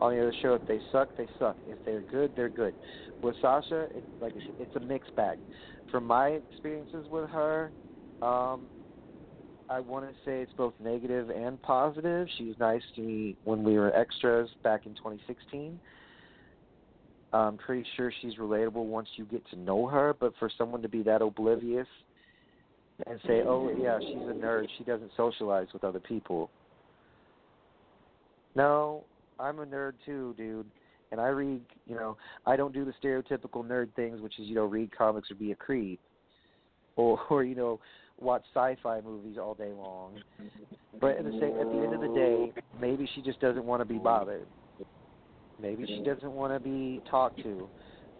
on 0.00 0.14
the 0.14 0.20
other 0.20 0.34
show. 0.40 0.54
If 0.54 0.66
they 0.66 0.80
suck, 0.92 1.16
they 1.16 1.28
suck. 1.38 1.56
If 1.66 1.78
they're 1.84 2.02
good, 2.02 2.32
they're 2.36 2.48
good. 2.48 2.74
With 3.22 3.34
Sasha, 3.40 3.88
it, 3.94 4.04
like 4.20 4.34
it's 4.36 4.76
a 4.76 4.80
mixed 4.80 5.14
bag. 5.16 5.38
From 5.90 6.06
my 6.06 6.28
experiences 6.28 7.06
with 7.10 7.28
her, 7.30 7.72
um, 8.22 8.66
I 9.68 9.80
want 9.80 10.06
to 10.06 10.12
say 10.24 10.40
it's 10.40 10.52
both 10.56 10.74
negative 10.82 11.30
and 11.30 11.60
positive. 11.62 12.28
She 12.36 12.44
was 12.44 12.56
nice 12.58 12.82
to 12.96 13.00
me 13.00 13.36
when 13.44 13.62
we 13.62 13.78
were 13.78 13.94
extras 13.96 14.50
back 14.62 14.86
in 14.86 14.94
2016. 14.94 15.80
I'm 17.32 17.56
pretty 17.58 17.86
sure 17.96 18.12
she's 18.20 18.36
relatable 18.36 18.84
once 18.84 19.08
you 19.16 19.24
get 19.24 19.48
to 19.50 19.56
know 19.56 19.86
her, 19.86 20.14
but 20.18 20.32
for 20.38 20.50
someone 20.58 20.82
to 20.82 20.88
be 20.88 21.02
that 21.04 21.22
oblivious 21.22 21.86
and 23.06 23.20
say, 23.26 23.42
"Oh 23.42 23.70
yeah, 23.80 23.98
she's 24.00 24.28
a 24.28 24.34
nerd. 24.34 24.66
She 24.78 24.84
doesn't 24.84 25.12
socialize 25.16 25.68
with 25.72 25.84
other 25.84 26.00
people." 26.00 26.50
No, 28.56 29.04
I'm 29.38 29.60
a 29.60 29.66
nerd 29.66 29.92
too, 30.04 30.34
dude. 30.36 30.66
And 31.12 31.20
I 31.20 31.28
read, 31.28 31.62
you 31.86 31.96
know, 31.96 32.16
I 32.46 32.56
don't 32.56 32.72
do 32.72 32.84
the 32.84 32.92
stereotypical 33.02 33.64
nerd 33.64 33.92
things, 33.94 34.20
which 34.20 34.38
is, 34.38 34.46
you 34.46 34.54
know, 34.54 34.64
read 34.64 34.96
comics 34.96 35.30
or 35.30 35.34
be 35.34 35.50
a 35.50 35.56
creep, 35.56 35.98
or, 36.96 37.18
or 37.30 37.44
you 37.44 37.54
know, 37.54 37.80
watch 38.20 38.42
sci-fi 38.54 39.00
movies 39.00 39.36
all 39.38 39.54
day 39.54 39.72
long. 39.72 40.20
But 41.00 41.16
at 41.16 41.24
the 41.24 41.30
same, 41.32 41.58
at 41.58 41.66
the 41.66 41.82
end 41.82 41.94
of 41.94 42.00
the 42.00 42.14
day, 42.14 42.52
maybe 42.80 43.08
she 43.14 43.22
just 43.22 43.40
doesn't 43.40 43.64
want 43.64 43.80
to 43.80 43.84
be 43.84 43.98
bothered. 43.98 44.46
Maybe 45.60 45.86
she 45.86 46.02
doesn't 46.04 46.32
want 46.32 46.52
to 46.52 46.60
be 46.60 47.00
talked 47.10 47.42
to. 47.42 47.68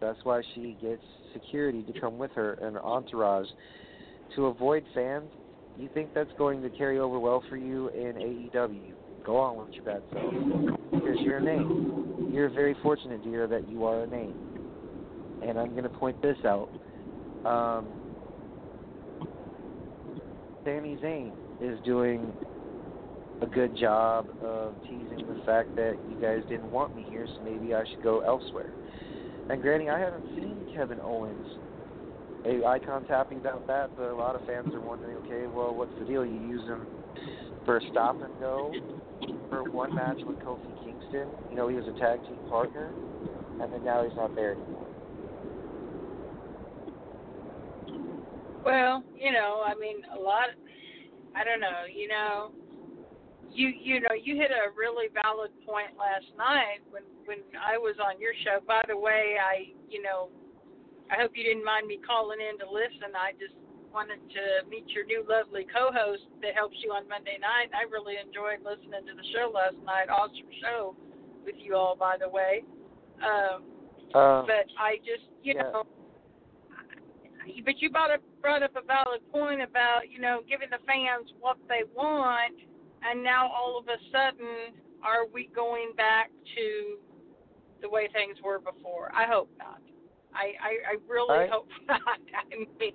That's 0.01 0.19
why 0.25 0.43
she 0.55 0.77
gets 0.81 1.03
security 1.33 1.83
to 1.83 2.01
come 2.01 2.19
with 2.19 2.31
her 2.33 2.55
and 2.55 2.75
her 2.75 2.85
entourage 2.85 3.47
to 4.37 4.47
avoid 4.47 4.85
fans. 4.95 5.31
You 5.79 5.89
think 5.95 6.15
that's 6.15 6.31
going 6.39 6.63
to 6.63 6.71
carry 6.71 6.99
over 6.99 7.19
well 7.19 7.43
for 7.49 7.57
you 7.57 7.89
in 7.89 8.15
AEW? 8.15 8.93
Go 9.25 9.37
on 9.37 9.57
with 9.57 9.75
your 9.75 9.85
bad 9.85 10.03
self 10.13 10.33
because 10.91 11.17
you're 11.21 11.39
a 11.39 11.43
name. 11.43 12.31
You're 12.33 12.49
very 12.49 12.77
fortunate, 12.83 13.23
dear, 13.23 13.47
that 13.47 13.69
you 13.69 13.85
are 13.85 14.03
a 14.03 14.07
name. 14.07 14.35
And 15.47 15.59
I'm 15.59 15.71
going 15.71 15.85
to 15.85 15.89
point 15.89 16.21
this 16.23 16.37
out. 16.45 16.69
Um, 17.45 17.87
Sami 20.65 20.97
Zayn 21.03 21.33
is 21.61 21.79
doing 21.85 22.33
a 23.43 23.47
good 23.47 23.77
job 23.77 24.29
of 24.43 24.75
teasing 24.83 25.25
the 25.27 25.43
fact 25.45 25.75
that 25.77 25.97
you 26.11 26.21
guys 26.21 26.43
didn't 26.49 26.71
want 26.71 26.95
me 26.95 27.07
here, 27.09 27.27
so 27.27 27.43
maybe 27.43 27.75
I 27.75 27.85
should 27.91 28.03
go 28.03 28.21
elsewhere. 28.21 28.71
And 29.49 29.61
granting, 29.63 29.91
I 29.91 29.99
haven't 29.99 30.27
seen 30.35 30.73
Kevin 30.75 31.01
Owens. 31.01 31.47
A 32.47 32.65
Icon's 32.65 33.09
happy 33.09 33.37
about 33.37 33.67
that, 33.67 33.91
but 33.97 34.11
a 34.11 34.15
lot 34.15 34.35
of 34.35 34.47
fans 34.47 34.73
are 34.75 34.81
wondering, 34.81 35.17
okay, 35.19 35.47
well, 35.47 35.75
what's 35.75 35.93
the 35.99 36.05
deal? 36.05 36.25
You 36.25 36.41
use 36.49 36.67
him 36.69 36.87
for 37.65 37.79
a 37.79 37.81
stop 37.91 38.21
and 38.23 38.33
go 38.41 38.73
for 39.51 39.65
one 39.71 39.95
match 39.95 40.19
with 40.27 40.39
Kofi 40.39 40.85
Kingston. 40.85 41.29
You 41.51 41.57
know, 41.57 41.69
he 41.69 41.77
was 41.77 41.85
a 41.87 41.99
tag 41.99 42.23
team 42.23 42.39
partner, 42.49 42.93
and 43.61 43.73
then 43.73 43.85
now 43.85 44.05
he's 44.05 44.17
not 44.17 44.35
there 44.35 44.53
anymore. 44.53 44.87
well, 48.65 49.03
you 49.19 49.33
know, 49.33 49.63
I 49.67 49.75
mean, 49.75 49.97
a 50.17 50.21
lot. 50.21 50.49
I 51.35 51.45
don't 51.45 51.61
know, 51.61 51.85
you 51.93 52.09
know. 52.09 52.51
You 53.53 53.69
you 53.69 54.01
know 54.01 54.15
you 54.15 54.37
hit 54.37 54.51
a 54.51 54.71
really 54.77 55.09
valid 55.13 55.51
point 55.67 55.99
last 55.99 56.27
night 56.39 56.81
when 56.91 57.03
when 57.27 57.39
I 57.59 57.79
was 57.79 57.97
on 57.99 58.21
your 58.21 58.33
show. 58.45 58.63
By 58.67 58.83
the 58.89 58.97
way, 58.97 59.37
I 59.37 59.75
you 59.91 60.03
know 60.03 60.31
I 61.11 61.21
hope 61.21 61.33
you 61.35 61.45
didn't 61.45 61.65
mind 61.65 61.87
me 61.87 61.99
calling 62.01 62.39
in 62.39 62.59
to 62.63 62.67
listen. 62.71 63.15
I 63.19 63.33
just 63.35 63.55
wanted 63.93 64.23
to 64.31 64.71
meet 64.71 64.87
your 64.95 65.05
new 65.05 65.27
lovely 65.27 65.67
co-host 65.67 66.23
that 66.43 66.55
helps 66.55 66.79
you 66.79 66.95
on 66.95 67.09
Monday 67.11 67.39
night. 67.43 67.75
I 67.75 67.91
really 67.91 68.15
enjoyed 68.23 68.63
listening 68.63 69.03
to 69.03 69.15
the 69.19 69.27
show 69.35 69.51
last 69.51 69.75
night. 69.83 70.07
Awesome 70.07 70.47
show 70.63 70.95
with 71.45 71.59
you 71.59 71.75
all, 71.75 71.97
by 71.99 72.17
the 72.19 72.29
way. 72.29 72.63
Um, 73.19 73.67
Uh, 74.15 74.43
but 74.43 74.67
I 74.79 74.99
just 75.07 75.27
you 75.43 75.55
yeah. 75.55 75.71
know. 75.71 75.87
But 77.65 77.81
you 77.81 77.91
brought 77.91 78.11
up 78.11 78.21
brought 78.43 78.63
up 78.63 78.77
a 78.77 78.83
valid 78.83 79.21
point 79.33 79.63
about 79.63 80.11
you 80.11 80.21
know 80.21 80.43
giving 80.49 80.69
the 80.71 80.79
fans 80.87 81.33
what 81.41 81.57
they 81.69 81.83
want, 81.95 82.59
and 83.09 83.23
now 83.23 83.49
all 83.51 83.79
of 83.79 83.87
a 83.89 83.99
sudden 84.13 84.75
are 85.03 85.27
we 85.33 85.49
going 85.55 85.93
back 85.97 86.31
to 86.57 86.99
the 87.83 87.89
way 87.89 88.09
things 88.13 88.37
were 88.45 88.59
before? 88.59 89.11
I 89.15 89.27
hope 89.27 89.51
not. 89.59 89.81
I 90.35 90.53
I, 90.63 90.93
I 90.93 90.97
really 91.09 91.47
I- 91.47 91.49
hope 91.51 91.69
not. 91.89 92.01
I 92.07 92.57
mean, 92.57 92.93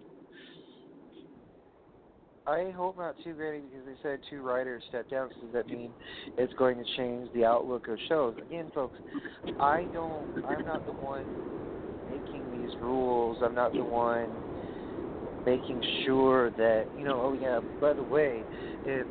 I 2.48 2.72
hope 2.76 2.98
not 2.98 3.16
too, 3.24 3.34
Granny, 3.34 3.62
because 3.62 3.86
they 3.88 3.96
said 4.04 4.20
two 4.30 4.42
writers 4.44 4.84
stepped 4.90 5.10
down. 5.10 5.30
So 5.40 5.48
does 5.48 5.54
that 5.54 5.68
mean 5.68 5.92
it's 6.38 6.54
going 6.54 6.78
to 6.78 6.84
change 6.96 7.32
the 7.34 7.44
outlook 7.44 7.88
of 7.88 7.98
shows? 8.08 8.36
Again, 8.38 8.70
folks, 8.74 9.00
I 9.60 9.88
don't. 9.92 10.28
I'm 10.48 10.64
not 10.64 10.86
the 10.86 10.94
one 10.94 11.26
making 12.08 12.52
these 12.52 12.70
rules. 12.80 13.38
I'm 13.42 13.56
not 13.56 13.74
the 13.74 13.84
one 13.84 14.30
making 15.44 15.82
sure 16.06 16.52
that 16.52 16.86
you 16.96 17.04
know. 17.04 17.20
Oh 17.20 17.34
yeah. 17.34 17.62
By 17.82 17.94
the 17.94 18.04
way, 18.04 18.46
if 18.84 19.08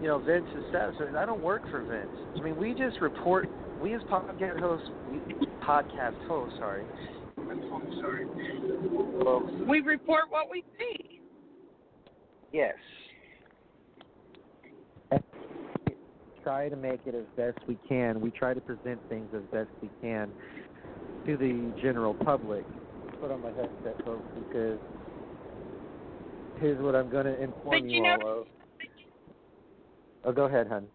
you 0.00 0.08
know 0.08 0.18
Vince 0.18 0.46
is 0.54 0.62
satisfied, 0.72 1.14
I 1.16 1.26
don't 1.26 1.42
work 1.42 1.62
for 1.70 1.82
Vince. 1.82 2.10
I 2.36 2.40
mean, 2.40 2.56
we 2.56 2.74
just 2.74 3.00
report. 3.00 3.48
We 3.80 3.94
as 3.94 4.00
podcast 4.10 4.58
hosts, 4.58 4.88
we, 5.10 5.20
podcast 5.62 6.14
hosts, 6.26 6.56
sorry. 6.58 6.84
Sorry. 8.00 8.26
Folks, 9.22 9.52
we 9.68 9.80
report 9.80 10.22
what 10.30 10.50
we 10.50 10.64
see. 10.78 11.20
Yes. 12.52 12.74
Try 16.42 16.68
to 16.68 16.76
make 16.76 17.00
it 17.06 17.14
as 17.14 17.24
best 17.36 17.58
we 17.66 17.76
can. 17.88 18.20
We 18.20 18.30
try 18.30 18.54
to 18.54 18.60
present 18.60 19.00
things 19.08 19.28
as 19.34 19.42
best 19.52 19.68
we 19.82 19.90
can 20.00 20.32
to 21.26 21.36
the 21.36 21.74
general 21.82 22.14
public. 22.14 22.64
Put 23.20 23.30
on 23.30 23.42
my 23.42 23.48
headset, 23.48 24.02
folks, 24.04 24.24
because 24.34 24.78
here's 26.60 26.80
what 26.80 26.94
I'm 26.94 27.10
going 27.10 27.26
to 27.26 27.34
inform 27.42 27.82
But 27.82 27.82
you, 27.90 27.96
you 27.96 28.02
know- 28.02 28.16
all 28.22 28.40
of. 28.40 28.46
Oh, 30.26 30.32
go 30.32 30.46
ahead, 30.46 30.66
hon. 30.66 30.88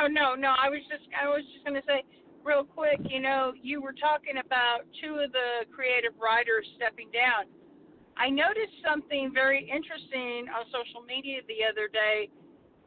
Oh 0.00 0.06
no, 0.06 0.34
no. 0.34 0.54
I 0.56 0.70
was 0.70 0.80
just 0.88 1.04
I 1.12 1.28
was 1.28 1.44
just 1.52 1.64
gonna 1.66 1.84
say 1.86 2.02
real 2.42 2.64
quick. 2.64 2.98
You 3.04 3.20
know, 3.20 3.52
you 3.60 3.82
were 3.82 3.92
talking 3.92 4.40
about 4.40 4.88
two 5.04 5.20
of 5.20 5.30
the 5.32 5.68
creative 5.68 6.16
writers 6.16 6.64
stepping 6.76 7.12
down. 7.12 7.44
I 8.16 8.30
noticed 8.30 8.80
something 8.80 9.30
very 9.34 9.68
interesting 9.68 10.48
on 10.48 10.64
social 10.72 11.04
media 11.04 11.44
the 11.44 11.60
other 11.68 11.92
day 11.92 12.32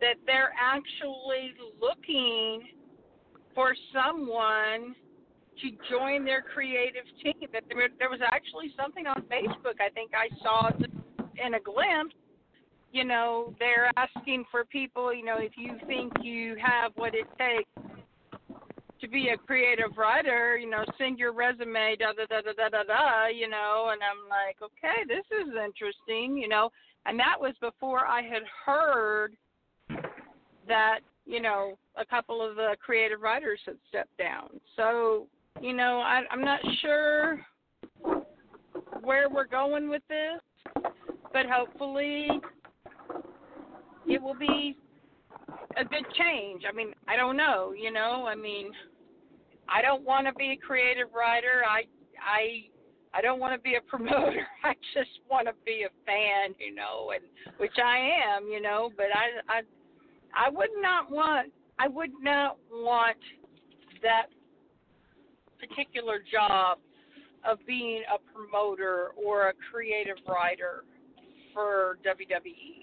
that 0.01 0.17
they're 0.25 0.53
actually 0.57 1.53
looking 1.79 2.73
for 3.53 3.75
someone 3.93 4.97
to 5.61 5.67
join 5.93 6.25
their 6.25 6.41
creative 6.41 7.05
team. 7.21 7.47
That 7.53 7.69
there, 7.69 7.85
there 7.99 8.09
was 8.09 8.21
actually 8.25 8.73
something 8.73 9.05
on 9.05 9.21
Facebook. 9.29 9.77
I 9.77 9.93
think 9.93 10.11
I 10.17 10.33
saw 10.41 10.73
in 11.37 11.53
a 11.53 11.61
glimpse 11.61 12.17
you 12.93 13.03
know, 13.03 13.53
they're 13.57 13.91
asking 13.97 14.45
for 14.51 14.63
people, 14.63 15.11
you 15.11 15.25
know, 15.25 15.37
if 15.39 15.53
you 15.57 15.77
think 15.87 16.13
you 16.21 16.55
have 16.63 16.91
what 16.95 17.13
it 17.15 17.25
takes 17.39 17.67
to 19.01 19.07
be 19.09 19.29
a 19.29 19.37
creative 19.37 19.97
writer, 19.97 20.57
you 20.57 20.69
know, 20.69 20.85
send 20.97 21.17
your 21.17 21.33
resume, 21.33 21.97
da 21.99 22.13
da 22.13 22.25
da 22.29 22.41
da 22.41 22.53
da 22.53 22.69
da 22.69 22.83
da, 22.83 23.27
you 23.27 23.49
know, 23.49 23.89
and 23.91 23.99
I'm 24.03 24.29
like, 24.29 24.57
okay, 24.61 25.03
this 25.07 25.25
is 25.31 25.53
interesting, 25.53 26.37
you 26.37 26.47
know, 26.47 26.69
and 27.07 27.19
that 27.19 27.35
was 27.37 27.55
before 27.59 28.05
I 28.05 28.21
had 28.21 28.43
heard 28.63 29.33
that, 30.67 30.99
you 31.25 31.41
know, 31.41 31.77
a 31.97 32.05
couple 32.05 32.47
of 32.47 32.55
the 32.55 32.75
creative 32.79 33.21
writers 33.21 33.59
had 33.65 33.77
stepped 33.89 34.17
down. 34.19 34.49
So, 34.77 35.25
you 35.61 35.73
know, 35.73 35.99
I, 35.99 36.21
I'm 36.29 36.41
not 36.41 36.59
sure 36.79 37.41
where 39.01 39.29
we're 39.29 39.47
going 39.47 39.89
with 39.89 40.03
this, 40.07 40.83
but 41.33 41.47
hopefully 41.49 42.29
it 44.07 44.21
will 44.21 44.35
be 44.35 44.75
a 45.77 45.83
good 45.83 46.05
change. 46.17 46.63
I 46.67 46.73
mean, 46.73 46.93
I 47.07 47.15
don't 47.15 47.37
know, 47.37 47.73
you 47.77 47.91
know. 47.91 48.25
I 48.27 48.35
mean, 48.35 48.71
I 49.69 49.81
don't 49.81 50.03
want 50.03 50.27
to 50.27 50.33
be 50.33 50.51
a 50.51 50.65
creative 50.65 51.07
writer. 51.15 51.63
I 51.67 51.83
I 52.21 52.65
I 53.15 53.21
don't 53.21 53.39
want 53.39 53.53
to 53.53 53.61
be 53.61 53.75
a 53.75 53.81
promoter. 53.89 54.45
I 54.63 54.73
just 54.93 55.19
want 55.29 55.47
to 55.47 55.53
be 55.65 55.85
a 55.85 55.91
fan, 56.05 56.55
you 56.59 56.73
know, 56.73 57.11
and 57.13 57.23
which 57.57 57.77
I 57.83 57.97
am, 58.35 58.47
you 58.47 58.61
know, 58.61 58.91
but 58.95 59.07
I 59.13 59.57
I 59.57 59.61
I 60.47 60.49
would 60.49 60.69
not 60.81 61.11
want 61.11 61.51
I 61.79 61.87
would 61.87 62.11
not 62.21 62.57
want 62.71 63.17
that 64.01 64.27
particular 65.59 66.19
job 66.31 66.77
of 67.49 67.57
being 67.65 68.03
a 68.13 68.17
promoter 68.33 69.09
or 69.15 69.49
a 69.49 69.53
creative 69.71 70.17
writer 70.27 70.83
for 71.53 71.97
WWE. 72.05 72.82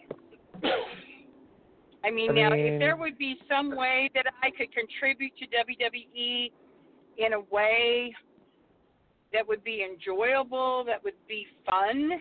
I 2.04 2.11
mean, 2.11 2.30
I 2.30 2.34
now 2.34 2.50
mean- 2.50 2.66
if 2.74 2.78
there 2.78 2.96
would 2.96 3.18
be 3.18 3.36
some 3.48 3.76
way 3.76 4.11
that 4.14 4.26
I 4.42 4.50
could 4.50 4.72
contribute 4.72 5.32
to 5.38 5.46
WWE 5.46 6.50
in 7.18 7.32
a 7.34 7.40
way 7.50 8.14
that 9.32 9.46
would 9.46 9.62
be 9.62 9.84
enjoyable, 9.84 10.84
that 10.84 11.02
would 11.04 11.14
be 11.28 11.46
fun, 11.68 12.20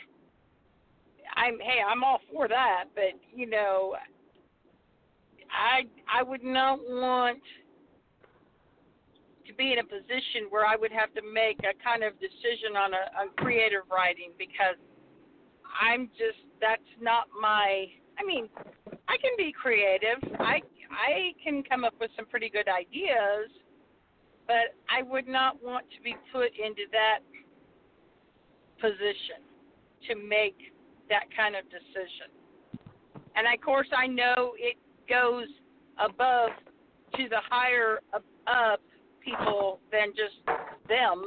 I'm 1.36 1.60
hey, 1.60 1.82
I'm 1.88 2.04
all 2.04 2.20
for 2.32 2.48
that, 2.48 2.86
but 2.96 3.14
you 3.34 3.50
know, 3.50 3.96
I 5.52 5.84
I 6.12 6.24
would 6.24 6.44
not 6.44 6.80
want 6.80 7.40
to 9.48 9.54
be 9.54 9.74
in 9.74 9.80
a 9.80 9.84
position 9.84 10.50
where 10.50 10.66
I 10.66 10.76
would 10.76 10.92
have 10.92 11.14
to 11.16 11.22
make 11.22 11.60
a 11.60 11.74
kind 11.84 12.04
of 12.04 12.14
decision 12.20 12.76
on 12.78 12.94
a 12.94 13.04
on 13.20 13.30
creative 13.38 13.84
writing 13.92 14.32
because 14.38 14.76
I'm 15.82 16.10
just 16.18 16.44
that's 16.60 16.82
not 17.02 17.26
my 17.40 17.86
I 18.20 18.26
mean, 18.26 18.50
I 19.08 19.18
can 19.18 19.32
be 19.38 19.52
creative. 19.52 20.20
I 20.40 20.62
I 20.92 21.32
can 21.44 21.64
come 21.64 21.84
up 21.84 21.94
with 22.00 22.12
some 22.16 22.26
pretty 22.26 22.50
good 22.50 22.68
ideas, 22.68 23.50
but 24.48 24.76
I 24.90 25.04
would 25.04 25.28
not 25.28 25.64
want 25.64 25.86
to 25.96 26.02
be 26.04 26.16
put 26.34 26.52
into 26.58 26.84
that 26.92 27.20
position 28.82 29.46
to 30.08 30.16
make 30.16 30.58
that 31.10 31.26
kind 31.36 31.56
of 31.56 31.64
decision. 31.66 32.32
And 33.36 33.48
of 33.48 33.62
course, 33.64 33.88
I 33.96 34.08
know 34.08 34.54
it 34.58 34.78
goes 35.08 35.48
above 35.98 36.50
to 37.16 37.30
the 37.30 37.42
higher 37.50 38.00
up, 38.14 38.82
people 39.24 39.80
than 39.92 40.10
just 40.16 40.36
them 40.88 41.26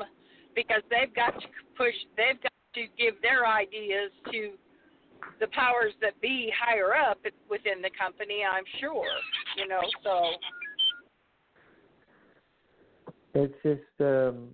because 0.54 0.82
they've 0.90 1.14
got 1.14 1.38
to 1.40 1.46
push, 1.76 1.94
they've 2.16 2.40
got 2.42 2.52
to 2.74 2.86
give 2.98 3.20
their 3.22 3.46
ideas 3.46 4.10
to 4.32 4.52
the 5.40 5.48
powers 5.48 5.92
that 6.00 6.20
be 6.20 6.52
higher 6.58 6.94
up 6.94 7.18
within 7.48 7.82
the 7.82 7.90
company, 7.98 8.42
I'm 8.48 8.64
sure, 8.80 9.06
you 9.56 9.68
know, 9.68 9.80
so 10.02 10.32
It's 13.34 13.54
just 13.62 14.00
um 14.00 14.48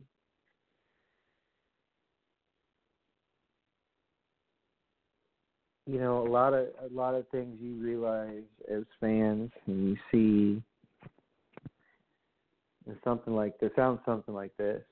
you 5.87 5.99
know, 5.99 6.19
a 6.19 6.29
lot 6.29 6.53
of 6.53 6.67
a 6.85 6.95
lot 6.95 7.15
of 7.15 7.27
things 7.29 7.59
you 7.61 7.75
realize 7.75 8.43
as 8.71 8.85
fans 9.01 9.51
and 9.67 9.89
you 9.89 9.97
see 10.13 10.63
something 13.05 13.35
like 13.35 13.59
this 13.59 13.71
sounds 13.75 14.01
something 14.07 14.35
like 14.35 14.57
this. 14.57 14.83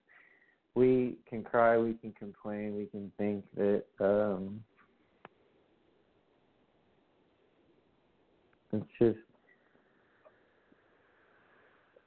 We 0.74 1.16
can 1.28 1.42
cry, 1.42 1.78
we 1.78 1.94
can 1.94 2.12
complain, 2.12 2.76
we 2.76 2.86
can 2.86 3.12
think 3.18 3.44
that 3.56 3.84
um 4.00 4.62
it's 8.82 8.86
just 8.98 9.18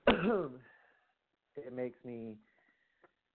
it 1.56 1.74
makes 1.74 1.98
me 2.04 2.36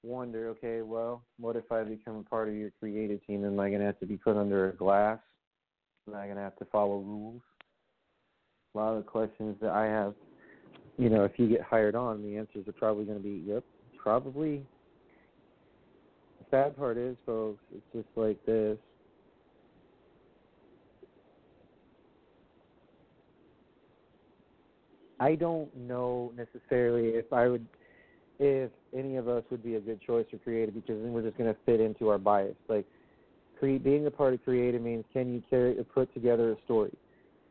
wonder, 0.03 0.49
okay, 0.49 0.83
well, 0.83 1.23
what 1.39 1.57
if 1.57 1.71
I 1.73 1.83
become 1.83 2.17
a 2.17 2.23
part 2.23 2.49
of 2.49 2.55
your 2.55 2.71
creative 2.79 3.25
team? 3.27 3.45
Am 3.45 3.59
I 3.59 3.69
going 3.69 3.81
to 3.81 3.87
have 3.87 3.99
to 4.01 4.07
be 4.07 4.17
put 4.17 4.37
under 4.37 4.71
a 4.71 4.75
glass? 4.75 5.19
Am 6.09 6.15
I 6.15 6.25
going 6.25 6.37
to 6.37 6.43
have 6.43 6.57
to 6.57 6.67
follow 6.67 6.99
rules? 6.99 7.43
A 8.75 8.79
lot 8.79 8.91
of 8.91 9.05
the 9.05 9.11
questions 9.11 9.57
that 9.63 9.71
I 9.71 9.87
have, 9.87 10.15
you 10.99 11.09
know, 11.09 11.25
if 11.25 11.33
you 11.39 11.49
get 11.49 11.63
hired 11.63 11.95
on, 11.95 12.23
the 12.23 12.37
answers 12.37 12.67
are 12.69 12.73
probably 12.73 13.05
going 13.05 13.19
to 13.19 13.25
be, 13.25 13.43
yep, 13.47 13.65
probably. 13.97 14.67
The 16.41 16.45
sad 16.51 16.77
part 16.77 16.99
is, 16.99 17.17
folks, 17.25 17.63
it's 17.75 17.87
just 17.95 18.09
like 18.17 18.45
this. 18.45 18.77
I 25.25 25.37
don't 25.37 25.75
know 25.75 26.35
necessarily 26.37 27.17
if 27.17 27.33
I 27.33 27.49
would, 27.49 27.67
if 28.39 28.71
any 28.95 29.17
of 29.17 29.27
us 29.27 29.43
would 29.51 29.65
be 29.65 29.77
a 29.77 29.81
good 29.81 29.99
choice 30.03 30.27
for 30.31 30.37
creative 30.37 30.75
because 30.75 31.01
then 31.01 31.15
we're 31.15 31.23
just 31.23 31.39
going 31.39 31.51
to 31.51 31.59
fit 31.65 31.81
into 31.81 32.11
our 32.11 32.19
bias. 32.19 32.57
Like, 32.69 32.85
cre- 33.59 33.79
being 33.83 34.07
a 34.07 34.11
part 34.11 34.35
of 34.35 34.45
creative 34.45 34.83
means 34.83 35.03
can 35.15 35.33
you 35.33 35.43
carry 35.49 35.83
put 35.95 36.13
together 36.13 36.53
a 36.53 36.57
story? 36.67 36.93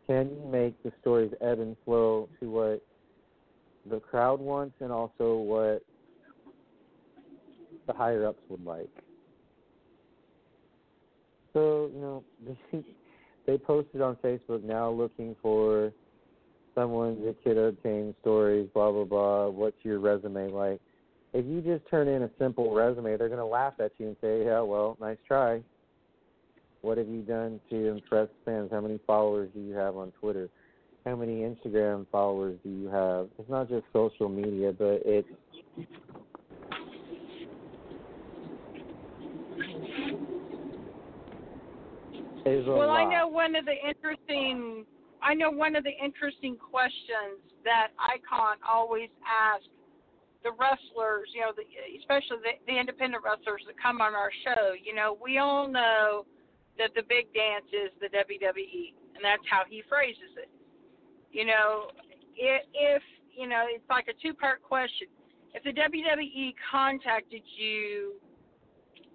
Can 0.05 0.30
you 0.30 0.47
make 0.51 0.84
the 0.84 0.91
stories 1.01 1.34
ebb 1.41 1.61
and 1.61 1.76
flow 1.84 2.30
to 2.39 2.49
what 2.51 2.86
the 3.89 3.99
crowd 3.99 4.39
wants 4.39 4.76
and 4.80 4.91
also 4.91 5.38
what 5.38 5.82
the 7.88 7.93
higher 7.93 8.28
ups 8.28 8.41
would 8.49 8.63
like? 8.63 8.91
So 11.53 11.89
you 11.91 11.99
know, 11.99 12.24
they, 12.71 12.86
they 13.47 13.57
posted 13.57 14.01
on 14.01 14.15
Facebook 14.17 14.63
now 14.63 14.91
looking 14.91 15.36
for 15.41 15.91
someone 16.76 17.24
that 17.26 17.41
could 17.43 17.57
obtain 17.57 18.15
stories, 18.21 18.69
blah 18.74 18.91
blah 18.91 19.03
blah. 19.03 19.49
What's 19.49 19.78
your 19.84 19.99
resume 19.99 20.49
like? 20.49 20.82
If 21.34 21.45
you 21.45 21.61
just 21.61 21.89
turn 21.89 22.07
in 22.07 22.24
a 22.24 22.30
simple 22.38 22.74
resume, 22.74 23.17
they're 23.17 23.30
gonna 23.30 23.45
laugh 23.45 23.74
at 23.80 23.91
you 23.97 24.07
and 24.07 24.17
say, 24.21 24.45
"Yeah, 24.45 24.61
well, 24.61 24.97
nice 24.99 25.17
try." 25.28 25.63
What 26.82 26.97
have 26.97 27.07
you 27.07 27.21
done 27.21 27.61
to 27.69 27.88
impress 27.88 28.28
fans? 28.43 28.69
How 28.71 28.82
many 28.82 28.99
followers 29.07 29.49
do 29.53 29.61
you 29.61 29.74
have 29.74 29.95
on 29.95 30.11
Twitter? 30.19 30.49
How 31.05 31.15
many 31.15 31.41
Instagram 31.41 32.05
followers 32.11 32.59
do 32.63 32.69
you 32.69 32.88
have? 32.88 33.30
It's 33.39 33.49
not 33.49 33.69
just 33.69 33.86
social 33.93 34.30
media, 34.30 34.74
but 34.74 35.01
it's 35.05 35.28
Well, 42.45 42.89
I 42.89 43.05
know 43.05 43.28
one 43.28 43.55
of 43.55 43.65
the 43.65 43.74
interesting. 43.88 44.86
I 45.24 45.34
know 45.34 45.49
one 45.49 45.76
of 45.76 45.84
the 45.84 45.95
interesting 46.03 46.57
questions 46.57 47.39
that 47.63 47.95
Icon 47.97 48.57
always 48.67 49.09
asks 49.24 49.71
the 50.43 50.51
wrestlers, 50.51 51.32
you 51.34 51.41
know, 51.41 51.55
the, 51.55 51.63
especially 51.97 52.43
the, 52.43 52.59
the 52.67 52.78
independent 52.78 53.24
wrestlers 53.24 53.63
that 53.65 53.80
come 53.80 54.01
on 54.01 54.13
our 54.13 54.32
show. 54.43 54.76
You 54.76 54.93
know, 54.93 55.17
we 55.24 55.38
all 55.38 55.67
know 55.67 56.26
that 56.78 56.91
the 56.95 57.03
big 57.07 57.32
dance 57.34 57.65
is 57.71 57.95
the 58.03 58.11
WWE, 58.11 58.93
and 59.15 59.24
that's 59.24 59.43
how 59.49 59.63
he 59.67 59.82
phrases 59.88 60.36
it. 60.36 60.49
You 61.32 61.45
know, 61.45 61.88
if, 62.36 62.63
if 62.74 63.03
you 63.36 63.47
know, 63.47 63.63
it's 63.67 63.88
like 63.89 64.07
a 64.07 64.17
two-part 64.21 64.61
question. 64.61 65.07
If 65.53 65.63
the 65.63 65.71
WWE 65.71 66.53
contacted 66.69 67.41
you, 67.57 68.13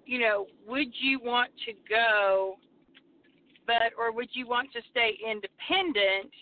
you 0.06 0.18
know, 0.18 0.46
would 0.66 0.88
you 0.98 1.20
want 1.20 1.50
to 1.66 1.72
go 1.88 2.56
but 3.68 3.92
or 3.96 4.10
would 4.10 4.30
you 4.32 4.48
want 4.48 4.72
to 4.72 4.80
stay 4.90 5.16
independent 5.24 6.32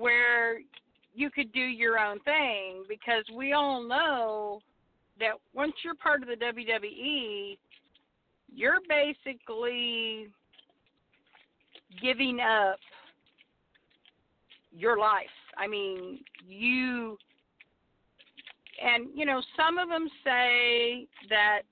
where 0.00 0.58
you 1.14 1.30
could 1.30 1.52
do 1.52 1.60
your 1.60 1.98
own 1.98 2.18
thing 2.20 2.82
because 2.88 3.24
we 3.36 3.52
all 3.52 3.86
know 3.86 4.60
that 5.20 5.32
once 5.54 5.74
you're 5.84 5.94
part 5.94 6.22
of 6.22 6.28
the 6.28 6.34
WWE 6.34 7.56
you're 8.54 8.78
basically 8.88 10.28
giving 12.02 12.40
up 12.40 12.78
your 14.72 14.98
life. 14.98 15.26
I 15.56 15.66
mean, 15.66 16.20
you 16.48 17.18
and 18.82 19.08
you 19.14 19.26
know 19.26 19.42
some 19.56 19.78
of 19.78 19.88
them 19.88 20.08
say 20.24 21.06
that 21.28 21.62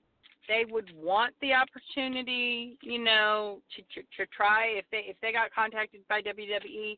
they 0.47 0.65
would 0.69 0.91
want 0.95 1.33
the 1.41 1.51
opportunity, 1.53 2.77
you 2.81 3.03
know, 3.03 3.59
to, 3.75 3.81
to 3.81 4.07
to 4.17 4.31
try 4.35 4.67
if 4.67 4.85
they 4.91 5.03
if 5.07 5.17
they 5.21 5.31
got 5.31 5.53
contacted 5.53 6.01
by 6.07 6.21
WWE. 6.21 6.97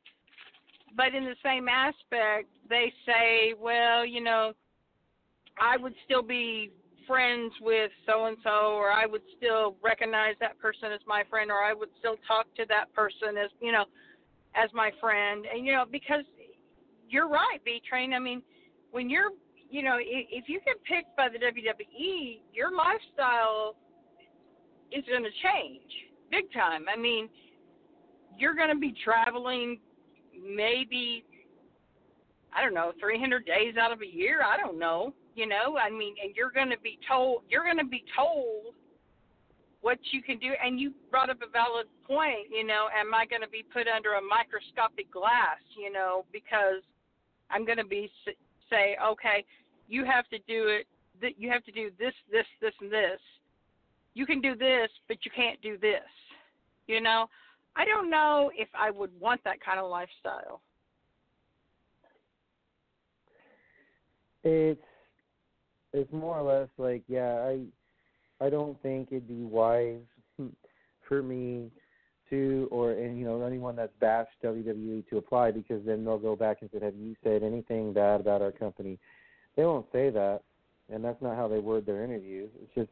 But 0.95 1.13
in 1.13 1.23
the 1.23 1.35
same 1.43 1.67
aspect, 1.67 2.49
they 2.67 2.91
say, 3.05 3.53
well, 3.59 4.05
you 4.05 4.23
know, 4.23 4.53
I 5.61 5.77
would 5.77 5.93
still 6.05 6.23
be 6.23 6.71
friends 7.05 7.53
with 7.61 7.91
so 8.05 8.25
and 8.25 8.37
so, 8.43 8.73
or 8.73 8.91
I 8.91 9.05
would 9.05 9.21
still 9.37 9.75
recognize 9.83 10.35
that 10.39 10.57
person 10.59 10.91
as 10.91 10.99
my 11.07 11.23
friend, 11.29 11.51
or 11.51 11.63
I 11.63 11.73
would 11.73 11.89
still 11.99 12.15
talk 12.27 12.45
to 12.55 12.65
that 12.69 12.93
person 12.93 13.37
as 13.37 13.49
you 13.59 13.71
know, 13.71 13.85
as 14.55 14.69
my 14.73 14.91
friend. 14.99 15.45
And 15.51 15.65
you 15.65 15.73
know, 15.73 15.85
because 15.91 16.23
you're 17.09 17.27
right, 17.27 17.59
B 17.65 17.81
Train. 17.87 18.13
I 18.13 18.19
mean, 18.19 18.41
when 18.91 19.09
you're 19.09 19.31
you 19.69 19.83
know, 19.83 19.97
if, 19.99 20.49
you 20.49 20.59
get 20.65 20.83
picked 20.83 21.15
by 21.15 21.29
the 21.29 21.37
WWE, 21.37 22.39
your 22.53 22.71
lifestyle 22.71 23.75
is 24.91 25.03
going 25.07 25.23
to 25.23 25.29
change 25.43 25.91
big 26.31 26.51
time. 26.51 26.85
I 26.91 26.99
mean, 26.99 27.29
you're 28.37 28.55
going 28.55 28.69
to 28.69 28.79
be 28.79 28.93
traveling 29.03 29.79
maybe, 30.33 31.23
I 32.55 32.61
don't 32.61 32.73
know, 32.73 32.93
300 32.99 33.45
days 33.45 33.75
out 33.79 33.91
of 33.91 34.01
a 34.01 34.07
year. 34.07 34.41
I 34.43 34.57
don't 34.57 34.79
know. 34.79 35.13
You 35.35 35.47
know, 35.47 35.77
I 35.77 35.89
mean, 35.89 36.15
and 36.23 36.35
you're 36.35 36.51
going 36.51 36.69
to 36.69 36.79
be 36.79 36.97
told, 37.07 37.43
you're 37.49 37.63
going 37.63 37.77
to 37.77 37.85
be 37.85 38.03
told 38.17 38.73
what 39.81 39.97
you 40.11 40.21
can 40.21 40.37
do. 40.39 40.51
And 40.63 40.79
you 40.79 40.93
brought 41.11 41.29
up 41.29 41.37
a 41.41 41.49
valid 41.49 41.85
point, 42.05 42.49
you 42.51 42.65
know, 42.65 42.87
am 42.97 43.13
I 43.13 43.25
going 43.25 43.41
to 43.41 43.47
be 43.47 43.63
put 43.71 43.87
under 43.87 44.15
a 44.15 44.21
microscopic 44.21 45.11
glass, 45.11 45.61
you 45.77 45.93
know, 45.93 46.25
because 46.33 46.81
I'm 47.49 47.65
going 47.65 47.77
to 47.77 47.85
be 47.85 48.11
say, 48.69 48.97
okay, 49.03 49.45
you 49.87 50.05
have 50.05 50.27
to 50.29 50.37
do 50.47 50.67
it. 50.67 50.87
That 51.21 51.37
you 51.37 51.49
have 51.49 51.65
to 51.65 51.71
do 51.71 51.91
this, 51.99 52.13
this, 52.31 52.45
this, 52.61 52.73
and 52.79 52.91
this. 52.91 53.19
You 54.13 54.25
can 54.25 54.39
do 54.39 54.55
this, 54.55 54.89
but 55.07 55.17
you 55.25 55.31
can't 55.35 55.61
do 55.61 55.77
this. 55.77 55.99
You 56.87 57.01
know, 57.01 57.29
I 57.75 57.85
don't 57.85 58.09
know 58.09 58.51
if 58.55 58.69
I 58.73 58.89
would 58.89 59.11
want 59.19 59.43
that 59.43 59.63
kind 59.63 59.79
of 59.79 59.89
lifestyle. 59.89 60.61
It's 64.43 64.81
it's 65.91 66.11
more 66.13 66.37
or 66.37 66.43
less 66.43 66.69
like 66.77 67.03
yeah, 67.07 67.35
I 67.35 68.45
I 68.45 68.49
don't 68.49 68.81
think 68.81 69.09
it'd 69.11 69.27
be 69.27 69.43
wise 69.43 69.99
for 71.07 71.21
me 71.21 71.69
to 72.29 72.67
or 72.71 72.91
and 72.91 73.17
you 73.17 73.25
know 73.25 73.41
anyone 73.43 73.75
that's 73.75 73.93
bashed 73.99 74.31
WWE 74.43 75.07
to 75.09 75.17
apply 75.17 75.51
because 75.51 75.85
then 75.85 76.05
they'll 76.05 76.17
go 76.17 76.35
back 76.35 76.57
and 76.61 76.69
say, 76.71 76.79
Have 76.83 76.95
you 76.95 77.15
said 77.23 77.43
anything 77.43 77.93
bad 77.93 78.21
about 78.21 78.41
our 78.41 78.51
company? 78.51 78.97
They 79.55 79.63
won't 79.65 79.87
say 79.91 80.09
that 80.09 80.41
and 80.91 81.03
that's 81.03 81.21
not 81.21 81.35
how 81.35 81.47
they 81.47 81.59
word 81.59 81.85
their 81.85 82.03
interviews. 82.03 82.49
It's 82.61 82.73
just 82.75 82.89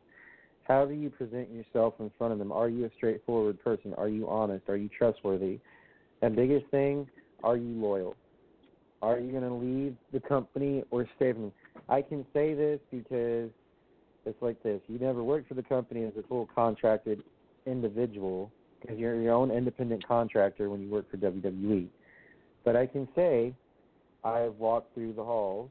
how 0.67 0.85
do 0.85 0.93
you 0.93 1.09
present 1.09 1.49
yourself 1.49 1.95
in 1.99 2.11
front 2.17 2.33
of 2.33 2.39
them? 2.39 2.51
Are 2.51 2.69
you 2.69 2.85
a 2.85 2.89
straightforward 2.97 3.61
person? 3.63 3.93
Are 3.95 4.09
you 4.09 4.27
honest? 4.27 4.67
Are 4.69 4.77
you 4.77 4.89
trustworthy? 4.89 5.59
And 6.21 6.35
biggest 6.35 6.65
thing, 6.71 7.07
are 7.43 7.57
you 7.57 7.79
loyal? 7.81 8.15
Are 9.01 9.19
you 9.19 9.31
going 9.31 9.43
to 9.43 9.53
leave 9.53 9.95
the 10.11 10.19
company 10.19 10.83
or 10.91 11.07
stay 11.15 11.27
with 11.27 11.37
them? 11.37 11.51
I 11.87 12.01
can 12.01 12.25
say 12.33 12.53
this 12.53 12.79
because 12.91 13.49
it's 14.25 14.41
like 14.41 14.61
this. 14.63 14.81
You 14.87 14.99
never 14.99 15.23
worked 15.23 15.47
for 15.47 15.53
the 15.53 15.63
company 15.63 16.03
as 16.03 16.13
a 16.17 16.27
full 16.27 16.49
contracted 16.53 17.23
individual 17.65 18.51
because 18.81 18.97
you're 18.97 19.19
your 19.21 19.33
own 19.33 19.51
independent 19.51 20.07
contractor 20.07 20.69
when 20.69 20.81
you 20.81 20.89
work 20.89 21.09
for 21.09 21.17
WWE. 21.17 21.87
But 22.63 22.75
I 22.75 22.85
can 22.85 23.07
say 23.15 23.53
I've 24.23 24.55
walked 24.55 24.93
through 24.93 25.13
the 25.13 25.23
halls 25.23 25.69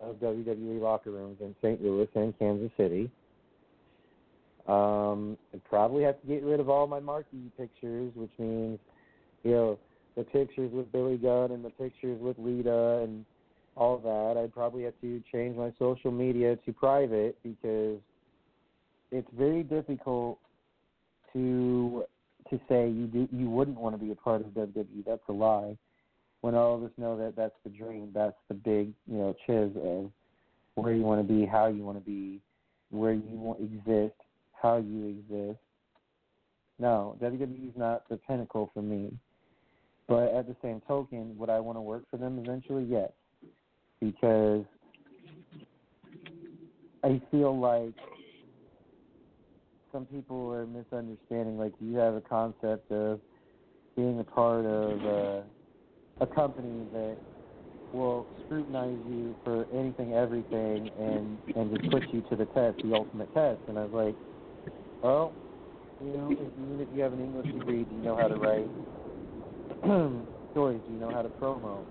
of 0.00 0.16
WWE 0.16 0.80
locker 0.80 1.10
rooms 1.10 1.38
in 1.40 1.54
St. 1.62 1.82
Louis 1.82 2.08
and 2.14 2.38
Kansas 2.38 2.70
City. 2.76 3.10
Um, 4.66 5.36
I 5.52 5.58
probably 5.68 6.02
have 6.04 6.20
to 6.20 6.26
get 6.26 6.42
rid 6.42 6.60
of 6.60 6.68
all 6.68 6.86
my 6.86 7.00
marquee 7.00 7.50
pictures, 7.56 8.12
which 8.14 8.30
means, 8.38 8.78
you 9.42 9.50
know, 9.50 9.78
the 10.16 10.24
pictures 10.24 10.72
with 10.72 10.90
Billy 10.92 11.16
Gunn 11.16 11.50
and 11.52 11.64
the 11.64 11.70
pictures 11.70 12.20
with 12.20 12.38
Lita 12.38 13.02
and 13.02 13.24
all 13.76 13.98
that. 13.98 14.40
I'd 14.40 14.54
probably 14.54 14.84
have 14.84 14.94
to 15.02 15.22
change 15.32 15.56
my 15.56 15.72
social 15.78 16.10
media 16.10 16.56
to 16.64 16.72
private 16.72 17.36
because 17.42 17.98
it's 19.10 19.28
very 19.36 19.62
difficult 19.62 20.38
to 21.34 22.04
to 22.50 22.60
say 22.68 22.88
you 22.88 23.06
do 23.06 23.28
you 23.32 23.50
wouldn't 23.50 23.78
want 23.78 23.98
to 23.98 24.04
be 24.04 24.12
a 24.12 24.14
part 24.14 24.40
of 24.40 24.48
WWE. 24.48 25.04
That's 25.06 25.22
a 25.28 25.32
lie. 25.32 25.76
When 26.40 26.54
all 26.54 26.74
of 26.74 26.82
us 26.82 26.90
know 26.98 27.16
that 27.18 27.36
that's 27.36 27.54
the 27.64 27.70
dream, 27.70 28.10
that's 28.14 28.36
the 28.48 28.54
big 28.54 28.92
you 29.06 29.18
know 29.18 29.34
chiz 29.46 29.70
of 29.82 30.10
where 30.74 30.94
you 30.94 31.02
want 31.02 31.26
to 31.26 31.32
be, 31.32 31.46
how 31.46 31.66
you 31.66 31.84
want 31.84 31.98
to 31.98 32.04
be, 32.04 32.40
where 32.90 33.12
you 33.12 33.22
want 33.30 33.60
exist, 33.60 34.14
how 34.60 34.76
you 34.76 35.08
exist. 35.08 35.58
No, 36.78 37.16
WWE 37.22 37.68
is 37.68 37.76
not 37.76 38.08
the 38.08 38.16
pinnacle 38.16 38.70
for 38.74 38.82
me. 38.82 39.12
But 40.06 40.34
at 40.34 40.46
the 40.46 40.56
same 40.60 40.82
token, 40.86 41.36
would 41.38 41.48
I 41.48 41.60
want 41.60 41.78
to 41.78 41.80
work 41.80 42.04
for 42.10 42.18
them 42.18 42.38
eventually? 42.38 42.84
Yes. 42.84 43.10
Because 44.00 44.64
I 47.02 47.22
feel 47.30 47.58
like 47.58 47.94
some 49.94 50.04
people 50.06 50.52
are 50.52 50.66
misunderstanding. 50.66 51.56
Like 51.56 51.72
you 51.80 51.96
have 51.96 52.14
a 52.14 52.20
concept 52.20 52.90
of 52.90 53.20
being 53.96 54.18
a 54.18 54.24
part 54.24 54.66
of 54.66 55.04
uh, 55.04 55.42
a 56.20 56.26
company 56.26 56.88
that 56.92 57.16
will 57.92 58.26
scrutinize 58.44 58.98
you 59.08 59.36
for 59.44 59.66
anything, 59.72 60.12
everything, 60.14 60.90
and 60.98 61.38
and 61.54 61.70
just 61.70 61.88
put 61.90 62.02
you 62.12 62.22
to 62.22 62.36
the 62.36 62.46
test, 62.46 62.82
the 62.82 62.92
ultimate 62.92 63.32
test. 63.32 63.60
And 63.68 63.78
I 63.78 63.84
was 63.84 63.92
like, 63.92 64.16
well, 65.00 65.32
you 66.00 66.12
know, 66.12 66.30
if, 66.32 66.52
even 66.58 66.80
if 66.80 66.88
you 66.92 67.00
have 67.02 67.12
an 67.12 67.20
English 67.20 67.52
degree, 67.52 67.84
do 67.84 67.94
you 67.94 68.02
know 68.02 68.16
how 68.16 68.26
to 68.26 68.36
write 68.36 68.68
stories? 70.50 70.82
Do 70.86 70.92
you 70.92 70.98
know 70.98 71.12
how 71.12 71.22
to 71.22 71.28
promo? 71.28 71.84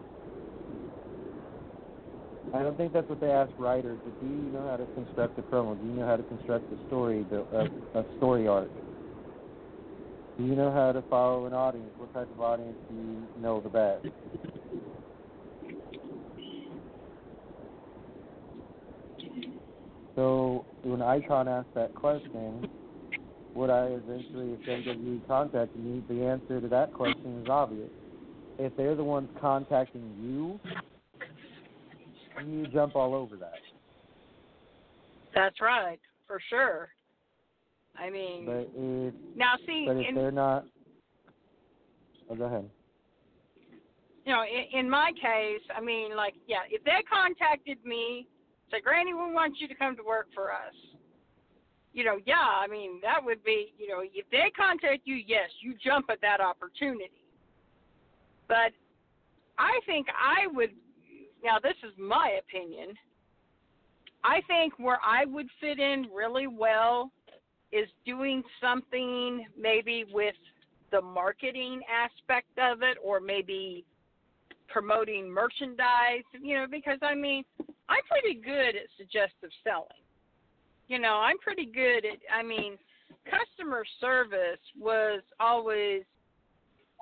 I 2.51 2.61
don't 2.61 2.77
think 2.77 2.93
that's 2.93 3.09
what 3.09 3.19
they 3.19 3.31
ask 3.31 3.51
writers. 3.57 3.99
But 4.03 4.19
do 4.19 4.25
you 4.25 4.51
know 4.51 4.67
how 4.67 4.77
to 4.77 4.85
construct 4.93 5.37
a 5.39 5.43
promo? 5.43 5.79
Do 5.79 5.85
you 5.87 5.93
know 5.93 6.05
how 6.05 6.17
to 6.17 6.23
construct 6.23 6.71
a 6.71 6.77
story, 6.87 7.25
a, 7.31 7.99
a 7.99 8.05
story 8.17 8.47
arc? 8.47 8.69
Do 10.37 10.45
you 10.45 10.55
know 10.55 10.71
how 10.71 10.91
to 10.91 11.03
follow 11.09 11.45
an 11.45 11.53
audience? 11.53 11.91
What 11.97 12.13
type 12.13 12.29
of 12.31 12.41
audience 12.41 12.77
do 12.89 12.95
you 12.95 13.27
know 13.41 13.61
the 13.61 13.69
best? 13.69 14.07
So 20.15 20.65
when 20.83 21.01
Icon 21.01 21.47
asked 21.47 21.73
that 21.75 21.93
question, 21.95 22.67
would 23.55 23.69
I 23.69 23.87
eventually, 23.87 24.53
if 24.53 24.61
WWE 24.61 25.27
contacted 25.27 25.83
me, 25.83 26.03
the 26.09 26.25
answer 26.25 26.59
to 26.59 26.67
that 26.67 26.93
question 26.93 27.41
is 27.41 27.47
obvious. 27.49 27.89
If 28.59 28.75
they're 28.75 28.95
the 28.95 29.03
ones 29.03 29.29
contacting 29.39 30.03
you, 30.21 30.59
you 32.45 32.67
jump 32.67 32.95
all 32.95 33.13
over 33.13 33.35
that. 33.37 33.59
That's 35.33 35.59
right, 35.61 35.99
for 36.27 36.39
sure. 36.49 36.89
I 37.97 38.09
mean, 38.09 38.45
But 38.45 38.69
if 38.75 39.13
now 39.35 39.53
see, 39.65 39.85
but 39.87 39.97
if 39.97 40.09
in, 40.09 40.15
they're 40.15 40.31
not, 40.31 40.65
oh, 42.29 42.35
go 42.35 42.45
ahead. 42.45 42.69
you 44.25 44.33
know, 44.33 44.43
in, 44.43 44.79
in 44.79 44.89
my 44.89 45.11
case, 45.13 45.61
I 45.75 45.81
mean, 45.81 46.15
like, 46.15 46.33
yeah, 46.47 46.65
if 46.69 46.83
they 46.83 47.03
contacted 47.11 47.77
me, 47.85 48.27
say, 48.71 48.81
Granny, 48.81 49.13
we 49.13 49.31
want 49.31 49.55
you 49.59 49.67
to 49.67 49.75
come 49.75 49.95
to 49.95 50.03
work 50.03 50.27
for 50.33 50.51
us. 50.51 50.73
You 51.93 52.03
know, 52.03 52.17
yeah, 52.25 52.35
I 52.41 52.67
mean, 52.67 52.99
that 53.03 53.23
would 53.23 53.43
be, 53.43 53.73
you 53.77 53.87
know, 53.87 54.01
if 54.01 54.25
they 54.31 54.51
contact 54.57 55.01
you, 55.05 55.15
yes, 55.15 55.49
you 55.61 55.75
jump 55.83 56.07
at 56.09 56.19
that 56.21 56.41
opportunity. 56.41 57.11
But 58.47 58.73
I 59.59 59.79
think 59.85 60.07
I 60.09 60.47
would, 60.53 60.71
now 61.43 61.57
this 61.61 61.75
is 61.83 61.93
my 61.97 62.39
opinion, 62.39 62.95
I 64.23 64.41
think 64.47 64.79
where 64.79 64.99
I 65.05 65.25
would 65.25 65.47
fit 65.59 65.79
in 65.79 66.07
really 66.13 66.47
well 66.47 67.11
is 67.71 67.87
doing 68.05 68.43
something 68.61 69.45
maybe 69.59 70.05
with 70.11 70.35
the 70.91 71.01
marketing 71.01 71.81
aspect 71.91 72.47
of 72.57 72.83
it 72.83 72.97
or 73.03 73.19
maybe 73.19 73.83
promoting 74.69 75.29
merchandise, 75.29 76.23
you 76.41 76.55
know, 76.55 76.65
because 76.69 76.99
I 77.01 77.15
mean, 77.15 77.43
I'm 77.89 78.03
pretty 78.09 78.39
good 78.39 78.75
at 78.75 78.87
suggestive 78.97 79.49
selling. 79.63 79.87
You 80.87 80.99
know, 80.99 81.15
I'm 81.15 81.37
pretty 81.39 81.65
good 81.65 82.05
at 82.05 82.19
I 82.33 82.43
mean, 82.43 82.77
customer 83.25 83.83
service 83.99 84.61
was 84.79 85.21
always 85.39 86.03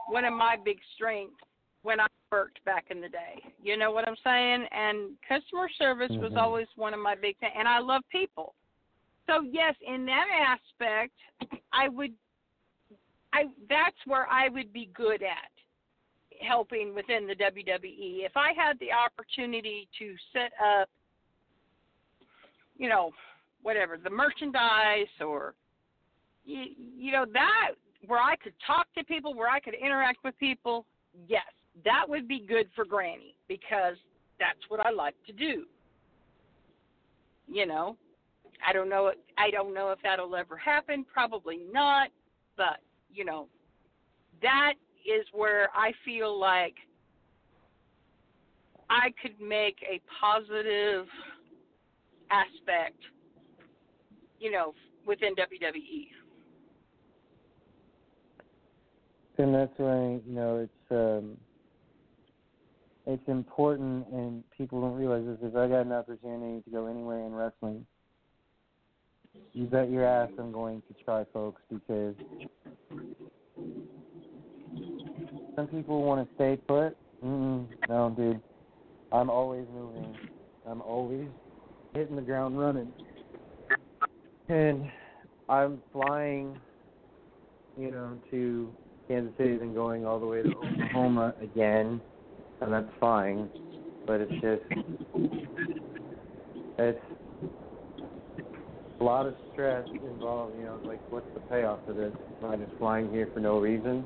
one 0.07 0.25
of 0.25 0.33
my 0.33 0.55
big 0.63 0.77
strengths 0.95 1.35
when 1.83 1.99
I 1.99 2.07
worked 2.31 2.63
back 2.65 2.85
in 2.89 3.01
the 3.01 3.09
day. 3.09 3.43
You 3.61 3.77
know 3.77 3.91
what 3.91 4.07
I'm 4.07 4.15
saying? 4.23 4.65
And 4.71 5.17
customer 5.27 5.69
service 5.77 6.11
was 6.11 6.31
Mhm. 6.31 6.37
always 6.37 6.67
one 6.75 6.93
of 6.93 6.99
my 6.99 7.15
big 7.15 7.37
things 7.37 7.53
and 7.55 7.67
I 7.67 7.79
love 7.79 8.07
people. 8.09 8.55
So 9.27 9.41
yes, 9.41 9.75
in 9.81 10.05
that 10.05 10.27
aspect, 10.29 11.17
I 11.71 11.89
would 11.89 12.15
I 13.33 13.49
that's 13.69 14.05
where 14.05 14.27
I 14.29 14.49
would 14.49 14.73
be 14.73 14.87
good 14.87 15.23
at 15.23 15.51
helping 16.41 16.93
within 16.93 17.27
the 17.27 17.35
WWE. 17.35 18.25
If 18.25 18.35
I 18.35 18.51
had 18.53 18.77
the 18.79 18.91
opportunity 18.91 19.87
to 19.99 20.17
set 20.33 20.51
up, 20.59 20.89
you 22.77 22.89
know, 22.89 23.13
whatever 23.61 23.97
the 23.97 24.09
merchandise 24.09 25.07
or 25.19 25.53
you, 26.43 26.75
you 26.97 27.11
know 27.11 27.25
that 27.25 27.75
where 28.07 28.19
I 28.19 28.35
could 28.37 28.57
talk 28.65 28.91
to 28.95 29.03
people, 29.03 29.33
where 29.33 29.49
I 29.49 29.59
could 29.59 29.75
interact 29.75 30.23
with 30.23 30.37
people, 30.39 30.85
yes, 31.27 31.53
that 31.85 32.05
would 32.07 32.27
be 32.27 32.39
good 32.39 32.67
for 32.75 32.85
Granny 32.85 33.35
because 33.47 33.95
that's 34.39 34.59
what 34.69 34.79
I 34.79 34.91
like 34.91 35.15
to 35.27 35.33
do. 35.33 35.65
You 37.47 37.65
know, 37.65 37.97
I 38.65 38.73
don't 38.73 38.89
know. 38.89 39.11
I 39.37 39.49
don't 39.51 39.73
know 39.73 39.91
if 39.91 39.99
that'll 40.03 40.35
ever 40.35 40.57
happen. 40.57 41.05
Probably 41.11 41.59
not. 41.71 42.09
But 42.57 42.79
you 43.13 43.25
know, 43.25 43.47
that 44.41 44.73
is 45.05 45.25
where 45.33 45.69
I 45.75 45.91
feel 46.05 46.39
like 46.39 46.75
I 48.89 49.13
could 49.21 49.39
make 49.41 49.77
a 49.89 50.01
positive 50.19 51.07
aspect, 52.29 52.99
you 54.39 54.51
know, 54.51 54.73
within. 55.05 55.33
WWE. 55.35 56.07
And 59.37 59.55
that's 59.55 59.73
why 59.77 60.19
you 60.25 60.33
know 60.33 60.57
it's 60.57 60.91
um, 60.91 61.37
it's 63.05 63.27
important, 63.27 64.07
and 64.11 64.43
people 64.55 64.81
don't 64.81 64.93
realize 64.93 65.25
this. 65.25 65.37
If 65.41 65.55
I 65.55 65.67
got 65.67 65.85
an 65.85 65.91
opportunity 65.91 66.61
to 66.61 66.69
go 66.69 66.85
anywhere 66.85 67.25
in 67.25 67.33
wrestling, 67.33 67.85
you 69.53 69.65
bet 69.65 69.89
your 69.89 70.05
ass 70.05 70.29
I'm 70.37 70.51
going 70.51 70.81
to 70.87 71.03
try, 71.03 71.25
folks, 71.33 71.61
because 71.69 72.15
some 75.55 75.67
people 75.67 76.03
want 76.03 76.27
to 76.27 76.35
stay 76.35 76.57
put. 76.67 76.95
Mm-mm, 77.23 77.67
no, 77.89 78.13
dude, 78.15 78.41
I'm 79.11 79.29
always 79.29 79.65
moving. 79.73 80.17
I'm 80.65 80.81
always 80.81 81.27
hitting 81.93 82.15
the 82.15 82.21
ground 82.21 82.59
running, 82.59 82.91
and 84.47 84.89
I'm 85.49 85.81
flying, 85.91 86.59
you 87.77 87.91
know, 87.91 88.17
to 88.29 88.73
Kansas 89.07 89.33
City, 89.37 89.57
then 89.57 89.73
going 89.73 90.05
all 90.05 90.19
the 90.19 90.25
way 90.25 90.43
to 90.43 90.49
Oklahoma 90.49 91.33
again, 91.41 91.99
and 92.61 92.71
that's 92.71 92.89
fine. 92.99 93.49
But 94.05 94.21
it's 94.21 94.31
just, 94.33 94.61
it's 96.79 96.99
a 98.99 99.03
lot 99.03 99.25
of 99.25 99.35
stress 99.53 99.87
involved. 99.89 100.57
You 100.57 100.65
know, 100.65 100.79
like 100.83 100.99
what's 101.11 101.27
the 101.33 101.39
payoff 101.41 101.79
for 101.85 101.93
this? 101.93 102.13
Am 102.43 102.51
I 102.51 102.55
just 102.55 102.71
flying 102.77 103.11
here 103.11 103.29
for 103.33 103.39
no 103.39 103.59
reason? 103.59 104.03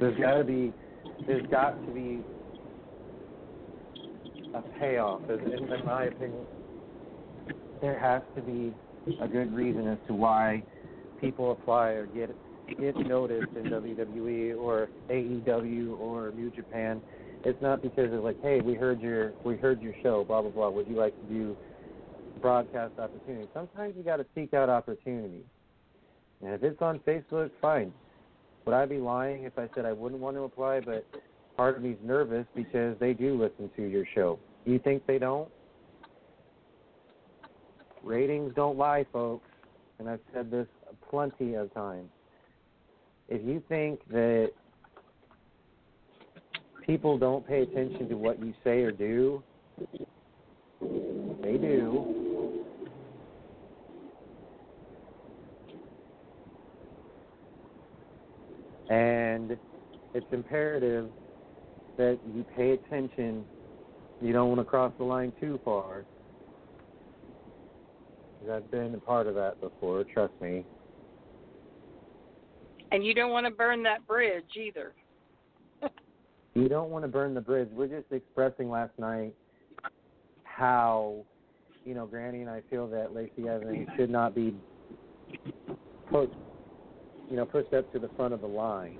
There's 0.00 0.18
got 0.18 0.34
to 0.34 0.44
be, 0.44 0.72
there's 1.26 1.46
got 1.46 1.84
to 1.86 1.92
be 1.92 2.20
a 4.54 4.62
payoff. 4.80 5.22
In, 5.30 5.68
my 5.84 6.04
opinion, 6.04 6.44
there 7.80 7.98
has 7.98 8.22
to 8.34 8.42
be 8.42 8.72
a 9.20 9.28
good 9.28 9.52
reason 9.52 9.86
as 9.88 9.98
to 10.08 10.14
why 10.14 10.62
people 11.20 11.52
apply 11.52 11.90
or 11.90 12.06
get 12.06 12.30
get 12.74 12.96
noticed 12.96 13.52
in 13.56 13.64
WWE 13.64 14.58
or 14.58 14.88
AEW 15.10 15.98
or 15.98 16.32
New 16.32 16.50
Japan. 16.50 17.00
It's 17.44 17.60
not 17.62 17.82
because 17.82 18.12
of 18.12 18.24
like, 18.24 18.40
hey, 18.42 18.60
we 18.60 18.74
heard 18.74 19.00
your 19.00 19.32
we 19.44 19.56
heard 19.56 19.80
your 19.80 19.94
show, 20.02 20.24
blah 20.24 20.42
blah 20.42 20.50
blah. 20.50 20.70
Would 20.70 20.88
you 20.88 20.96
like 20.96 21.14
to 21.20 21.34
do 21.34 21.56
broadcast 22.40 22.98
opportunity? 22.98 23.48
Sometimes 23.54 23.94
you 23.96 24.02
got 24.02 24.16
to 24.16 24.26
seek 24.34 24.54
out 24.54 24.68
opportunity. 24.68 25.44
And 26.42 26.54
if 26.54 26.62
it's 26.62 26.80
on 26.82 27.00
Facebook, 27.00 27.50
fine. 27.60 27.92
Would 28.64 28.74
I 28.74 28.86
be 28.86 28.98
lying 28.98 29.44
if 29.44 29.58
I 29.58 29.68
said 29.74 29.84
I 29.84 29.92
wouldn't 29.92 30.20
want 30.20 30.36
to 30.36 30.42
apply? 30.42 30.80
But 30.80 31.06
part 31.56 31.76
of 31.76 31.82
me's 31.82 31.96
nervous 32.02 32.46
because 32.54 32.96
they 33.00 33.12
do 33.12 33.40
listen 33.40 33.70
to 33.76 33.82
your 33.82 34.04
show. 34.14 34.38
You 34.64 34.78
think 34.78 35.06
they 35.06 35.18
don't? 35.18 35.48
Ratings 38.02 38.52
don't 38.54 38.76
lie, 38.76 39.06
folks. 39.12 39.48
And 39.98 40.08
I've 40.08 40.20
said 40.32 40.50
this 40.50 40.66
plenty 41.10 41.54
of 41.54 41.72
times. 41.74 42.08
If 43.28 43.44
you 43.44 43.62
think 43.68 44.00
that 44.10 44.50
people 46.86 47.18
don't 47.18 47.46
pay 47.46 47.62
attention 47.62 48.08
to 48.08 48.14
what 48.14 48.42
you 48.42 48.54
say 48.64 48.82
or 48.82 48.90
do, 48.90 49.42
they 50.80 51.58
do. 51.58 52.64
And 58.88 59.58
it's 60.14 60.26
imperative 60.32 61.10
that 61.98 62.18
you 62.34 62.44
pay 62.56 62.70
attention. 62.70 63.44
You 64.22 64.32
don't 64.32 64.48
want 64.48 64.60
to 64.60 64.64
cross 64.64 64.92
the 64.96 65.04
line 65.04 65.32
too 65.38 65.60
far. 65.64 66.04
I've 68.50 68.70
been 68.70 68.94
a 68.94 68.98
part 68.98 69.26
of 69.26 69.34
that 69.34 69.60
before, 69.60 70.04
trust 70.04 70.32
me. 70.40 70.64
And 72.92 73.04
you 73.04 73.14
don't 73.14 73.30
want 73.30 73.46
to 73.46 73.52
burn 73.52 73.82
that 73.84 74.06
bridge 74.06 74.44
either. 74.56 74.92
You 76.54 76.68
don't 76.68 76.90
want 76.90 77.04
to 77.04 77.08
burn 77.08 77.34
the 77.34 77.40
bridge. 77.40 77.68
We're 77.72 77.86
just 77.86 78.10
expressing 78.10 78.70
last 78.70 78.92
night 78.98 79.34
how, 80.44 81.24
you 81.84 81.94
know, 81.94 82.06
Granny 82.06 82.40
and 82.40 82.50
I 82.50 82.62
feel 82.68 82.88
that 82.88 83.14
Lacey 83.14 83.48
Evans 83.48 83.88
should 83.96 84.10
not 84.10 84.34
be 84.34 84.54
put, 86.10 86.32
you 87.30 87.36
know, 87.36 87.44
pushed 87.44 87.72
up 87.74 87.92
to 87.92 87.98
the 87.98 88.08
front 88.16 88.34
of 88.34 88.40
the 88.40 88.48
line. 88.48 88.98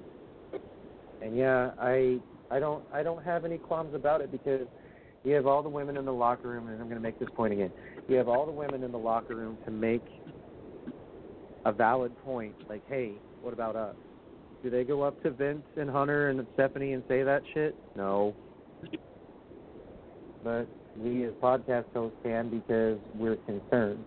And 1.21 1.37
yeah, 1.37 1.73
I 1.81 2.19
I 2.51 2.61
don't 2.61 2.85
I 2.93 3.03
don't 3.03 3.25
have 3.25 3.45
any 3.45 3.59
qualms 3.59 3.95
about 3.95 4.21
it 4.21 4.31
because 4.31 4.67
you 5.25 5.35
have 5.35 5.47
all 5.47 5.63
the 5.63 5.69
women 5.69 5.97
in 5.97 6.05
the 6.05 6.13
locker 6.13 6.49
room, 6.49 6.69
and 6.69 6.81
I'm 6.81 6.87
going 6.87 6.95
to 6.97 7.03
make 7.03 7.19
this 7.19 7.29
point 7.35 7.53
again. 7.53 7.73
You 8.09 8.17
have 8.17 8.29
all 8.29 8.47
the 8.47 8.53
women 8.53 8.85
in 8.85 8.93
the 8.93 8.99
locker 8.99 9.35
room 9.35 9.59
to 9.65 9.71
make 9.71 10.05
a 11.69 11.73
valid 11.73 12.17
point, 12.25 12.55
like, 12.69 12.83
hey, 12.89 13.21
what 13.43 13.53
about 13.53 13.77
us? 13.77 13.95
Do 14.63 14.71
they 14.71 14.85
go 14.85 15.03
up 15.03 15.23
to 15.23 15.31
Vince 15.31 15.67
and 15.77 15.89
Hunter 15.89 16.31
and 16.31 16.47
Stephanie 16.55 16.95
and 16.95 17.05
say 17.09 17.23
that 17.23 17.43
shit? 17.55 17.77
No. 17.95 18.35
but 20.43 20.67
we 20.97 21.25
as 21.25 21.33
podcast 21.43 21.85
hosts 21.93 22.19
can 22.25 22.49
because 22.49 22.99
we're 23.15 23.37
concerned. 23.47 24.05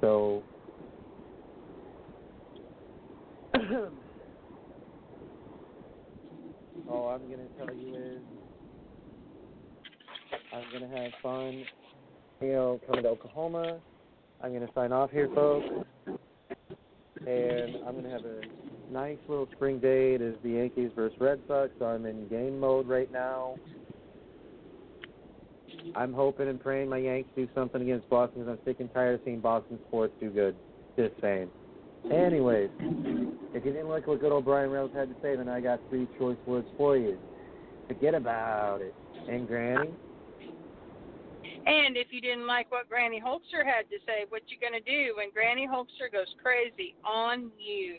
So 0.00 0.44
all 6.88 7.08
I'm 7.08 7.28
gonna 7.30 7.48
tell 7.56 7.74
you 7.74 7.94
is 7.94 8.22
I'm 10.52 10.64
gonna 10.72 10.88
have 11.02 11.05
fun, 11.22 11.64
you 12.40 12.52
know, 12.52 12.80
coming 12.86 13.02
to 13.04 13.10
Oklahoma. 13.10 13.78
I'm 14.42 14.52
gonna 14.52 14.68
sign 14.74 14.92
off 14.92 15.10
here, 15.10 15.28
folks, 15.34 15.66
and 17.26 17.76
I'm 17.86 17.96
gonna 17.96 18.10
have 18.10 18.24
a 18.24 18.42
nice 18.92 19.18
little 19.28 19.48
spring 19.52 19.78
day. 19.78 20.14
It 20.14 20.20
is 20.20 20.36
the 20.42 20.50
Yankees 20.50 20.90
versus 20.94 21.18
Red 21.20 21.40
Sox, 21.48 21.70
so 21.78 21.86
I'm 21.86 22.06
in 22.06 22.28
game 22.28 22.60
mode 22.60 22.86
right 22.86 23.10
now. 23.10 23.56
I'm 25.94 26.12
hoping 26.12 26.48
and 26.48 26.60
praying 26.60 26.88
my 26.88 26.98
Yanks 26.98 27.30
do 27.36 27.48
something 27.54 27.80
against 27.80 28.08
Boston 28.08 28.42
because 28.42 28.58
I'm 28.58 28.64
sick 28.64 28.80
and 28.80 28.92
tired 28.92 29.14
of 29.14 29.20
seeing 29.24 29.40
Boston 29.40 29.78
sports 29.88 30.12
do 30.20 30.30
good. 30.30 30.56
Just 30.96 31.14
saying. 31.20 31.48
Anyways, 32.12 32.70
if 33.54 33.64
you 33.64 33.72
didn't 33.72 33.88
like 33.88 34.06
what 34.06 34.20
good 34.20 34.32
old 34.32 34.44
Brian 34.44 34.70
Reynolds 34.70 34.94
had 34.94 35.08
to 35.08 35.14
say, 35.22 35.36
then 35.36 35.48
I 35.48 35.60
got 35.60 35.80
three 35.88 36.06
choice 36.18 36.36
words 36.46 36.66
for 36.76 36.96
you. 36.96 37.18
Forget 37.88 38.14
about 38.14 38.80
it. 38.80 38.94
And 39.28 39.46
Granny, 39.46 39.90
And 41.66 41.96
if 41.96 42.08
you 42.10 42.20
didn't 42.20 42.46
like 42.46 42.70
what 42.70 42.88
Granny 42.88 43.18
Holster 43.18 43.64
had 43.64 43.90
to 43.90 43.98
say, 44.06 44.24
what 44.28 44.42
you 44.46 44.56
gonna 44.60 44.80
do 44.80 45.14
when 45.16 45.30
Granny 45.32 45.66
Holster 45.66 46.08
goes 46.10 46.32
crazy 46.42 46.94
on 47.04 47.50
you? 47.58 47.98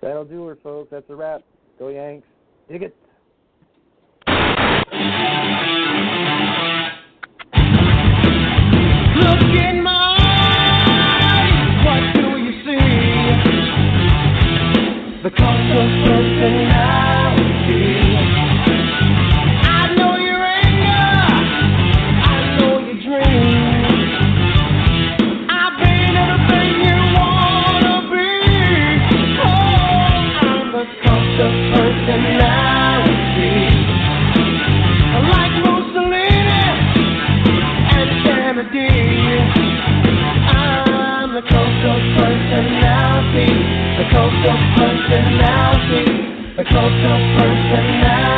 that'll 0.00 0.24
do 0.24 0.46
her, 0.46 0.56
folks. 0.62 0.90
That's 0.90 1.08
a 1.10 1.14
wrap. 1.14 1.42
Go 1.78 1.88
Yanks. 1.88 2.26
Dig 2.68 2.82
it. 2.82 2.96
Of 47.04 47.20
personality. 47.38 48.37